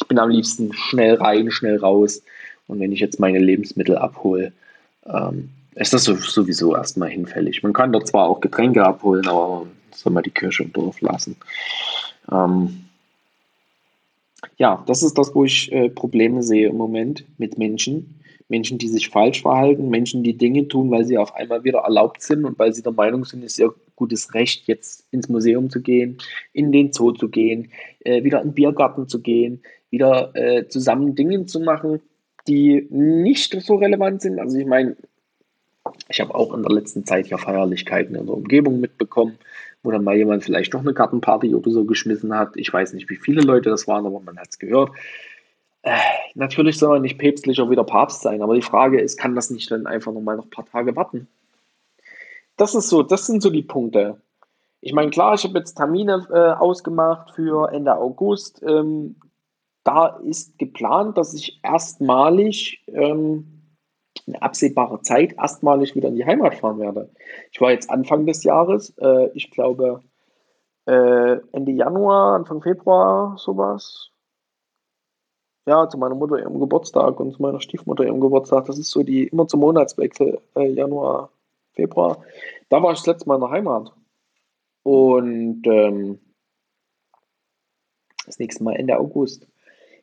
ich 0.00 0.08
bin 0.08 0.18
am 0.18 0.30
liebsten 0.30 0.72
schnell 0.72 1.14
rein, 1.14 1.50
schnell 1.50 1.76
raus. 1.78 2.22
Und 2.66 2.80
wenn 2.80 2.92
ich 2.92 3.00
jetzt 3.00 3.20
meine 3.20 3.38
Lebensmittel 3.38 3.96
abhole, 3.96 4.52
ähm, 5.06 5.50
ist 5.74 5.92
das 5.92 6.04
sowieso 6.04 6.74
erstmal 6.74 7.10
hinfällig. 7.10 7.62
Man 7.62 7.74
kann 7.74 7.92
dort 7.92 8.08
zwar 8.08 8.28
auch 8.28 8.40
Getränke 8.40 8.84
abholen, 8.84 9.28
aber 9.28 9.66
soll 10.00 10.12
man 10.12 10.22
die 10.22 10.30
Kirche 10.30 10.62
im 10.64 10.72
Dorf 10.72 11.00
lassen. 11.00 11.36
Ähm, 12.30 12.86
ja, 14.56 14.82
das 14.86 15.02
ist 15.02 15.16
das, 15.18 15.34
wo 15.34 15.44
ich 15.44 15.72
äh, 15.72 15.88
Probleme 15.88 16.42
sehe 16.42 16.68
im 16.68 16.76
Moment 16.76 17.24
mit 17.38 17.58
Menschen. 17.58 18.20
Menschen, 18.48 18.78
die 18.78 18.88
sich 18.88 19.08
falsch 19.08 19.42
verhalten, 19.42 19.88
Menschen, 19.88 20.22
die 20.22 20.36
Dinge 20.36 20.68
tun, 20.68 20.90
weil 20.90 21.04
sie 21.04 21.18
auf 21.18 21.34
einmal 21.34 21.64
wieder 21.64 21.80
erlaubt 21.80 22.22
sind 22.22 22.44
und 22.44 22.58
weil 22.58 22.72
sie 22.72 22.82
der 22.82 22.92
Meinung 22.92 23.24
sind, 23.24 23.42
es 23.42 23.52
ist 23.52 23.58
ihr 23.58 23.74
gutes 23.96 24.34
Recht, 24.34 24.68
jetzt 24.68 25.04
ins 25.10 25.28
Museum 25.28 25.68
zu 25.68 25.80
gehen, 25.80 26.18
in 26.52 26.70
den 26.70 26.92
Zoo 26.92 27.12
zu 27.12 27.28
gehen, 27.28 27.70
äh, 28.00 28.22
wieder 28.22 28.40
in 28.42 28.50
den 28.50 28.54
Biergarten 28.54 29.08
zu 29.08 29.20
gehen, 29.20 29.62
wieder 29.90 30.30
äh, 30.34 30.68
zusammen 30.68 31.14
Dinge 31.14 31.46
zu 31.46 31.60
machen, 31.60 32.00
die 32.46 32.86
nicht 32.90 33.60
so 33.60 33.76
relevant 33.76 34.22
sind. 34.22 34.38
Also 34.38 34.58
ich 34.58 34.66
meine, 34.66 34.96
ich 36.08 36.20
habe 36.20 36.34
auch 36.34 36.54
in 36.54 36.62
der 36.62 36.72
letzten 36.72 37.04
Zeit 37.04 37.28
ja 37.28 37.38
Feierlichkeiten 37.38 38.14
in 38.14 38.26
der 38.26 38.34
Umgebung 38.34 38.80
mitbekommen, 38.80 39.38
wo 39.82 39.90
dann 39.90 40.04
mal 40.04 40.16
jemand 40.16 40.44
vielleicht 40.44 40.72
noch 40.72 40.80
eine 40.80 40.94
Gartenparty 40.94 41.54
oder 41.54 41.70
so 41.70 41.84
geschmissen 41.84 42.34
hat. 42.34 42.56
Ich 42.56 42.72
weiß 42.72 42.92
nicht, 42.92 43.08
wie 43.08 43.16
viele 43.16 43.42
Leute 43.42 43.70
das 43.70 43.86
waren, 43.86 44.06
aber 44.06 44.20
man 44.20 44.38
hat 44.38 44.48
es 44.50 44.58
gehört. 44.58 44.90
Äh, 45.82 45.96
natürlich 46.34 46.78
soll 46.78 46.90
man 46.90 47.02
nicht 47.02 47.18
päpstlicher 47.18 47.70
wie 47.70 47.76
der 47.76 47.84
Papst 47.84 48.22
sein, 48.22 48.42
aber 48.42 48.54
die 48.54 48.62
Frage 48.62 49.00
ist, 49.00 49.18
kann 49.18 49.36
das 49.36 49.50
nicht 49.50 49.70
dann 49.70 49.86
einfach 49.86 50.12
nochmal 50.12 50.36
noch 50.36 50.46
ein 50.46 50.50
paar 50.50 50.66
Tage 50.66 50.96
warten? 50.96 51.28
Das 52.56 52.74
ist 52.74 52.88
so, 52.88 53.02
das 53.02 53.26
sind 53.26 53.42
so 53.42 53.50
die 53.50 53.62
Punkte. 53.62 54.20
Ich 54.80 54.92
meine, 54.92 55.10
klar, 55.10 55.34
ich 55.34 55.44
habe 55.44 55.58
jetzt 55.58 55.74
Termine 55.74 56.26
äh, 56.30 56.60
ausgemacht 56.60 57.34
für 57.34 57.72
Ende 57.72 57.96
August. 57.96 58.62
Ähm, 58.66 59.16
da 59.84 60.18
ist 60.24 60.58
geplant, 60.58 61.16
dass 61.16 61.34
ich 61.34 61.60
erstmalig 61.62 62.82
ähm, 62.88 63.55
in 64.26 64.36
absehbarer 64.36 65.02
Zeit 65.02 65.34
erstmalig 65.38 65.94
wieder 65.94 66.08
in 66.08 66.16
die 66.16 66.26
Heimat 66.26 66.56
fahren 66.56 66.78
werde. 66.78 67.10
Ich 67.52 67.60
war 67.60 67.70
jetzt 67.70 67.90
Anfang 67.90 68.26
des 68.26 68.42
Jahres, 68.44 68.90
äh, 68.98 69.30
ich 69.34 69.50
glaube 69.50 70.02
äh, 70.86 71.38
Ende 71.52 71.72
Januar, 71.72 72.34
Anfang 72.34 72.62
Februar, 72.62 73.36
sowas. 73.38 74.10
Ja, 75.68 75.88
zu 75.88 75.98
meiner 75.98 76.14
Mutter 76.14 76.38
ihrem 76.38 76.60
Geburtstag 76.60 77.18
und 77.18 77.32
zu 77.32 77.42
meiner 77.42 77.60
Stiefmutter 77.60 78.04
ihrem 78.04 78.20
Geburtstag. 78.20 78.66
Das 78.66 78.78
ist 78.78 78.90
so 78.90 79.02
die 79.02 79.26
immer 79.26 79.48
zum 79.48 79.60
Monatswechsel, 79.60 80.40
äh, 80.54 80.68
Januar, 80.68 81.30
Februar. 81.72 82.22
Da 82.68 82.82
war 82.82 82.92
ich 82.92 82.98
das 82.98 83.06
letzte 83.06 83.28
Mal 83.28 83.36
in 83.36 83.40
der 83.40 83.50
Heimat. 83.50 83.92
Und 84.84 85.66
ähm, 85.66 86.20
das 88.24 88.38
nächste 88.38 88.62
Mal 88.62 88.76
Ende 88.76 88.96
August. 88.98 89.48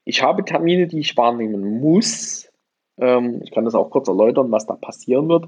Ich 0.03 0.21
habe 0.21 0.43
Termine, 0.43 0.87
die 0.87 0.99
ich 0.99 1.15
wahrnehmen 1.15 1.79
muss, 1.79 2.49
ähm, 2.97 3.41
ich 3.43 3.51
kann 3.51 3.65
das 3.65 3.75
auch 3.75 3.89
kurz 3.89 4.07
erläutern, 4.07 4.51
was 4.51 4.65
da 4.65 4.75
passieren 4.75 5.27
wird. 5.29 5.47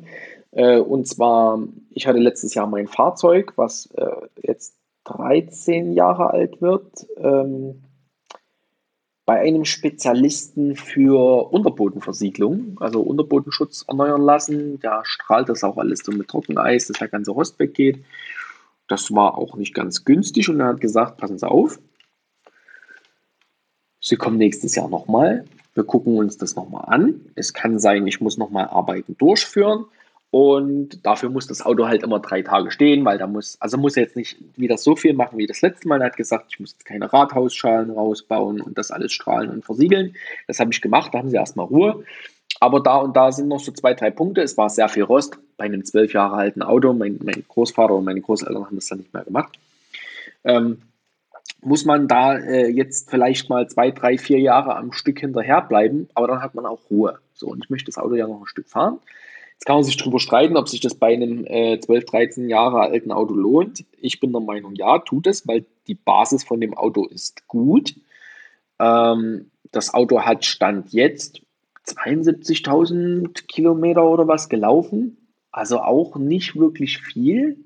Äh, 0.52 0.80
und 0.80 1.08
zwar, 1.08 1.60
ich 1.92 2.08
hatte 2.08 2.20
letztes 2.20 2.54
Jahr 2.54 2.68
mein 2.68 2.88
Fahrzeug, 2.88 3.54
was 3.56 3.88
äh, 3.96 4.28
jetzt 4.42 4.76
13 5.06 5.94
Jahre 5.94 6.32
alt 6.32 6.62
wird, 6.62 7.08
ähm, 7.18 7.84
bei 9.26 9.40
einem 9.40 9.66
Spezialisten 9.66 10.76
für 10.76 11.52
Unterbodenversiegelung, 11.52 12.78
also 12.80 13.02
Unterbodenschutz 13.02 13.84
erneuern 13.88 14.22
lassen. 14.22 14.80
Da 14.80 15.04
strahlt 15.04 15.50
das 15.50 15.64
auch 15.64 15.78
alles 15.78 16.00
so 16.04 16.12
mit 16.12 16.28
Trockeneis, 16.28 16.88
dass 16.88 17.00
der 17.00 17.08
ganze 17.08 17.32
Rost 17.32 17.58
weggeht. 17.58 18.04
Das 18.88 19.14
war 19.14 19.38
auch 19.38 19.56
nicht 19.58 19.74
ganz 19.74 20.06
günstig 20.06 20.48
und 20.50 20.60
er 20.60 20.68
hat 20.68 20.82
gesagt, 20.82 21.18
passen 21.18 21.40
Sie 21.40 21.50
auf, 21.50 21.80
Sie 24.00 24.18
kommen 24.18 24.38
nächstes 24.38 24.76
Jahr 24.76 24.88
nochmal. 24.88 25.46
Wir 25.76 25.84
gucken 25.84 26.18
uns 26.18 26.38
das 26.38 26.56
nochmal 26.56 26.86
an. 26.88 27.22
Es 27.36 27.54
kann 27.54 27.78
sein, 27.80 28.08
ich 28.08 28.22
muss 28.22 28.38
nochmal 28.38 28.68
Arbeiten 28.68 29.16
durchführen. 29.18 29.86
Und 30.32 31.06
dafür 31.06 31.30
muss 31.30 31.48
das 31.48 31.66
Auto 31.66 31.88
halt 31.88 32.04
immer 32.04 32.20
drei 32.20 32.42
Tage 32.42 32.70
stehen, 32.70 33.06
weil 33.06 33.18
da 33.18 33.26
muss, 33.26 33.56
also 33.62 33.78
muss 33.78 33.96
er 33.96 34.04
jetzt 34.04 34.18
nicht 34.18 34.38
wieder 34.58 34.78
so 34.78 34.96
viel 34.98 35.14
machen 35.14 35.38
wie 35.38 35.48
das 35.48 35.62
letzte 35.62 35.88
Mal. 35.88 36.02
Er 36.02 36.08
hat 36.08 36.18
gesagt, 36.18 36.48
ich 36.50 36.60
muss 36.60 36.74
jetzt 36.74 36.84
keine 36.84 37.14
Rathausschalen 37.14 37.92
rausbauen 37.92 38.60
und 38.60 38.78
das 38.78 38.92
alles 38.92 39.14
strahlen 39.14 39.50
und 39.50 39.64
versiegeln. 39.64 40.16
Das 40.48 40.60
habe 40.60 40.72
ich 40.74 40.82
gemacht, 40.82 41.14
da 41.14 41.20
haben 41.20 41.30
sie 41.30 41.38
erstmal 41.38 41.68
Ruhe. 41.68 42.04
Aber 42.60 42.82
da 42.82 42.98
und 42.98 43.16
da 43.16 43.32
sind 43.32 43.48
noch 43.48 43.60
so 43.60 43.72
zwei, 43.72 43.94
drei 43.94 44.12
Punkte. 44.12 44.42
Es 44.42 44.58
war 44.58 44.70
sehr 44.70 44.90
viel 44.90 45.04
Rost 45.04 45.38
bei 45.58 45.66
einem 45.66 45.86
zwölf 45.86 46.14
Jahre 46.14 46.36
alten 46.36 46.62
Auto. 46.62 46.94
Mein, 46.94 47.20
mein, 47.24 47.44
Großvater 47.48 47.94
und 47.94 48.06
meine 48.06 48.22
Großeltern 48.22 48.66
haben 48.66 48.76
das 48.76 48.88
dann 48.88 49.00
nicht 49.00 49.14
mehr 49.14 49.24
gemacht. 49.24 49.58
Ähm, 50.44 50.82
muss 51.62 51.86
man 51.86 52.08
da 52.08 52.38
äh, 52.38 52.70
jetzt 52.70 53.10
vielleicht 53.10 53.50
mal 53.50 53.68
zwei, 53.68 53.92
drei, 53.92 54.18
vier 54.18 54.40
Jahre 54.40 54.76
am 54.76 54.92
Stück 54.92 55.20
hinterherbleiben, 55.20 56.10
aber 56.14 56.28
dann 56.28 56.42
hat 56.42 56.56
man 56.56 56.66
auch 56.66 56.90
Ruhe. 56.90 57.20
So, 57.34 57.48
und 57.48 57.64
ich 57.64 57.70
möchte 57.70 57.88
das 57.88 57.98
Auto 57.98 58.16
ja 58.16 58.28
noch 58.28 58.42
ein 58.42 58.48
Stück 58.48 58.70
fahren. 58.70 59.00
Jetzt 59.54 59.66
kann 59.66 59.78
man 59.78 59.84
sich 59.84 59.98
darüber 59.98 60.20
streiten, 60.20 60.58
ob 60.58 60.68
sich 60.68 60.82
das 60.82 60.96
bei 60.96 61.14
einem 61.14 61.46
äh, 61.46 61.80
12, 61.80 62.06
13 62.06 62.50
Jahre 62.50 62.82
alten 62.82 63.12
Auto 63.12 63.34
lohnt. 63.34 63.86
Ich 64.00 64.20
bin 64.20 64.32
der 64.32 64.42
Meinung, 64.42 64.76
ja, 64.76 65.00
tut 65.00 65.28
es, 65.28 65.48
weil 65.48 65.66
die 65.88 65.96
Basis 65.96 66.44
von 66.44 66.60
dem 66.60 66.74
Auto 66.74 67.06
ist 67.06 67.48
gut. 67.48 67.96
Ähm, 68.80 69.50
das 69.72 69.94
Auto 69.94 70.22
hat 70.22 70.46
Stand 70.46 70.92
jetzt 70.92 71.42
72.000 71.88 73.48
Kilometer 73.48 74.04
oder 74.04 74.28
was 74.28 74.50
gelaufen. 74.50 75.18
Also 75.52 75.80
auch 75.80 76.18
nicht 76.18 76.58
wirklich 76.58 77.00
viel. 77.00 77.58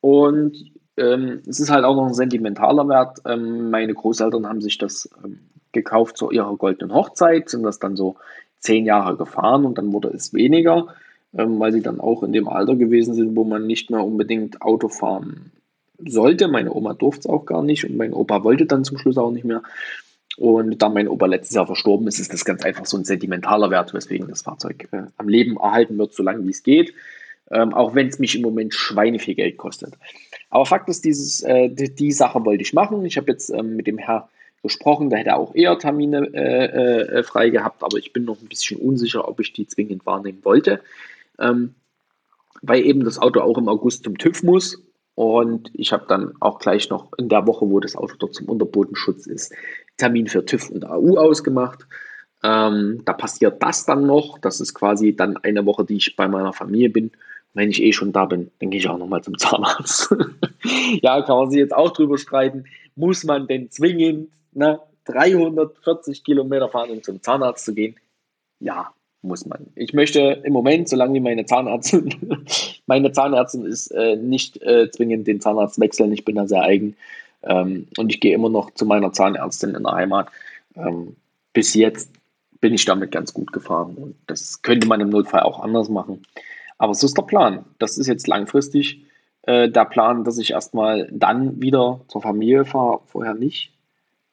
Und 0.00 0.72
ähm, 0.96 1.42
es 1.48 1.60
ist 1.60 1.70
halt 1.70 1.84
auch 1.84 1.96
noch 1.96 2.06
ein 2.06 2.14
sentimentaler 2.14 2.88
Wert. 2.88 3.18
Ähm, 3.26 3.70
meine 3.70 3.94
Großeltern 3.94 4.46
haben 4.46 4.60
sich 4.60 4.78
das 4.78 5.08
ähm, 5.24 5.40
gekauft 5.72 6.16
zu 6.16 6.30
ihrer 6.30 6.56
goldenen 6.56 6.94
Hochzeit, 6.94 7.48
sind 7.48 7.62
das 7.62 7.78
dann 7.78 7.96
so 7.96 8.16
zehn 8.60 8.86
Jahre 8.86 9.16
gefahren 9.16 9.64
und 9.64 9.78
dann 9.78 9.92
wurde 9.92 10.08
es 10.08 10.32
weniger 10.32 10.88
ähm, 11.36 11.58
weil 11.60 11.72
sie 11.72 11.82
dann 11.82 12.00
auch 12.00 12.22
in 12.22 12.32
dem 12.32 12.48
Alter 12.48 12.76
gewesen 12.76 13.14
sind, 13.14 13.36
wo 13.36 13.44
man 13.44 13.66
nicht 13.66 13.90
mehr 13.90 14.04
unbedingt 14.04 14.62
Auto 14.62 14.88
fahren 14.88 15.52
sollte. 15.98 16.48
Meine 16.48 16.72
Oma 16.72 16.94
durfte 16.94 17.20
es 17.20 17.26
auch 17.26 17.46
gar 17.46 17.62
nicht 17.62 17.84
und 17.84 17.96
mein 17.96 18.12
Opa 18.12 18.44
wollte 18.44 18.66
dann 18.66 18.84
zum 18.84 18.98
Schluss 18.98 19.18
auch 19.18 19.30
nicht 19.30 19.44
mehr. 19.44 19.62
Und 20.36 20.82
da 20.82 20.88
mein 20.88 21.08
Opa 21.08 21.26
letztes 21.26 21.54
Jahr 21.54 21.66
verstorben 21.66 22.06
ist, 22.06 22.18
ist 22.18 22.32
das 22.32 22.44
ganz 22.44 22.62
einfach 22.62 22.84
so 22.84 22.96
ein 22.98 23.04
sentimentaler 23.04 23.70
Wert, 23.70 23.94
weswegen 23.94 24.28
das 24.28 24.42
Fahrzeug 24.42 24.88
äh, 24.92 25.04
am 25.16 25.28
Leben 25.28 25.56
erhalten 25.56 25.96
wird, 25.96 26.12
so 26.12 26.22
lange 26.22 26.44
wie 26.44 26.50
es 26.50 26.62
geht. 26.62 26.92
Ähm, 27.50 27.72
auch 27.72 27.94
wenn 27.94 28.08
es 28.08 28.18
mich 28.18 28.34
im 28.34 28.42
Moment 28.42 28.74
Schweine 28.74 29.18
viel 29.18 29.34
Geld 29.34 29.56
kostet. 29.56 29.94
Aber 30.56 30.66
Fakt 30.66 30.88
ist, 30.88 31.04
dieses, 31.04 31.42
äh, 31.42 31.68
die, 31.68 31.94
die, 31.94 32.12
Sache 32.12 32.44
wollte 32.44 32.62
ich 32.62 32.72
machen. 32.72 33.04
Ich 33.04 33.16
habe 33.16 33.30
jetzt 33.30 33.50
ähm, 33.50 33.76
mit 33.76 33.86
dem 33.86 33.98
Herr 33.98 34.28
gesprochen, 34.62 35.10
da 35.10 35.18
hätte 35.18 35.30
er 35.30 35.38
auch 35.38 35.54
eher 35.54 35.78
Termine 35.78 36.30
äh, 36.34 37.18
äh, 37.18 37.22
frei 37.22 37.50
gehabt, 37.50 37.82
aber 37.82 37.98
ich 37.98 38.12
bin 38.12 38.24
noch 38.24 38.40
ein 38.40 38.48
bisschen 38.48 38.80
unsicher, 38.80 39.28
ob 39.28 39.38
ich 39.38 39.52
die 39.52 39.68
zwingend 39.68 40.06
wahrnehmen 40.06 40.40
wollte 40.42 40.80
ähm, 41.38 41.74
weil 42.62 42.84
eben 42.84 43.04
das 43.04 43.18
Auto 43.18 43.40
auch 43.40 43.58
im 43.58 43.68
August 43.68 44.04
zum 44.04 44.18
TÜV 44.18 44.42
muss. 44.42 44.82
Und 45.14 45.70
ich 45.72 45.92
habe 45.92 46.04
dann 46.08 46.34
auch 46.40 46.58
gleich 46.58 46.90
noch 46.90 47.12
in 47.16 47.28
der 47.28 47.46
Woche, 47.46 47.68
wo 47.68 47.80
das 47.80 47.96
Auto 47.96 48.14
dort 48.18 48.34
zum 48.34 48.48
Unterbodenschutz 48.48 49.26
ist, 49.26 49.54
Termin 49.96 50.26
für 50.26 50.44
TÜV 50.44 50.70
und 50.70 50.84
AU 50.84 51.16
ausgemacht. 51.16 51.86
Ähm, 52.42 53.00
da 53.04 53.14
passiert 53.14 53.62
das 53.62 53.86
dann 53.86 54.06
noch. 54.06 54.38
Das 54.38 54.60
ist 54.60 54.74
quasi 54.74 55.16
dann 55.16 55.38
eine 55.38 55.64
Woche, 55.64 55.84
die 55.84 55.96
ich 55.96 56.16
bei 56.16 56.28
meiner 56.28 56.52
Familie 56.52 56.90
bin. 56.90 57.12
Wenn 57.56 57.70
ich 57.70 57.82
eh 57.82 57.90
schon 57.90 58.12
da 58.12 58.26
bin, 58.26 58.50
dann 58.58 58.68
gehe 58.68 58.80
ich 58.80 58.86
auch 58.86 58.98
nochmal 58.98 59.22
zum 59.24 59.38
Zahnarzt. 59.38 60.14
ja, 61.00 61.22
kann 61.22 61.38
man 61.38 61.50
sich 61.50 61.58
jetzt 61.58 61.74
auch 61.74 61.90
drüber 61.90 62.18
streiten. 62.18 62.66
Muss 62.96 63.24
man 63.24 63.46
denn 63.46 63.70
zwingend 63.70 64.28
ne, 64.52 64.78
340 65.06 66.22
Kilometer 66.22 66.68
fahren, 66.68 66.90
um 66.90 67.02
zum 67.02 67.22
Zahnarzt 67.22 67.64
zu 67.64 67.72
gehen? 67.72 67.96
Ja, 68.60 68.92
muss 69.22 69.46
man. 69.46 69.68
Ich 69.74 69.94
möchte 69.94 70.42
im 70.44 70.52
Moment, 70.52 70.90
solange 70.90 71.18
meine 71.18 71.46
Zahnärztin, 71.46 72.14
meine 72.86 73.12
Zahnärztin 73.12 73.64
ist 73.64 73.90
äh, 73.92 74.16
nicht 74.16 74.60
äh, 74.60 74.90
zwingend 74.90 75.26
den 75.26 75.40
Zahnarzt 75.40 75.80
wechseln, 75.80 76.12
ich 76.12 76.26
bin 76.26 76.36
da 76.36 76.46
sehr 76.46 76.60
eigen 76.60 76.94
ähm, 77.42 77.88
und 77.96 78.12
ich 78.12 78.20
gehe 78.20 78.34
immer 78.34 78.50
noch 78.50 78.70
zu 78.72 78.84
meiner 78.84 79.14
Zahnärztin 79.14 79.74
in 79.74 79.82
der 79.82 79.92
Heimat. 79.92 80.28
Ähm, 80.74 81.16
bis 81.54 81.72
jetzt 81.72 82.10
bin 82.60 82.74
ich 82.74 82.84
damit 82.84 83.12
ganz 83.12 83.32
gut 83.32 83.50
gefahren 83.50 83.96
und 83.96 84.14
das 84.26 84.60
könnte 84.60 84.86
man 84.86 85.00
im 85.00 85.08
Notfall 85.08 85.40
auch 85.40 85.60
anders 85.60 85.88
machen. 85.88 86.22
Aber 86.78 86.94
so 86.94 87.06
ist 87.06 87.16
der 87.16 87.22
Plan. 87.22 87.64
Das 87.78 87.98
ist 87.98 88.06
jetzt 88.06 88.26
langfristig 88.26 89.04
äh, 89.42 89.70
der 89.70 89.84
Plan, 89.86 90.24
dass 90.24 90.38
ich 90.38 90.50
erstmal 90.50 91.08
dann 91.12 91.60
wieder 91.60 92.00
zur 92.08 92.22
Familie 92.22 92.64
fahre, 92.64 93.00
vorher 93.06 93.34
nicht. 93.34 93.72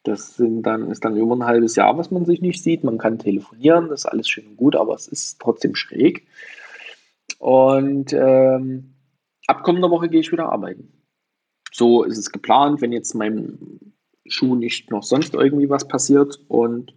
Das 0.04 0.36
sind 0.36 0.64
dann, 0.64 0.92
ist 0.92 1.06
dann 1.06 1.16
über 1.16 1.36
ein 1.36 1.46
halbes 1.46 1.78
Jahr, 1.78 1.98
was 1.98 2.12
man 2.12 2.26
sich 2.26 2.42
nicht 2.42 2.62
sieht. 2.62 2.84
Man 2.84 2.98
kann 2.98 3.20
telefonieren, 3.20 3.88
das 3.88 4.02
ist 4.02 4.06
alles 4.06 4.28
schön 4.28 4.48
und 4.48 4.58
gut, 4.58 4.76
aber 4.76 4.94
es 4.96 5.08
ist 5.08 5.40
trotzdem 5.40 5.76
schräg. 5.76 6.28
Und 7.40 8.12
ähm, 8.12 8.96
ab 9.48 9.64
kommender 9.64 9.90
Woche 9.92 10.10
gehe 10.10 10.20
ich 10.20 10.32
wieder 10.32 10.52
arbeiten. 10.52 10.92
So 11.72 12.04
ist 12.04 12.18
es 12.18 12.32
geplant, 12.32 12.82
wenn 12.82 12.92
jetzt 12.92 13.14
meinem 13.16 13.94
Schuh 14.28 14.56
nicht 14.56 14.92
noch 14.92 15.04
sonst 15.04 15.34
irgendwie 15.34 15.70
was 15.70 15.88
passiert. 15.88 16.40
Und 16.50 16.94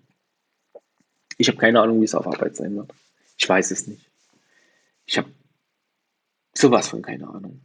ich 1.39 1.49
habe 1.49 1.59
keine 1.59 1.81
Ahnung, 1.81 2.01
wie 2.01 2.05
es 2.05 2.15
auf 2.15 2.27
Arbeit 2.27 2.57
sein 2.57 2.77
wird. 2.77 2.93
Ich 3.39 3.49
weiß 3.49 3.71
es 3.71 3.87
nicht. 3.87 4.07
Ich 5.07 5.17
habe 5.17 5.29
sowas 6.59 6.89
von 6.89 7.03
keine 7.03 7.29
Ahnung. 7.29 7.61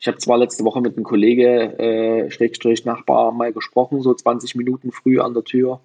Ich 0.00 0.06
habe 0.06 0.18
zwar 0.18 0.38
letzte 0.38 0.64
Woche 0.64 0.80
mit 0.80 0.96
einem 0.96 1.04
Kollege, 1.04 1.78
äh, 1.78 2.30
Schrägstrich 2.30 2.84
Nachbar, 2.84 3.32
mal 3.32 3.52
gesprochen, 3.52 4.00
so 4.00 4.14
20 4.14 4.54
Minuten 4.54 4.92
früh 4.92 5.20
an 5.20 5.34
der 5.34 5.42
Tür, 5.42 5.80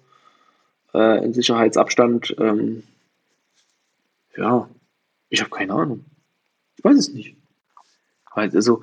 äh, 0.92 1.24
in 1.24 1.34
Sicherheitsabstand. 1.34 2.36
Ähm, 2.38 2.84
ja, 4.36 4.68
ich 5.30 5.40
habe 5.40 5.50
keine 5.50 5.74
Ahnung. 5.74 6.04
Ich 6.76 6.84
weiß 6.84 6.96
es 6.96 7.12
nicht. 7.12 7.36
Also, 8.30 8.82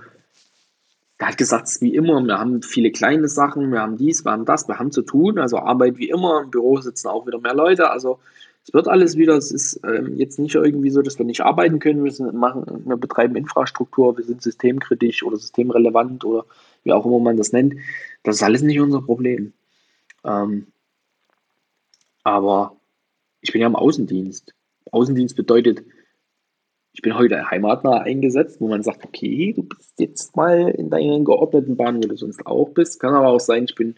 er 1.18 1.28
hat 1.28 1.38
gesagt, 1.38 1.70
wie 1.82 1.96
immer, 1.96 2.20
wir 2.22 2.40
haben 2.40 2.64
viele 2.64 2.92
kleine 2.92 3.28
Sachen, 3.28 3.72
wir 3.72 3.82
haben 3.82 3.96
dies, 3.96 4.26
wir 4.26 4.32
haben 4.32 4.46
das, 4.46 4.68
wir 4.68 4.80
haben 4.80 4.92
zu 4.92 5.04
tun, 5.04 5.38
also 5.38 5.60
Arbeit 5.60 5.98
wie 5.98 6.10
immer, 6.10 6.42
im 6.42 6.50
Büro 6.50 6.82
sitzen 6.82 7.08
auch 7.08 7.28
wieder 7.28 7.40
mehr 7.40 7.54
Leute, 7.54 7.90
also 7.90 8.20
es 8.64 8.74
wird 8.74 8.88
alles 8.88 9.18
wieder, 9.18 9.36
es 9.36 9.52
ist 9.52 9.80
ähm, 9.84 10.18
jetzt 10.18 10.38
nicht 10.40 10.56
irgendwie 10.56 10.92
so, 10.92 11.02
dass 11.02 11.18
wir 11.18 11.26
nicht 11.26 11.42
arbeiten 11.42 11.80
können, 11.80 12.04
wir, 12.04 12.12
sind, 12.12 12.34
machen, 12.34 12.84
wir 12.86 12.98
betreiben 12.98 13.36
Infrastruktur, 13.36 14.18
wir 14.18 14.24
sind 14.24 14.42
systemkritisch 14.42 15.24
oder 15.24 15.38
systemrelevant 15.38 16.24
oder 16.26 16.46
wie 16.84 16.92
auch 16.92 17.06
immer 17.06 17.20
man 17.20 17.38
das 17.38 17.54
nennt. 17.54 17.76
Das 18.24 18.36
ist 18.36 18.44
alles 18.44 18.62
nicht 18.62 18.80
unser 18.80 19.02
Problem. 19.02 19.54
Ähm, 20.24 20.68
aber 22.24 22.76
ich 23.42 23.52
bin 23.52 23.62
ja 23.62 23.68
im 23.68 23.76
Außendienst. 23.76 24.54
Außendienst 24.92 25.36
bedeutet, 25.36 25.84
ich 26.94 27.02
bin 27.02 27.18
heute 27.18 27.50
heimatnah 27.50 28.02
eingesetzt, 28.02 28.60
wo 28.60 28.68
man 28.68 28.84
sagt, 28.84 29.06
okay, 29.06 29.54
du 29.54 29.64
bist 29.64 30.00
jetzt 30.00 30.36
mal 30.36 30.70
in 30.70 30.90
deinen 30.90 31.26
geordneten 31.26 31.78
Bahnen, 31.78 32.04
wo 32.04 32.08
du 32.08 32.18
sonst 32.18 32.46
auch 32.46 32.70
bist. 32.70 33.00
Kann 33.00 33.14
aber 33.16 33.30
auch 33.30 33.40
sein, 33.40 33.64
ich 33.64 33.76
bin 33.76 33.96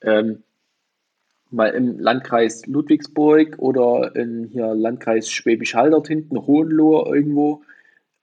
ähm, 0.00 0.42
mal 1.50 1.68
im 1.68 1.98
Landkreis 1.98 2.66
Ludwigsburg 2.66 3.56
oder 3.58 4.14
in 4.16 4.48
hier 4.52 4.74
Landkreis 4.74 5.30
Schwäbisch 5.30 5.74
Hall 5.74 5.90
dort 5.90 6.08
hinten, 6.08 6.46
Hohenlohe 6.46 7.14
irgendwo 7.14 7.62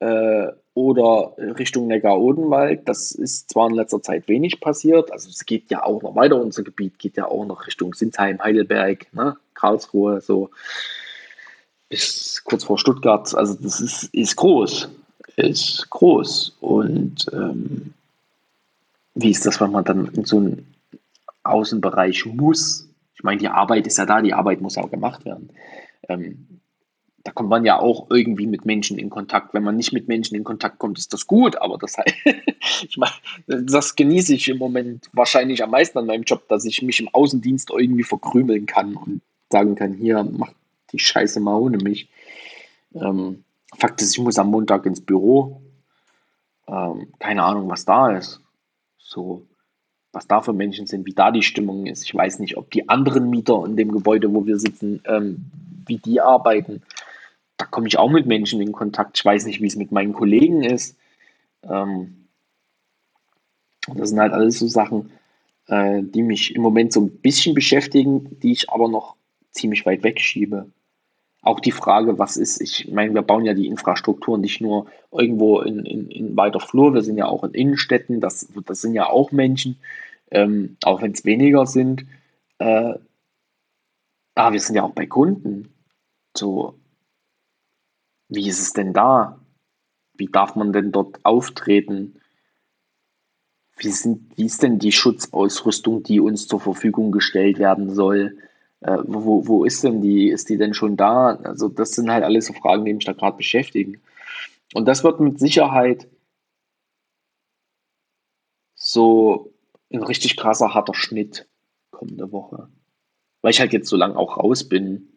äh, 0.00 0.48
oder 0.74 1.34
Richtung 1.38 1.86
Neckar-Odenwald. 1.86 2.88
Das 2.88 3.12
ist 3.12 3.50
zwar 3.50 3.68
in 3.68 3.74
letzter 3.74 4.02
Zeit 4.02 4.28
wenig 4.28 4.60
passiert, 4.60 5.12
also 5.12 5.28
es 5.28 5.46
geht 5.46 5.70
ja 5.70 5.84
auch 5.84 6.02
noch 6.02 6.16
weiter, 6.16 6.40
unser 6.40 6.62
Gebiet 6.62 6.98
geht 6.98 7.16
ja 7.16 7.26
auch 7.26 7.46
noch 7.46 7.66
Richtung 7.66 7.94
Sinsheim, 7.94 8.42
Heidelberg, 8.42 9.12
ne, 9.14 9.36
Karlsruhe, 9.54 10.20
so 10.20 10.50
bis 11.88 12.42
kurz 12.44 12.64
vor 12.64 12.78
Stuttgart. 12.78 13.34
Also 13.34 13.54
das 13.54 13.80
ist, 13.80 14.04
ist 14.12 14.36
groß, 14.36 14.88
ist 15.36 15.88
groß 15.90 16.56
und 16.60 17.26
ähm, 17.32 17.94
wie 19.14 19.30
ist 19.30 19.46
das, 19.46 19.60
wenn 19.60 19.70
man 19.70 19.84
dann 19.84 20.06
in 20.06 20.24
so 20.24 20.38
einen 20.38 20.74
Außenbereich 21.44 22.26
muss? 22.26 22.88
Ich 23.14 23.22
meine, 23.22 23.38
die 23.38 23.48
Arbeit 23.48 23.86
ist 23.86 23.98
ja 23.98 24.06
da, 24.06 24.20
die 24.20 24.34
Arbeit 24.34 24.60
muss 24.60 24.78
auch 24.78 24.90
gemacht 24.90 25.24
werden. 25.24 25.50
Ähm, 26.08 26.60
da 27.24 27.32
kommt 27.32 27.48
man 27.48 27.64
ja 27.64 27.78
auch 27.78 28.10
irgendwie 28.10 28.46
mit 28.46 28.66
Menschen 28.66 28.98
in 28.98 29.08
Kontakt. 29.08 29.54
Wenn 29.54 29.62
man 29.62 29.76
nicht 29.76 29.92
mit 29.92 30.08
Menschen 30.08 30.36
in 30.36 30.44
Kontakt 30.44 30.78
kommt, 30.78 30.98
ist 30.98 31.12
das 31.14 31.26
gut, 31.26 31.56
aber 31.56 31.78
das 31.78 31.96
heißt, 31.96 32.14
ich 32.88 32.98
meine, 32.98 33.12
das 33.46 33.96
genieße 33.96 34.34
ich 34.34 34.48
im 34.48 34.58
Moment 34.58 35.08
wahrscheinlich 35.12 35.62
am 35.62 35.70
meisten 35.70 35.98
an 35.98 36.06
meinem 36.06 36.24
Job, 36.24 36.46
dass 36.48 36.66
ich 36.66 36.82
mich 36.82 37.00
im 37.00 37.08
Außendienst 37.08 37.70
irgendwie 37.70 38.02
verkrümeln 38.02 38.66
kann 38.66 38.94
und 38.96 39.22
sagen 39.50 39.74
kann, 39.74 39.94
hier, 39.94 40.22
mach 40.22 40.52
die 40.92 40.98
Scheiße 40.98 41.40
mal 41.40 41.56
ohne 41.56 41.78
mich. 41.78 42.10
Ähm, 42.94 43.44
Fakt 43.78 44.02
ist, 44.02 44.16
ich 44.16 44.22
muss 44.22 44.38
am 44.38 44.50
Montag 44.50 44.84
ins 44.86 45.00
Büro. 45.00 45.62
Ähm, 46.68 47.12
keine 47.18 47.42
Ahnung, 47.42 47.68
was 47.68 47.84
da 47.84 48.10
ist. 48.16 48.40
So, 48.98 49.46
was 50.14 50.26
da 50.26 50.40
für 50.40 50.52
Menschen 50.52 50.86
sind, 50.86 51.06
wie 51.06 51.12
da 51.12 51.30
die 51.30 51.42
Stimmung 51.42 51.86
ist. 51.86 52.04
Ich 52.04 52.14
weiß 52.14 52.38
nicht, 52.38 52.56
ob 52.56 52.70
die 52.70 52.88
anderen 52.88 53.30
Mieter 53.30 53.64
in 53.66 53.76
dem 53.76 53.92
Gebäude, 53.92 54.32
wo 54.32 54.46
wir 54.46 54.58
sitzen, 54.58 55.00
ähm, 55.06 55.44
wie 55.86 55.98
die 55.98 56.20
arbeiten. 56.20 56.82
Da 57.56 57.66
komme 57.66 57.88
ich 57.88 57.98
auch 57.98 58.10
mit 58.10 58.26
Menschen 58.26 58.60
in 58.60 58.72
Kontakt. 58.72 59.18
Ich 59.18 59.24
weiß 59.24 59.46
nicht, 59.46 59.60
wie 59.60 59.66
es 59.66 59.76
mit 59.76 59.92
meinen 59.92 60.12
Kollegen 60.12 60.62
ist. 60.62 60.96
Ähm, 61.62 62.26
das 63.94 64.10
sind 64.10 64.20
halt 64.20 64.32
alles 64.32 64.58
so 64.58 64.66
Sachen, 64.66 65.10
äh, 65.66 66.02
die 66.02 66.22
mich 66.22 66.54
im 66.54 66.62
Moment 66.62 66.92
so 66.92 67.00
ein 67.00 67.10
bisschen 67.10 67.54
beschäftigen, 67.54 68.38
die 68.40 68.52
ich 68.52 68.70
aber 68.70 68.88
noch 68.88 69.16
ziemlich 69.50 69.84
weit 69.86 70.02
wegschiebe. 70.02 70.66
Auch 71.44 71.60
die 71.60 71.72
Frage, 71.72 72.18
was 72.18 72.38
ist, 72.38 72.60
ich 72.62 72.90
meine, 72.90 73.12
wir 73.12 73.20
bauen 73.20 73.44
ja 73.44 73.52
die 73.52 73.66
Infrastruktur 73.66 74.38
nicht 74.38 74.62
nur 74.62 74.86
irgendwo 75.12 75.60
in, 75.60 75.84
in, 75.84 76.10
in 76.10 76.36
weiter 76.36 76.58
Flur, 76.58 76.94
wir 76.94 77.02
sind 77.02 77.18
ja 77.18 77.26
auch 77.26 77.44
in 77.44 77.52
Innenstädten, 77.52 78.20
das, 78.20 78.48
das 78.64 78.80
sind 78.80 78.94
ja 78.94 79.10
auch 79.10 79.30
Menschen, 79.30 79.76
ähm, 80.30 80.78
auch 80.84 81.02
wenn 81.02 81.12
es 81.12 81.26
weniger 81.26 81.66
sind. 81.66 82.06
Äh, 82.58 82.94
aber 84.34 84.52
wir 84.54 84.60
sind 84.60 84.74
ja 84.74 84.84
auch 84.84 84.94
bei 84.94 85.06
Kunden. 85.06 85.74
So, 86.34 86.78
wie 88.28 88.48
ist 88.48 88.60
es 88.60 88.72
denn 88.72 88.94
da? 88.94 89.38
Wie 90.14 90.26
darf 90.26 90.56
man 90.56 90.72
denn 90.72 90.92
dort 90.92 91.24
auftreten? 91.24 92.20
Wie, 93.76 93.90
sind, 93.90 94.36
wie 94.36 94.46
ist 94.46 94.62
denn 94.62 94.78
die 94.78 94.92
Schutzausrüstung, 94.92 96.02
die 96.04 96.20
uns 96.20 96.46
zur 96.48 96.60
Verfügung 96.60 97.12
gestellt 97.12 97.58
werden 97.58 97.92
soll? 97.94 98.38
Äh, 98.84 98.98
wo, 99.04 99.46
wo 99.46 99.64
ist 99.64 99.82
denn 99.82 100.02
die? 100.02 100.28
Ist 100.28 100.50
die 100.50 100.58
denn 100.58 100.74
schon 100.74 100.96
da? 100.96 101.36
Also 101.42 101.68
das 101.68 101.92
sind 101.92 102.10
halt 102.10 102.22
alles 102.22 102.46
so 102.46 102.52
Fragen, 102.52 102.84
die 102.84 102.92
mich 102.92 103.06
da 103.06 103.12
gerade 103.12 103.36
beschäftigen. 103.36 104.00
Und 104.74 104.86
das 104.86 105.02
wird 105.04 105.20
mit 105.20 105.38
Sicherheit 105.38 106.06
so 108.74 109.52
ein 109.90 110.02
richtig 110.02 110.36
krasser, 110.36 110.74
harter 110.74 110.94
Schnitt 110.94 111.46
kommende 111.90 112.30
Woche. 112.30 112.68
Weil 113.40 113.52
ich 113.52 113.60
halt 113.60 113.72
jetzt 113.72 113.88
so 113.88 113.96
lange 113.96 114.16
auch 114.16 114.36
raus 114.36 114.64
bin. 114.64 115.08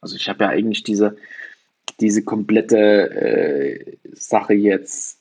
Also 0.00 0.16
ich 0.16 0.28
habe 0.28 0.44
ja 0.44 0.50
eigentlich 0.50 0.82
diese, 0.82 1.16
diese 2.00 2.24
komplette 2.24 3.10
äh, 3.10 3.96
Sache 4.12 4.54
jetzt 4.54 5.18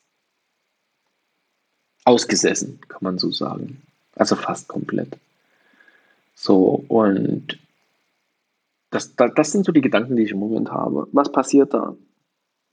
ausgesessen, 2.04 2.80
kann 2.88 3.04
man 3.04 3.20
so 3.20 3.32
sagen. 3.32 3.84
Also 4.16 4.36
fast 4.36 4.68
komplett. 4.68 5.18
So, 6.34 6.84
und 6.88 7.60
das, 8.92 9.16
das, 9.16 9.32
das 9.36 9.52
sind 9.52 9.66
so 9.66 9.72
die 9.72 9.82
Gedanken, 9.82 10.16
die 10.16 10.24
ich 10.24 10.32
im 10.32 10.40
Moment 10.40 10.70
habe. 10.70 11.08
Was 11.12 11.32
passiert 11.32 11.74
da? 11.74 11.96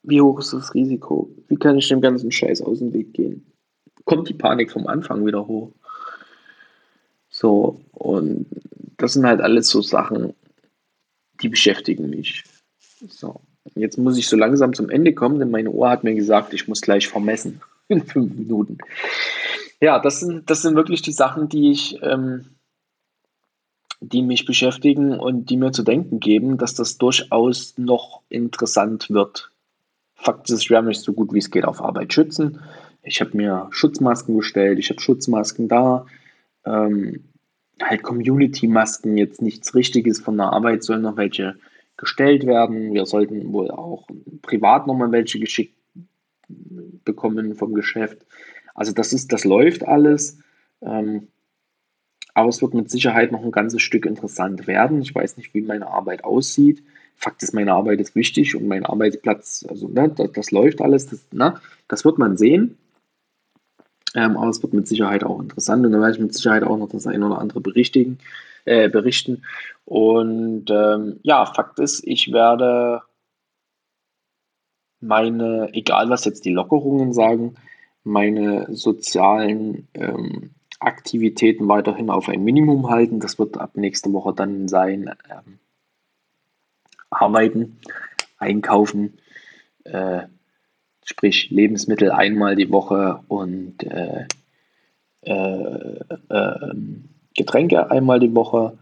Wie 0.02 0.20
hoch 0.20 0.40
ist 0.40 0.52
das 0.52 0.74
Risiko? 0.74 1.30
Wie 1.48 1.56
kann 1.56 1.78
ich 1.78 1.88
dem 1.88 2.00
ganzen 2.00 2.30
Scheiß 2.30 2.60
aus 2.62 2.80
dem 2.80 2.92
Weg 2.92 3.14
gehen? 3.14 3.50
Kommt 4.04 4.28
die 4.28 4.34
Panik 4.34 4.70
vom 4.70 4.86
Anfang 4.86 5.24
wieder 5.24 5.46
hoch? 5.46 5.72
So, 7.30 7.80
und 7.92 8.46
das 8.96 9.12
sind 9.12 9.26
halt 9.26 9.40
alles 9.40 9.68
so 9.68 9.80
Sachen, 9.80 10.34
die 11.40 11.48
beschäftigen 11.48 12.10
mich. 12.10 12.42
So, 13.08 13.40
jetzt 13.74 13.98
muss 13.98 14.18
ich 14.18 14.28
so 14.28 14.36
langsam 14.36 14.72
zum 14.72 14.90
Ende 14.90 15.14
kommen, 15.14 15.38
denn 15.38 15.50
meine 15.50 15.70
Uhr 15.70 15.88
hat 15.88 16.04
mir 16.04 16.14
gesagt, 16.14 16.52
ich 16.52 16.66
muss 16.66 16.80
gleich 16.80 17.06
vermessen 17.06 17.60
in 17.88 18.04
fünf 18.04 18.34
Minuten. 18.34 18.78
Ja, 19.80 20.00
das 20.00 20.20
sind, 20.20 20.50
das 20.50 20.62
sind 20.62 20.74
wirklich 20.74 21.02
die 21.02 21.12
Sachen, 21.12 21.48
die 21.48 21.70
ich 21.70 21.98
ähm, 22.02 22.46
die 24.00 24.22
mich 24.22 24.46
beschäftigen 24.46 25.18
und 25.18 25.50
die 25.50 25.56
mir 25.56 25.72
zu 25.72 25.82
denken 25.82 26.20
geben, 26.20 26.56
dass 26.56 26.74
das 26.74 26.98
durchaus 26.98 27.76
noch 27.76 28.22
interessant 28.28 29.10
wird. 29.10 29.50
Fakt 30.14 30.50
ist, 30.50 30.62
ich 30.62 30.70
werde 30.70 30.86
mich 30.86 31.00
so 31.00 31.12
gut 31.12 31.32
wie 31.32 31.38
es 31.38 31.50
geht 31.50 31.64
auf 31.64 31.82
Arbeit 31.82 32.12
schützen. 32.12 32.60
Ich 33.02 33.20
habe 33.20 33.36
mir 33.36 33.68
Schutzmasken 33.70 34.36
bestellt, 34.36 34.78
ich 34.78 34.90
habe 34.90 35.00
Schutzmasken 35.00 35.68
da. 35.68 36.06
Ähm, 36.64 37.24
halt 37.82 38.02
Community-Masken, 38.02 39.16
jetzt 39.16 39.42
nichts 39.42 39.74
Richtiges 39.74 40.20
von 40.20 40.36
der 40.36 40.52
Arbeit, 40.52 40.82
sollen 40.82 41.02
noch 41.02 41.16
welche 41.16 41.56
gestellt 41.96 42.46
werden. 42.46 42.92
Wir 42.92 43.06
sollten 43.06 43.52
wohl 43.52 43.70
auch 43.70 44.08
privat 44.42 44.86
nochmal 44.86 45.12
welche 45.12 45.38
geschickt 45.38 45.74
bekommen 46.48 47.54
vom 47.54 47.74
Geschäft. 47.74 48.18
Also 48.74 48.92
das 48.92 49.12
ist, 49.12 49.32
das 49.32 49.44
läuft 49.44 49.86
alles. 49.86 50.38
Ähm, 50.80 51.28
aber 52.38 52.50
es 52.50 52.62
wird 52.62 52.72
mit 52.72 52.88
Sicherheit 52.88 53.32
noch 53.32 53.42
ein 53.42 53.50
ganzes 53.50 53.82
Stück 53.82 54.06
interessant 54.06 54.68
werden. 54.68 55.02
Ich 55.02 55.12
weiß 55.12 55.36
nicht, 55.36 55.54
wie 55.54 55.60
meine 55.60 55.88
Arbeit 55.88 56.22
aussieht. 56.22 56.84
Fakt 57.16 57.42
ist, 57.42 57.52
meine 57.52 57.72
Arbeit 57.72 58.00
ist 58.00 58.14
wichtig 58.14 58.54
und 58.54 58.68
mein 58.68 58.86
Arbeitsplatz, 58.86 59.66
also 59.68 59.88
ne, 59.88 60.08
das, 60.08 60.30
das, 60.32 60.50
läuft 60.52 60.80
alles. 60.80 61.08
Das, 61.08 61.20
ne, 61.32 61.60
das 61.88 62.04
wird 62.04 62.18
man 62.18 62.36
sehen. 62.36 62.78
Ähm, 64.14 64.36
aber 64.36 64.50
es 64.50 64.62
wird 64.62 64.72
mit 64.72 64.86
Sicherheit 64.86 65.24
auch 65.24 65.40
interessant 65.40 65.84
und 65.84 65.90
da 65.90 66.00
werde 66.00 66.12
ich 66.12 66.20
mit 66.20 66.32
Sicherheit 66.32 66.62
auch 66.62 66.78
noch 66.78 66.88
das 66.88 67.08
eine 67.08 67.26
oder 67.26 67.38
andere 67.38 67.60
berichtigen, 67.60 68.18
äh, 68.66 68.88
berichten. 68.88 69.42
Und 69.84 70.70
ähm, 70.70 71.18
ja, 71.22 71.44
Fakt 71.44 71.80
ist, 71.80 72.06
ich 72.06 72.32
werde 72.32 73.02
meine, 75.00 75.70
egal 75.72 76.08
was 76.08 76.24
jetzt 76.24 76.44
die 76.44 76.52
Lockerungen 76.52 77.12
sagen, 77.12 77.56
meine 78.04 78.72
sozialen 78.74 79.88
ähm, 79.94 80.50
Aktivitäten 80.80 81.68
weiterhin 81.68 82.10
auf 82.10 82.28
ein 82.28 82.44
Minimum 82.44 82.88
halten. 82.88 83.20
Das 83.20 83.38
wird 83.38 83.58
ab 83.58 83.76
nächste 83.76 84.12
Woche 84.12 84.32
dann 84.32 84.68
sein 84.68 85.10
ähm, 85.30 85.58
Arbeiten, 87.10 87.78
Einkaufen, 88.38 89.18
äh, 89.84 90.22
sprich 91.04 91.50
Lebensmittel 91.50 92.10
einmal 92.10 92.54
die 92.54 92.70
Woche 92.70 93.20
und 93.28 93.82
äh, 93.82 94.26
äh, 95.22 95.98
ähm, 96.30 97.08
Getränke 97.34 97.90
einmal 97.90 98.20
die 98.20 98.34
Woche 98.34 98.78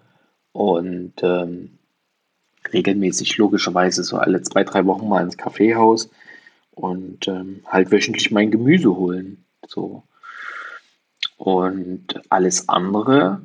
und 0.53 1.14
ähm, 1.22 1.78
regelmäßig 2.72 3.36
logischerweise 3.38 4.03
so 4.03 4.16
alle 4.18 4.42
zwei, 4.42 4.64
drei 4.64 4.84
Wochen 4.86 5.09
mal 5.09 5.22
ins 5.22 5.36
Kaffeehaus 5.36 6.11
und 6.72 7.28
ähm, 7.28 7.61
halt 7.66 7.90
wöchentlich 7.90 8.30
mein 8.30 8.51
Gemüse 8.51 8.94
holen. 8.94 9.44
So. 9.66 10.03
Und 11.37 12.20
alles 12.30 12.68
andere 12.68 13.43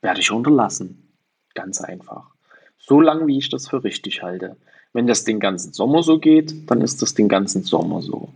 werde 0.00 0.20
ich 0.20 0.30
unterlassen. 0.30 1.12
Ganz 1.54 1.80
einfach. 1.80 2.30
So 2.78 3.00
lange, 3.00 3.26
wie 3.26 3.38
ich 3.38 3.48
das 3.48 3.68
für 3.68 3.84
richtig 3.84 4.22
halte. 4.22 4.56
Wenn 4.92 5.06
das 5.06 5.24
den 5.24 5.40
ganzen 5.40 5.72
Sommer 5.72 6.02
so 6.02 6.18
geht, 6.18 6.70
dann 6.70 6.80
ist 6.80 7.02
das 7.02 7.14
den 7.14 7.28
ganzen 7.28 7.62
Sommer 7.62 8.02
so. 8.02 8.32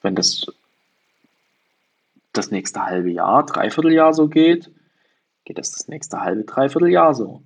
Wenn 0.00 0.14
das 0.14 0.46
das 2.32 2.50
nächste 2.52 2.84
halbe 2.84 3.10
Jahr, 3.10 3.44
Dreivierteljahr 3.44 4.14
so 4.14 4.28
geht, 4.28 4.70
geht 5.44 5.58
das 5.58 5.72
das 5.72 5.88
nächste 5.88 6.20
halbe, 6.20 6.44
Dreivierteljahr 6.44 7.14
so. 7.14 7.42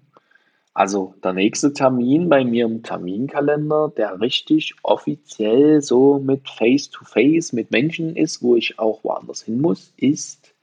Also 0.74 1.14
der 1.22 1.34
nächste 1.34 1.72
Termin 1.72 2.28
bei 2.28 2.44
mir 2.44 2.64
im 2.64 2.82
Terminkalender, 2.82 3.92
der 3.94 4.20
richtig 4.20 4.74
offiziell 4.82 5.82
so 5.82 6.18
mit 6.18 6.48
Face-to-Face 6.48 7.50
-face 7.50 7.54
mit 7.54 7.70
Menschen 7.70 8.16
ist, 8.16 8.42
wo 8.42 8.56
ich 8.56 8.78
auch 8.78 9.04
woanders 9.04 9.42
hin 9.42 9.60
muss, 9.60 9.92
ist 9.98 10.54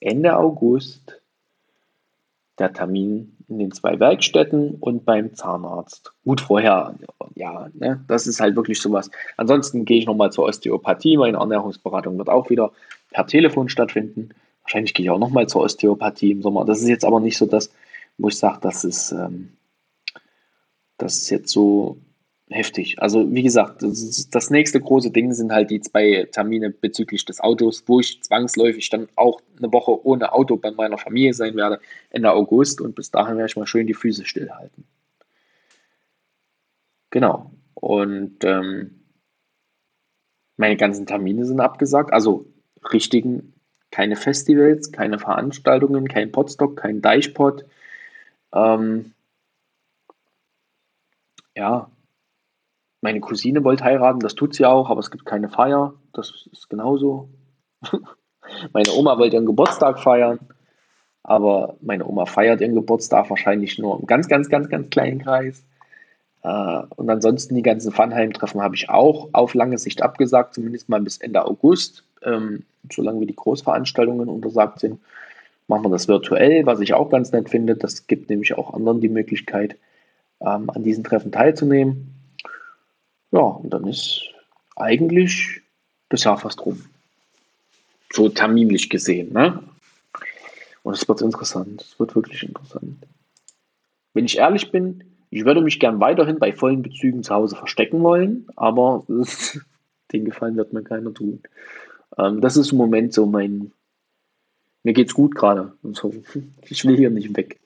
Ende 0.00 0.36
August 0.36 1.20
der 2.58 2.72
Termin 2.72 3.36
in 3.48 3.58
den 3.58 3.72
zwei 3.72 3.98
Werkstätten 3.98 4.76
und 4.80 5.04
beim 5.04 5.34
Zahnarzt. 5.34 6.12
Gut, 6.24 6.40
vorher, 6.40 6.94
ja, 7.34 7.68
ne, 7.74 8.04
das 8.08 8.26
ist 8.26 8.40
halt 8.40 8.56
wirklich 8.56 8.80
sowas. 8.80 9.10
Ansonsten 9.36 9.84
gehe 9.84 9.98
ich 9.98 10.06
nochmal 10.06 10.32
zur 10.32 10.44
Osteopathie. 10.44 11.16
Meine 11.16 11.38
Ernährungsberatung 11.38 12.18
wird 12.18 12.28
auch 12.28 12.50
wieder 12.50 12.72
per 13.10 13.26
Telefon 13.26 13.68
stattfinden. 13.68 14.30
Wahrscheinlich 14.62 14.94
gehe 14.94 15.04
ich 15.04 15.10
auch 15.10 15.18
nochmal 15.18 15.48
zur 15.48 15.62
Osteopathie 15.62 16.32
im 16.32 16.42
Sommer. 16.42 16.64
Das 16.64 16.80
ist 16.80 16.88
jetzt 16.88 17.04
aber 17.04 17.20
nicht 17.20 17.36
so 17.38 17.46
das, 17.46 17.70
wo 18.18 18.28
ich 18.28 18.38
sage, 18.38 18.58
das 18.62 18.84
ist, 18.84 19.12
ähm, 19.12 19.56
das 20.98 21.16
ist 21.16 21.30
jetzt 21.30 21.50
so 21.50 21.98
heftig. 22.48 23.00
Also 23.02 23.32
wie 23.32 23.42
gesagt, 23.42 23.82
das, 23.82 24.28
das, 24.30 24.50
nächste 24.50 24.80
große 24.80 25.10
Ding 25.10 25.32
sind 25.32 25.52
halt 25.52 25.70
die 25.70 25.80
zwei 25.80 26.28
Termine 26.30 26.70
bezüglich 26.70 27.24
des 27.24 27.40
Autos, 27.40 27.82
wo 27.86 28.00
ich 28.00 28.22
zwangsläufig 28.22 28.88
dann 28.88 29.08
auch 29.16 29.40
eine 29.58 29.72
Woche 29.72 30.04
ohne 30.06 30.32
Auto 30.32 30.56
bei 30.56 30.70
meiner 30.70 30.98
Familie 30.98 31.34
sein 31.34 31.56
werde, 31.56 31.80
Ende 32.10 32.32
August 32.32 32.80
und 32.80 32.94
bis 32.94 33.10
dahin 33.10 33.36
werde 33.36 33.50
ich 33.50 33.56
mal 33.56 33.66
schön 33.66 33.86
die 33.86 33.94
Füße 33.94 34.24
stillhalten. 34.24 34.84
Genau. 37.10 37.50
Und 37.74 38.44
ähm, 38.44 39.02
meine 40.56 40.76
ganzen 40.76 41.06
Termine 41.06 41.44
sind 41.44 41.60
abgesagt, 41.60 42.12
also 42.12 42.46
richtigen, 42.92 43.54
keine 43.90 44.16
Festivals, 44.16 44.92
keine 44.92 45.18
Veranstaltungen, 45.18 46.08
kein 46.08 46.32
Podstock, 46.32 46.76
kein 46.76 47.02
Deichpot, 47.02 47.64
ähm, 48.56 49.12
ja, 51.54 51.90
meine 53.02 53.20
Cousine 53.20 53.62
wollte 53.62 53.84
heiraten, 53.84 54.20
das 54.20 54.34
tut 54.34 54.54
sie 54.54 54.64
auch, 54.64 54.90
aber 54.90 55.00
es 55.00 55.10
gibt 55.10 55.26
keine 55.26 55.48
Feier. 55.48 55.94
Das 56.12 56.48
ist 56.50 56.68
genauso. 56.68 57.28
meine 58.72 58.92
Oma 58.92 59.18
wollte 59.18 59.36
ihren 59.36 59.46
Geburtstag 59.46 60.00
feiern, 60.00 60.40
aber 61.22 61.76
meine 61.80 62.06
Oma 62.06 62.26
feiert 62.26 62.60
ihren 62.60 62.74
Geburtstag 62.74 63.28
wahrscheinlich 63.30 63.78
nur 63.78 64.00
im 64.00 64.06
ganz, 64.06 64.28
ganz, 64.28 64.48
ganz, 64.48 64.68
ganz 64.68 64.90
kleinen 64.90 65.20
Kreis. 65.22 65.62
Äh, 66.42 66.82
und 66.96 67.10
ansonsten 67.10 67.54
die 67.54 67.62
ganzen 67.62 67.92
Funheim-Treffen 67.92 68.62
habe 68.62 68.74
ich 68.74 68.88
auch 68.88 69.28
auf 69.32 69.54
lange 69.54 69.78
Sicht 69.78 70.02
abgesagt, 70.02 70.54
zumindest 70.54 70.88
mal 70.88 71.00
bis 71.00 71.18
Ende 71.18 71.44
August. 71.44 72.02
Ähm, 72.22 72.64
solange 72.90 73.20
wie 73.20 73.26
die 73.26 73.36
Großveranstaltungen 73.36 74.28
untersagt 74.28 74.80
sind, 74.80 75.00
machen 75.68 75.84
wir 75.84 75.90
das 75.90 76.08
virtuell, 76.08 76.66
was 76.66 76.80
ich 76.80 76.94
auch 76.94 77.10
ganz 77.10 77.32
nett 77.32 77.48
finde. 77.48 77.76
Das 77.76 78.06
gibt 78.06 78.30
nämlich 78.30 78.54
auch 78.54 78.74
anderen 78.74 79.00
die 79.00 79.08
Möglichkeit, 79.08 79.76
ähm, 80.40 80.70
an 80.70 80.82
diesen 80.82 81.04
Treffen 81.04 81.32
teilzunehmen. 81.32 82.14
Ja, 83.32 83.40
und 83.40 83.70
dann 83.70 83.86
ist 83.86 84.22
eigentlich 84.76 85.62
das 86.08 86.24
Jahr 86.24 86.38
fast 86.38 86.64
rum. 86.64 86.84
So 88.12 88.28
terminlich 88.28 88.88
gesehen. 88.88 89.32
Ne? 89.32 89.62
Und 90.82 90.94
es 90.94 91.08
wird 91.08 91.20
interessant. 91.20 91.82
Es 91.82 91.98
wird 91.98 92.14
wirklich 92.14 92.42
interessant. 92.42 93.06
Wenn 94.14 94.24
ich 94.24 94.38
ehrlich 94.38 94.70
bin, 94.70 95.04
ich 95.30 95.44
würde 95.44 95.60
mich 95.60 95.80
gern 95.80 96.00
weiterhin 96.00 96.38
bei 96.38 96.52
vollen 96.52 96.82
Bezügen 96.82 97.22
zu 97.22 97.34
Hause 97.34 97.56
verstecken 97.56 98.02
wollen, 98.02 98.46
aber 98.56 99.04
den 100.12 100.24
Gefallen 100.24 100.56
wird 100.56 100.72
mir 100.72 100.82
keiner 100.82 101.12
tun. 101.12 101.42
Ähm, 102.16 102.40
das 102.40 102.56
ist 102.56 102.72
im 102.72 102.78
Moment 102.78 103.12
so 103.12 103.26
mein. 103.26 103.72
Mir 104.86 104.92
geht's 104.92 105.14
gut 105.14 105.34
gerade. 105.34 105.72
So. 105.82 106.14
Ich 106.68 106.84
will 106.84 106.96
hier 106.96 107.10
nicht 107.10 107.36
weg. 107.36 107.58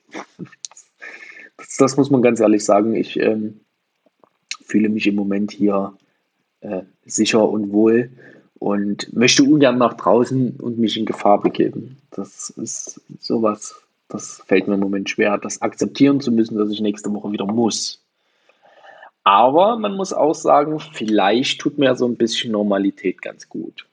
Das, 1.55 1.77
das, 1.77 1.95
muss 1.95 2.09
man 2.09 2.23
ganz 2.23 2.39
ehrlich 2.39 2.65
sagen. 2.65 2.95
Ich 2.95 3.15
ähm, 3.19 3.59
fühle 4.63 4.89
mich 4.89 5.05
im 5.05 5.13
Moment 5.13 5.51
hier 5.51 5.93
äh, 6.61 6.81
sicher 7.05 7.47
und 7.47 7.71
wohl 7.71 8.09
und 8.57 9.13
möchte 9.13 9.43
ungern 9.43 9.77
nach 9.77 9.93
draußen 9.93 10.55
und 10.61 10.79
mich 10.79 10.97
in 10.97 11.05
Gefahr 11.05 11.39
begeben. 11.39 11.97
Das 12.09 12.49
ist 12.49 12.99
sowas, 13.19 13.79
das 14.07 14.41
fällt 14.47 14.67
mir 14.67 14.73
im 14.73 14.79
Moment 14.79 15.07
schwer, 15.07 15.37
das 15.37 15.61
akzeptieren 15.61 16.21
zu 16.21 16.31
müssen, 16.31 16.57
dass 16.57 16.71
ich 16.71 16.81
nächste 16.81 17.13
Woche 17.13 17.31
wieder 17.31 17.45
muss. 17.45 18.03
Aber 19.23 19.77
man 19.77 19.95
muss 19.95 20.11
auch 20.11 20.33
sagen, 20.33 20.79
vielleicht 20.79 21.61
tut 21.61 21.77
mir 21.77 21.95
so 21.95 22.07
ein 22.07 22.15
bisschen 22.15 22.51
Normalität 22.51 23.21
ganz 23.21 23.47
gut. 23.47 23.85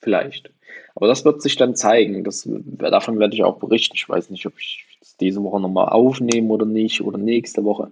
Vielleicht. 0.00 0.50
Aber 0.94 1.08
das 1.08 1.24
wird 1.24 1.42
sich 1.42 1.56
dann 1.56 1.76
zeigen. 1.76 2.24
Das, 2.24 2.48
davon 2.48 3.18
werde 3.18 3.34
ich 3.34 3.44
auch 3.44 3.58
berichten. 3.58 3.96
Ich 3.96 4.08
weiß 4.08 4.30
nicht, 4.30 4.46
ob 4.46 4.58
ich 4.58 4.86
diese 5.20 5.42
Woche 5.42 5.60
nochmal 5.60 5.88
aufnehme 5.88 6.52
oder 6.52 6.66
nicht 6.66 7.00
oder 7.00 7.18
nächste 7.18 7.64
Woche. 7.64 7.90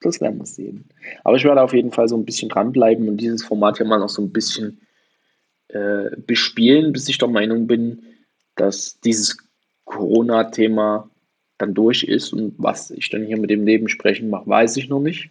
Das 0.00 0.20
werden 0.20 0.38
wir 0.38 0.46
sehen. 0.46 0.88
Aber 1.24 1.36
ich 1.36 1.44
werde 1.44 1.62
auf 1.62 1.74
jeden 1.74 1.92
Fall 1.92 2.08
so 2.08 2.16
ein 2.16 2.24
bisschen 2.24 2.48
dranbleiben 2.48 3.08
und 3.08 3.18
dieses 3.18 3.44
Format 3.44 3.76
hier 3.76 3.86
mal 3.86 3.98
noch 3.98 4.08
so 4.08 4.22
ein 4.22 4.32
bisschen 4.32 4.80
äh, 5.68 6.16
bespielen, 6.26 6.92
bis 6.92 7.08
ich 7.08 7.18
der 7.18 7.28
Meinung 7.28 7.66
bin, 7.66 8.02
dass 8.56 8.98
dieses 9.00 9.36
Corona-Thema 9.84 11.10
dann 11.58 11.74
durch 11.74 12.04
ist 12.04 12.32
und 12.32 12.54
was 12.58 12.90
ich 12.90 13.10
dann 13.10 13.24
hier 13.24 13.36
mit 13.36 13.50
dem 13.50 13.66
Leben 13.66 13.88
sprechen 13.88 14.30
mache, 14.30 14.48
weiß 14.48 14.76
ich 14.78 14.88
noch 14.88 15.00
nicht. 15.00 15.30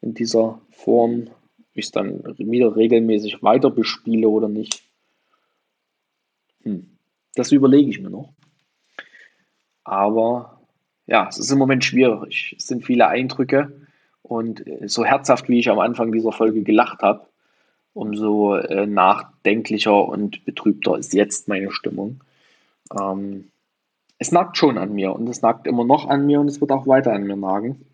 In 0.00 0.14
dieser 0.14 0.60
Form, 0.70 1.28
ich 1.74 1.86
es 1.86 1.92
dann 1.92 2.22
wieder 2.38 2.76
regelmäßig 2.76 3.42
weiter 3.42 3.70
bespiele 3.70 4.28
oder 4.28 4.48
nicht. 4.48 4.82
Hm. 6.62 6.96
Das 7.34 7.52
überlege 7.52 7.90
ich 7.90 8.00
mir 8.00 8.10
noch. 8.10 8.32
Aber 9.84 10.60
ja, 11.06 11.26
es 11.28 11.38
ist 11.38 11.50
im 11.50 11.58
Moment 11.58 11.84
schwierig. 11.84 12.54
Es 12.58 12.66
sind 12.66 12.84
viele 12.84 13.08
Eindrücke 13.08 13.72
und 14.22 14.66
äh, 14.66 14.88
so 14.88 15.04
herzhaft, 15.04 15.48
wie 15.48 15.58
ich 15.58 15.70
am 15.70 15.78
Anfang 15.78 16.12
dieser 16.12 16.32
Folge 16.32 16.62
gelacht 16.62 17.02
habe, 17.02 17.26
umso 17.94 18.56
äh, 18.56 18.86
nachdenklicher 18.86 20.04
und 20.04 20.44
betrübter 20.44 20.98
ist 20.98 21.14
jetzt 21.14 21.48
meine 21.48 21.72
Stimmung. 21.72 22.20
Ähm, 22.98 23.48
es 24.18 24.32
nagt 24.32 24.56
schon 24.56 24.78
an 24.78 24.94
mir 24.94 25.14
und 25.14 25.28
es 25.28 25.42
nagt 25.42 25.66
immer 25.66 25.84
noch 25.84 26.08
an 26.08 26.26
mir 26.26 26.40
und 26.40 26.48
es 26.48 26.60
wird 26.60 26.72
auch 26.72 26.86
weiter 26.86 27.12
an 27.12 27.24
mir 27.24 27.36
nagen. 27.36 27.84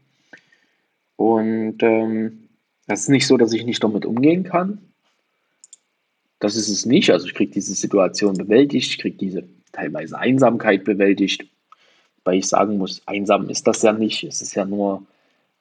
Und 1.16 1.82
ähm, 1.82 2.45
das 2.86 3.00
ist 3.00 3.08
nicht 3.08 3.26
so, 3.26 3.36
dass 3.36 3.52
ich 3.52 3.64
nicht 3.64 3.82
damit 3.82 4.06
umgehen 4.06 4.44
kann. 4.44 4.78
Das 6.38 6.56
ist 6.56 6.68
es 6.68 6.86
nicht. 6.86 7.10
Also 7.10 7.26
ich 7.26 7.34
kriege 7.34 7.52
diese 7.52 7.74
Situation 7.74 8.34
bewältigt, 8.34 8.90
ich 8.90 8.98
kriege 8.98 9.16
diese 9.16 9.44
teilweise 9.72 10.18
Einsamkeit 10.18 10.84
bewältigt 10.84 11.46
weil 12.26 12.38
ich 12.38 12.48
sagen 12.48 12.76
muss, 12.76 13.00
einsam 13.06 13.48
ist 13.48 13.66
das 13.66 13.82
ja 13.82 13.92
nicht. 13.92 14.24
Es 14.24 14.42
ist 14.42 14.54
ja 14.54 14.64
nur 14.64 15.06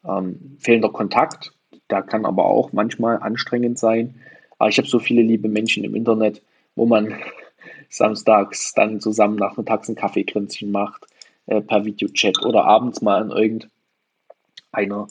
ähm, 0.04 0.58
fehlender 0.60 0.90
Kontakt. 0.90 1.54
Da 1.88 2.02
kann 2.02 2.26
aber 2.26 2.46
auch 2.46 2.74
manchmal 2.74 3.20
anstrengend 3.20 3.78
sein. 3.78 4.16
Aber 4.58 4.70
ich 4.70 4.78
habe 4.80 4.88
so 4.88 4.98
viele 4.98 5.22
liebe 5.22 5.48
Menschen 5.48 5.84
im 5.84 5.96
Internet, 5.96 6.42
wo 6.76 6.88
man 6.88 7.14
samstags 7.90 8.74
dann 8.74 9.00
zusammen 9.00 9.36
nachmittags 9.36 9.88
ein 9.88 9.96
Kaffeekränzchen 9.96 10.72
macht, 10.72 11.06
äh, 11.46 11.62
per 11.62 11.86
Videochat 11.86 12.44
oder 12.44 12.66
abends 12.66 13.02
mal 13.02 13.22
an 13.22 13.30
irgendeiner 13.30 15.08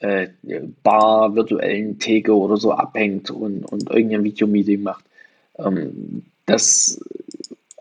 äh, 0.00 0.28
Bar, 0.82 1.34
virtuellen 1.34 1.98
Theke 1.98 2.36
oder 2.36 2.56
so 2.56 2.72
abhängt 2.72 3.30
und, 3.30 3.64
und 3.64 3.90
irgendein 3.90 4.24
Videomeeting 4.24 4.82
macht. 4.82 5.04
Ähm, 5.58 6.24
das, 6.46 7.00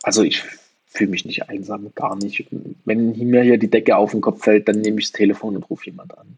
also 0.04 0.24
ich 0.24 0.44
fühle 0.88 1.12
mich 1.12 1.26
nicht 1.26 1.50
einsam, 1.50 1.92
gar 1.96 2.16
nicht. 2.16 2.46
Wenn 2.86 3.18
mir 3.18 3.42
hier 3.42 3.58
die 3.58 3.70
Decke 3.70 3.96
auf 3.96 4.12
den 4.12 4.22
Kopf 4.22 4.44
fällt, 4.44 4.68
dann 4.68 4.82
nehme 4.82 5.00
ich 5.00 5.06
das 5.06 5.14
Telefon 5.14 5.56
und 5.56 5.70
rufe 5.70 5.86
jemand 5.86 6.18
an. 6.18 6.38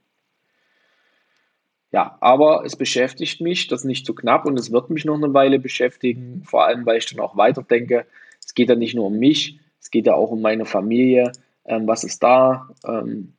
Ja, 1.91 2.17
aber 2.21 2.63
es 2.65 2.75
beschäftigt 2.75 3.41
mich, 3.41 3.67
das 3.67 3.83
nicht 3.83 4.05
so 4.05 4.13
knapp 4.13 4.45
und 4.45 4.57
es 4.57 4.71
wird 4.71 4.89
mich 4.89 5.03
noch 5.03 5.15
eine 5.15 5.33
Weile 5.33 5.59
beschäftigen, 5.59 6.43
vor 6.45 6.65
allem 6.65 6.85
weil 6.85 6.97
ich 6.97 7.05
dann 7.07 7.19
auch 7.19 7.35
weiterdenke. 7.35 8.05
Es 8.43 8.53
geht 8.53 8.69
ja 8.69 8.75
nicht 8.75 8.95
nur 8.95 9.07
um 9.07 9.17
mich, 9.17 9.59
es 9.81 9.91
geht 9.91 10.05
ja 10.05 10.13
auch 10.13 10.31
um 10.31 10.41
meine 10.41 10.65
Familie. 10.65 11.33
Ähm, 11.65 11.87
was 11.87 12.03
ist 12.03 12.23
da? 12.23 12.69
Ähm, 12.85 13.33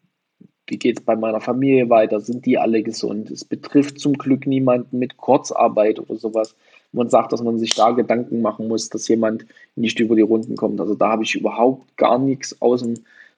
wie 0.73 0.79
geht 0.79 0.99
es 0.99 1.05
bei 1.05 1.17
meiner 1.17 1.41
Familie 1.41 1.91
weiter? 1.91 2.19
Sind 2.21 2.47
die 2.47 2.59
alle 2.59 2.83
gesund? 2.83 3.31
Es 3.31 3.45
betrifft 3.45 4.01
zum 4.01 4.15
Glück 4.15 4.47
niemanden 4.47 4.99
mit 4.99 5.19
Kurzarbeit 5.19 5.99
oder 5.99 6.17
sowas 6.17 6.57
man 6.93 7.09
sagt, 7.09 7.33
dass 7.33 7.43
man 7.43 7.59
sich 7.59 7.75
da 7.75 7.91
Gedanken 7.91 8.43
machen 8.43 8.69
muss, 8.69 8.91
dass 8.91 9.09
jemand 9.09 9.47
nicht 9.77 9.99
über 9.99 10.15
die 10.15 10.23
Runden 10.23 10.57
kommt. 10.57 10.81
Also 10.81 10.95
da 10.95 11.09
habe 11.09 11.25
ich 11.25 11.35
überhaupt 11.35 11.97
gar 11.97 12.19
nichts 12.19 12.61
aus 12.61 12.83
dem, 12.83 12.95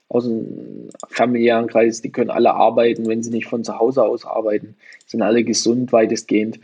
aus 0.08 0.24
dem 0.24 0.88
familiären 1.08 1.68
Kreis. 1.68 2.02
Die 2.02 2.10
können 2.10 2.30
alle 2.30 2.54
arbeiten, 2.54 3.06
wenn 3.06 3.22
sie 3.22 3.30
nicht 3.30 3.46
von 3.46 3.64
zu 3.64 3.78
Hause 3.78 4.04
aus 4.04 4.26
arbeiten, 4.26 4.74
sind 5.06 5.22
alle 5.22 5.44
gesund 5.44 5.92
weitestgehend. 5.92 6.58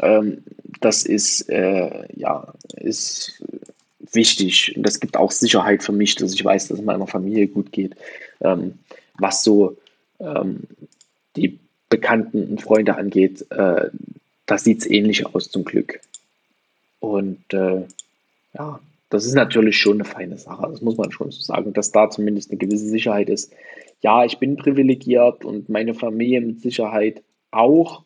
Ähm, 0.00 0.42
das 0.80 1.04
ist, 1.04 1.48
äh, 1.48 2.06
ja, 2.14 2.52
ist 2.76 3.42
wichtig 4.12 4.74
und 4.76 4.82
das 4.82 5.00
gibt 5.00 5.16
auch 5.16 5.30
Sicherheit 5.30 5.82
für 5.82 5.92
mich, 5.92 6.16
dass 6.16 6.34
ich 6.34 6.44
weiß, 6.44 6.68
dass 6.68 6.78
es 6.78 6.84
meiner 6.84 7.06
Familie 7.06 7.48
gut 7.48 7.72
geht. 7.72 7.96
Ähm, 8.40 8.78
was 9.18 9.42
so 9.42 9.76
ähm, 10.20 10.64
die 11.36 11.58
Bekannten 11.88 12.44
und 12.44 12.62
Freunde 12.62 12.96
angeht, 12.96 13.46
äh, 13.50 13.90
da 14.46 14.58
sieht 14.58 14.80
es 14.80 14.90
ähnlich 14.90 15.26
aus 15.26 15.50
zum 15.50 15.64
Glück. 15.64 16.00
Und 17.00 17.52
äh, 17.52 17.82
ja, 18.54 18.80
das 19.08 19.26
ist 19.26 19.34
natürlich 19.34 19.76
schon 19.76 19.94
eine 19.94 20.04
feine 20.04 20.38
Sache. 20.38 20.68
Das 20.70 20.80
muss 20.82 20.96
man 20.96 21.10
schon 21.10 21.30
so 21.30 21.40
sagen, 21.40 21.72
dass 21.72 21.92
da 21.92 22.10
zumindest 22.10 22.50
eine 22.50 22.58
gewisse 22.58 22.86
Sicherheit 22.86 23.28
ist. 23.28 23.52
Ja, 24.02 24.24
ich 24.24 24.38
bin 24.38 24.56
privilegiert 24.56 25.44
und 25.44 25.68
meine 25.68 25.94
Familie 25.94 26.40
mit 26.40 26.60
Sicherheit 26.60 27.22
auch, 27.50 28.02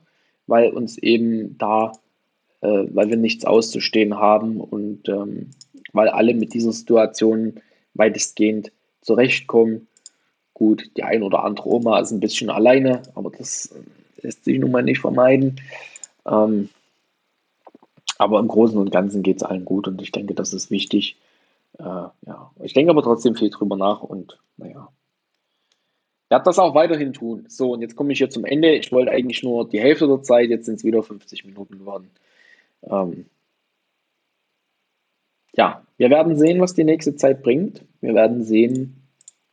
weil 0.46 0.70
uns 0.70 0.98
eben 0.98 1.56
da, 1.58 1.92
äh, 2.62 2.84
weil 2.88 3.10
wir 3.10 3.16
nichts 3.16 3.44
auszustehen 3.44 4.16
haben 4.16 4.60
und 4.60 5.08
ähm, 5.08 5.50
weil 5.92 6.08
alle 6.08 6.34
mit 6.34 6.54
dieser 6.54 6.72
Situation 6.72 7.60
weitestgehend 7.94 8.72
zurechtkommen. 9.02 9.86
Gut, 10.54 10.90
die 10.96 11.02
ein 11.02 11.22
oder 11.22 11.44
andere 11.44 11.68
Oma 11.68 11.98
ist 11.98 12.12
ein 12.12 12.20
bisschen 12.20 12.48
alleine, 12.48 13.02
aber 13.14 13.30
das 13.30 13.74
lässt 14.22 14.44
sich 14.44 14.58
nun 14.58 14.70
mal 14.70 14.82
nicht 14.82 15.00
vermeiden. 15.00 15.60
Ähm, 16.26 16.70
aber 18.18 18.38
im 18.38 18.48
Großen 18.48 18.78
und 18.78 18.92
Ganzen 18.92 19.22
geht 19.22 19.38
es 19.38 19.42
allen 19.42 19.64
gut 19.64 19.88
und 19.88 20.00
ich 20.00 20.12
denke, 20.12 20.34
das 20.34 20.54
ist 20.54 20.70
wichtig. 20.70 21.16
Äh, 21.78 21.82
ja. 21.82 22.52
Ich 22.62 22.72
denke 22.72 22.90
aber 22.90 23.02
trotzdem 23.02 23.34
viel 23.34 23.50
drüber 23.50 23.76
nach 23.76 24.02
und 24.02 24.38
naja. 24.56 24.88
Werde 26.30 26.44
das 26.44 26.58
auch 26.58 26.74
weiterhin 26.74 27.12
tun. 27.12 27.44
So, 27.48 27.72
und 27.72 27.82
jetzt 27.82 27.96
komme 27.96 28.12
ich 28.12 28.18
hier 28.18 28.30
zum 28.30 28.44
Ende. 28.44 28.74
Ich 28.74 28.92
wollte 28.92 29.10
eigentlich 29.10 29.42
nur 29.42 29.68
die 29.68 29.80
Hälfte 29.80 30.06
der 30.06 30.22
Zeit, 30.22 30.50
jetzt 30.50 30.66
sind 30.66 30.76
es 30.76 30.84
wieder 30.84 31.02
50 31.02 31.44
Minuten 31.44 31.78
geworden. 31.78 32.10
Ähm, 32.82 33.26
ja, 35.56 35.84
wir 35.96 36.10
werden 36.10 36.36
sehen, 36.36 36.60
was 36.60 36.74
die 36.74 36.84
nächste 36.84 37.14
Zeit 37.16 37.42
bringt. 37.42 37.82
Wir 38.00 38.14
werden 38.14 38.42
sehen, 38.42 39.03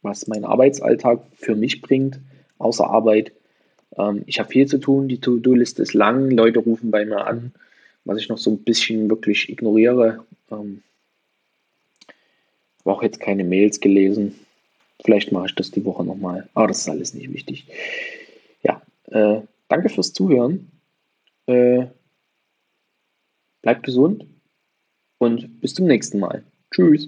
was 0.02 0.28
mein 0.28 0.46
Arbeitsalltag 0.46 1.22
für 1.36 1.56
mich 1.56 1.82
bringt, 1.82 2.20
außer 2.58 2.88
Arbeit. 2.90 3.32
Ähm, 3.98 4.24
ich 4.26 4.40
habe 4.40 4.50
viel 4.50 4.68
zu 4.68 4.78
tun, 4.78 5.08
die 5.08 5.20
To-Do-Liste 5.20 5.82
ist 5.82 5.94
lang, 5.94 6.32
Leute 6.32 6.60
rufen 6.60 6.92
bei 6.92 7.06
mir 7.06 7.26
an 7.26 7.54
was 8.06 8.20
ich 8.20 8.30
noch 8.30 8.38
so 8.38 8.52
ein 8.52 8.64
bisschen 8.64 9.10
wirklich 9.10 9.50
ignoriere. 9.50 10.26
Ähm, 10.50 10.84
habe 12.80 12.96
auch 12.96 13.04
jetzt 13.04 13.20
keine 13.20 13.44
Mails 13.44 13.80
gelesen. 13.80 14.36
Vielleicht 15.04 15.32
mache 15.32 15.48
ich 15.48 15.56
das 15.56 15.72
die 15.72 15.86
Woche 15.86 16.04
nochmal. 16.04 16.50
Aber 16.54 16.68
das 16.68 16.80
ist 16.80 16.90
alles 16.90 17.14
nicht 17.14 17.32
wichtig. 17.32 17.68
Ja, 18.64 18.82
äh, 19.06 19.42
danke 19.68 19.90
fürs 19.90 20.14
Zuhören. 20.14 20.72
Äh, 21.46 21.88
bleibt 23.62 23.84
gesund 23.84 24.26
und 25.18 25.62
bis 25.62 25.74
zum 25.74 25.86
nächsten 25.86 26.20
Mal. 26.20 26.44
Tschüss. 26.72 27.08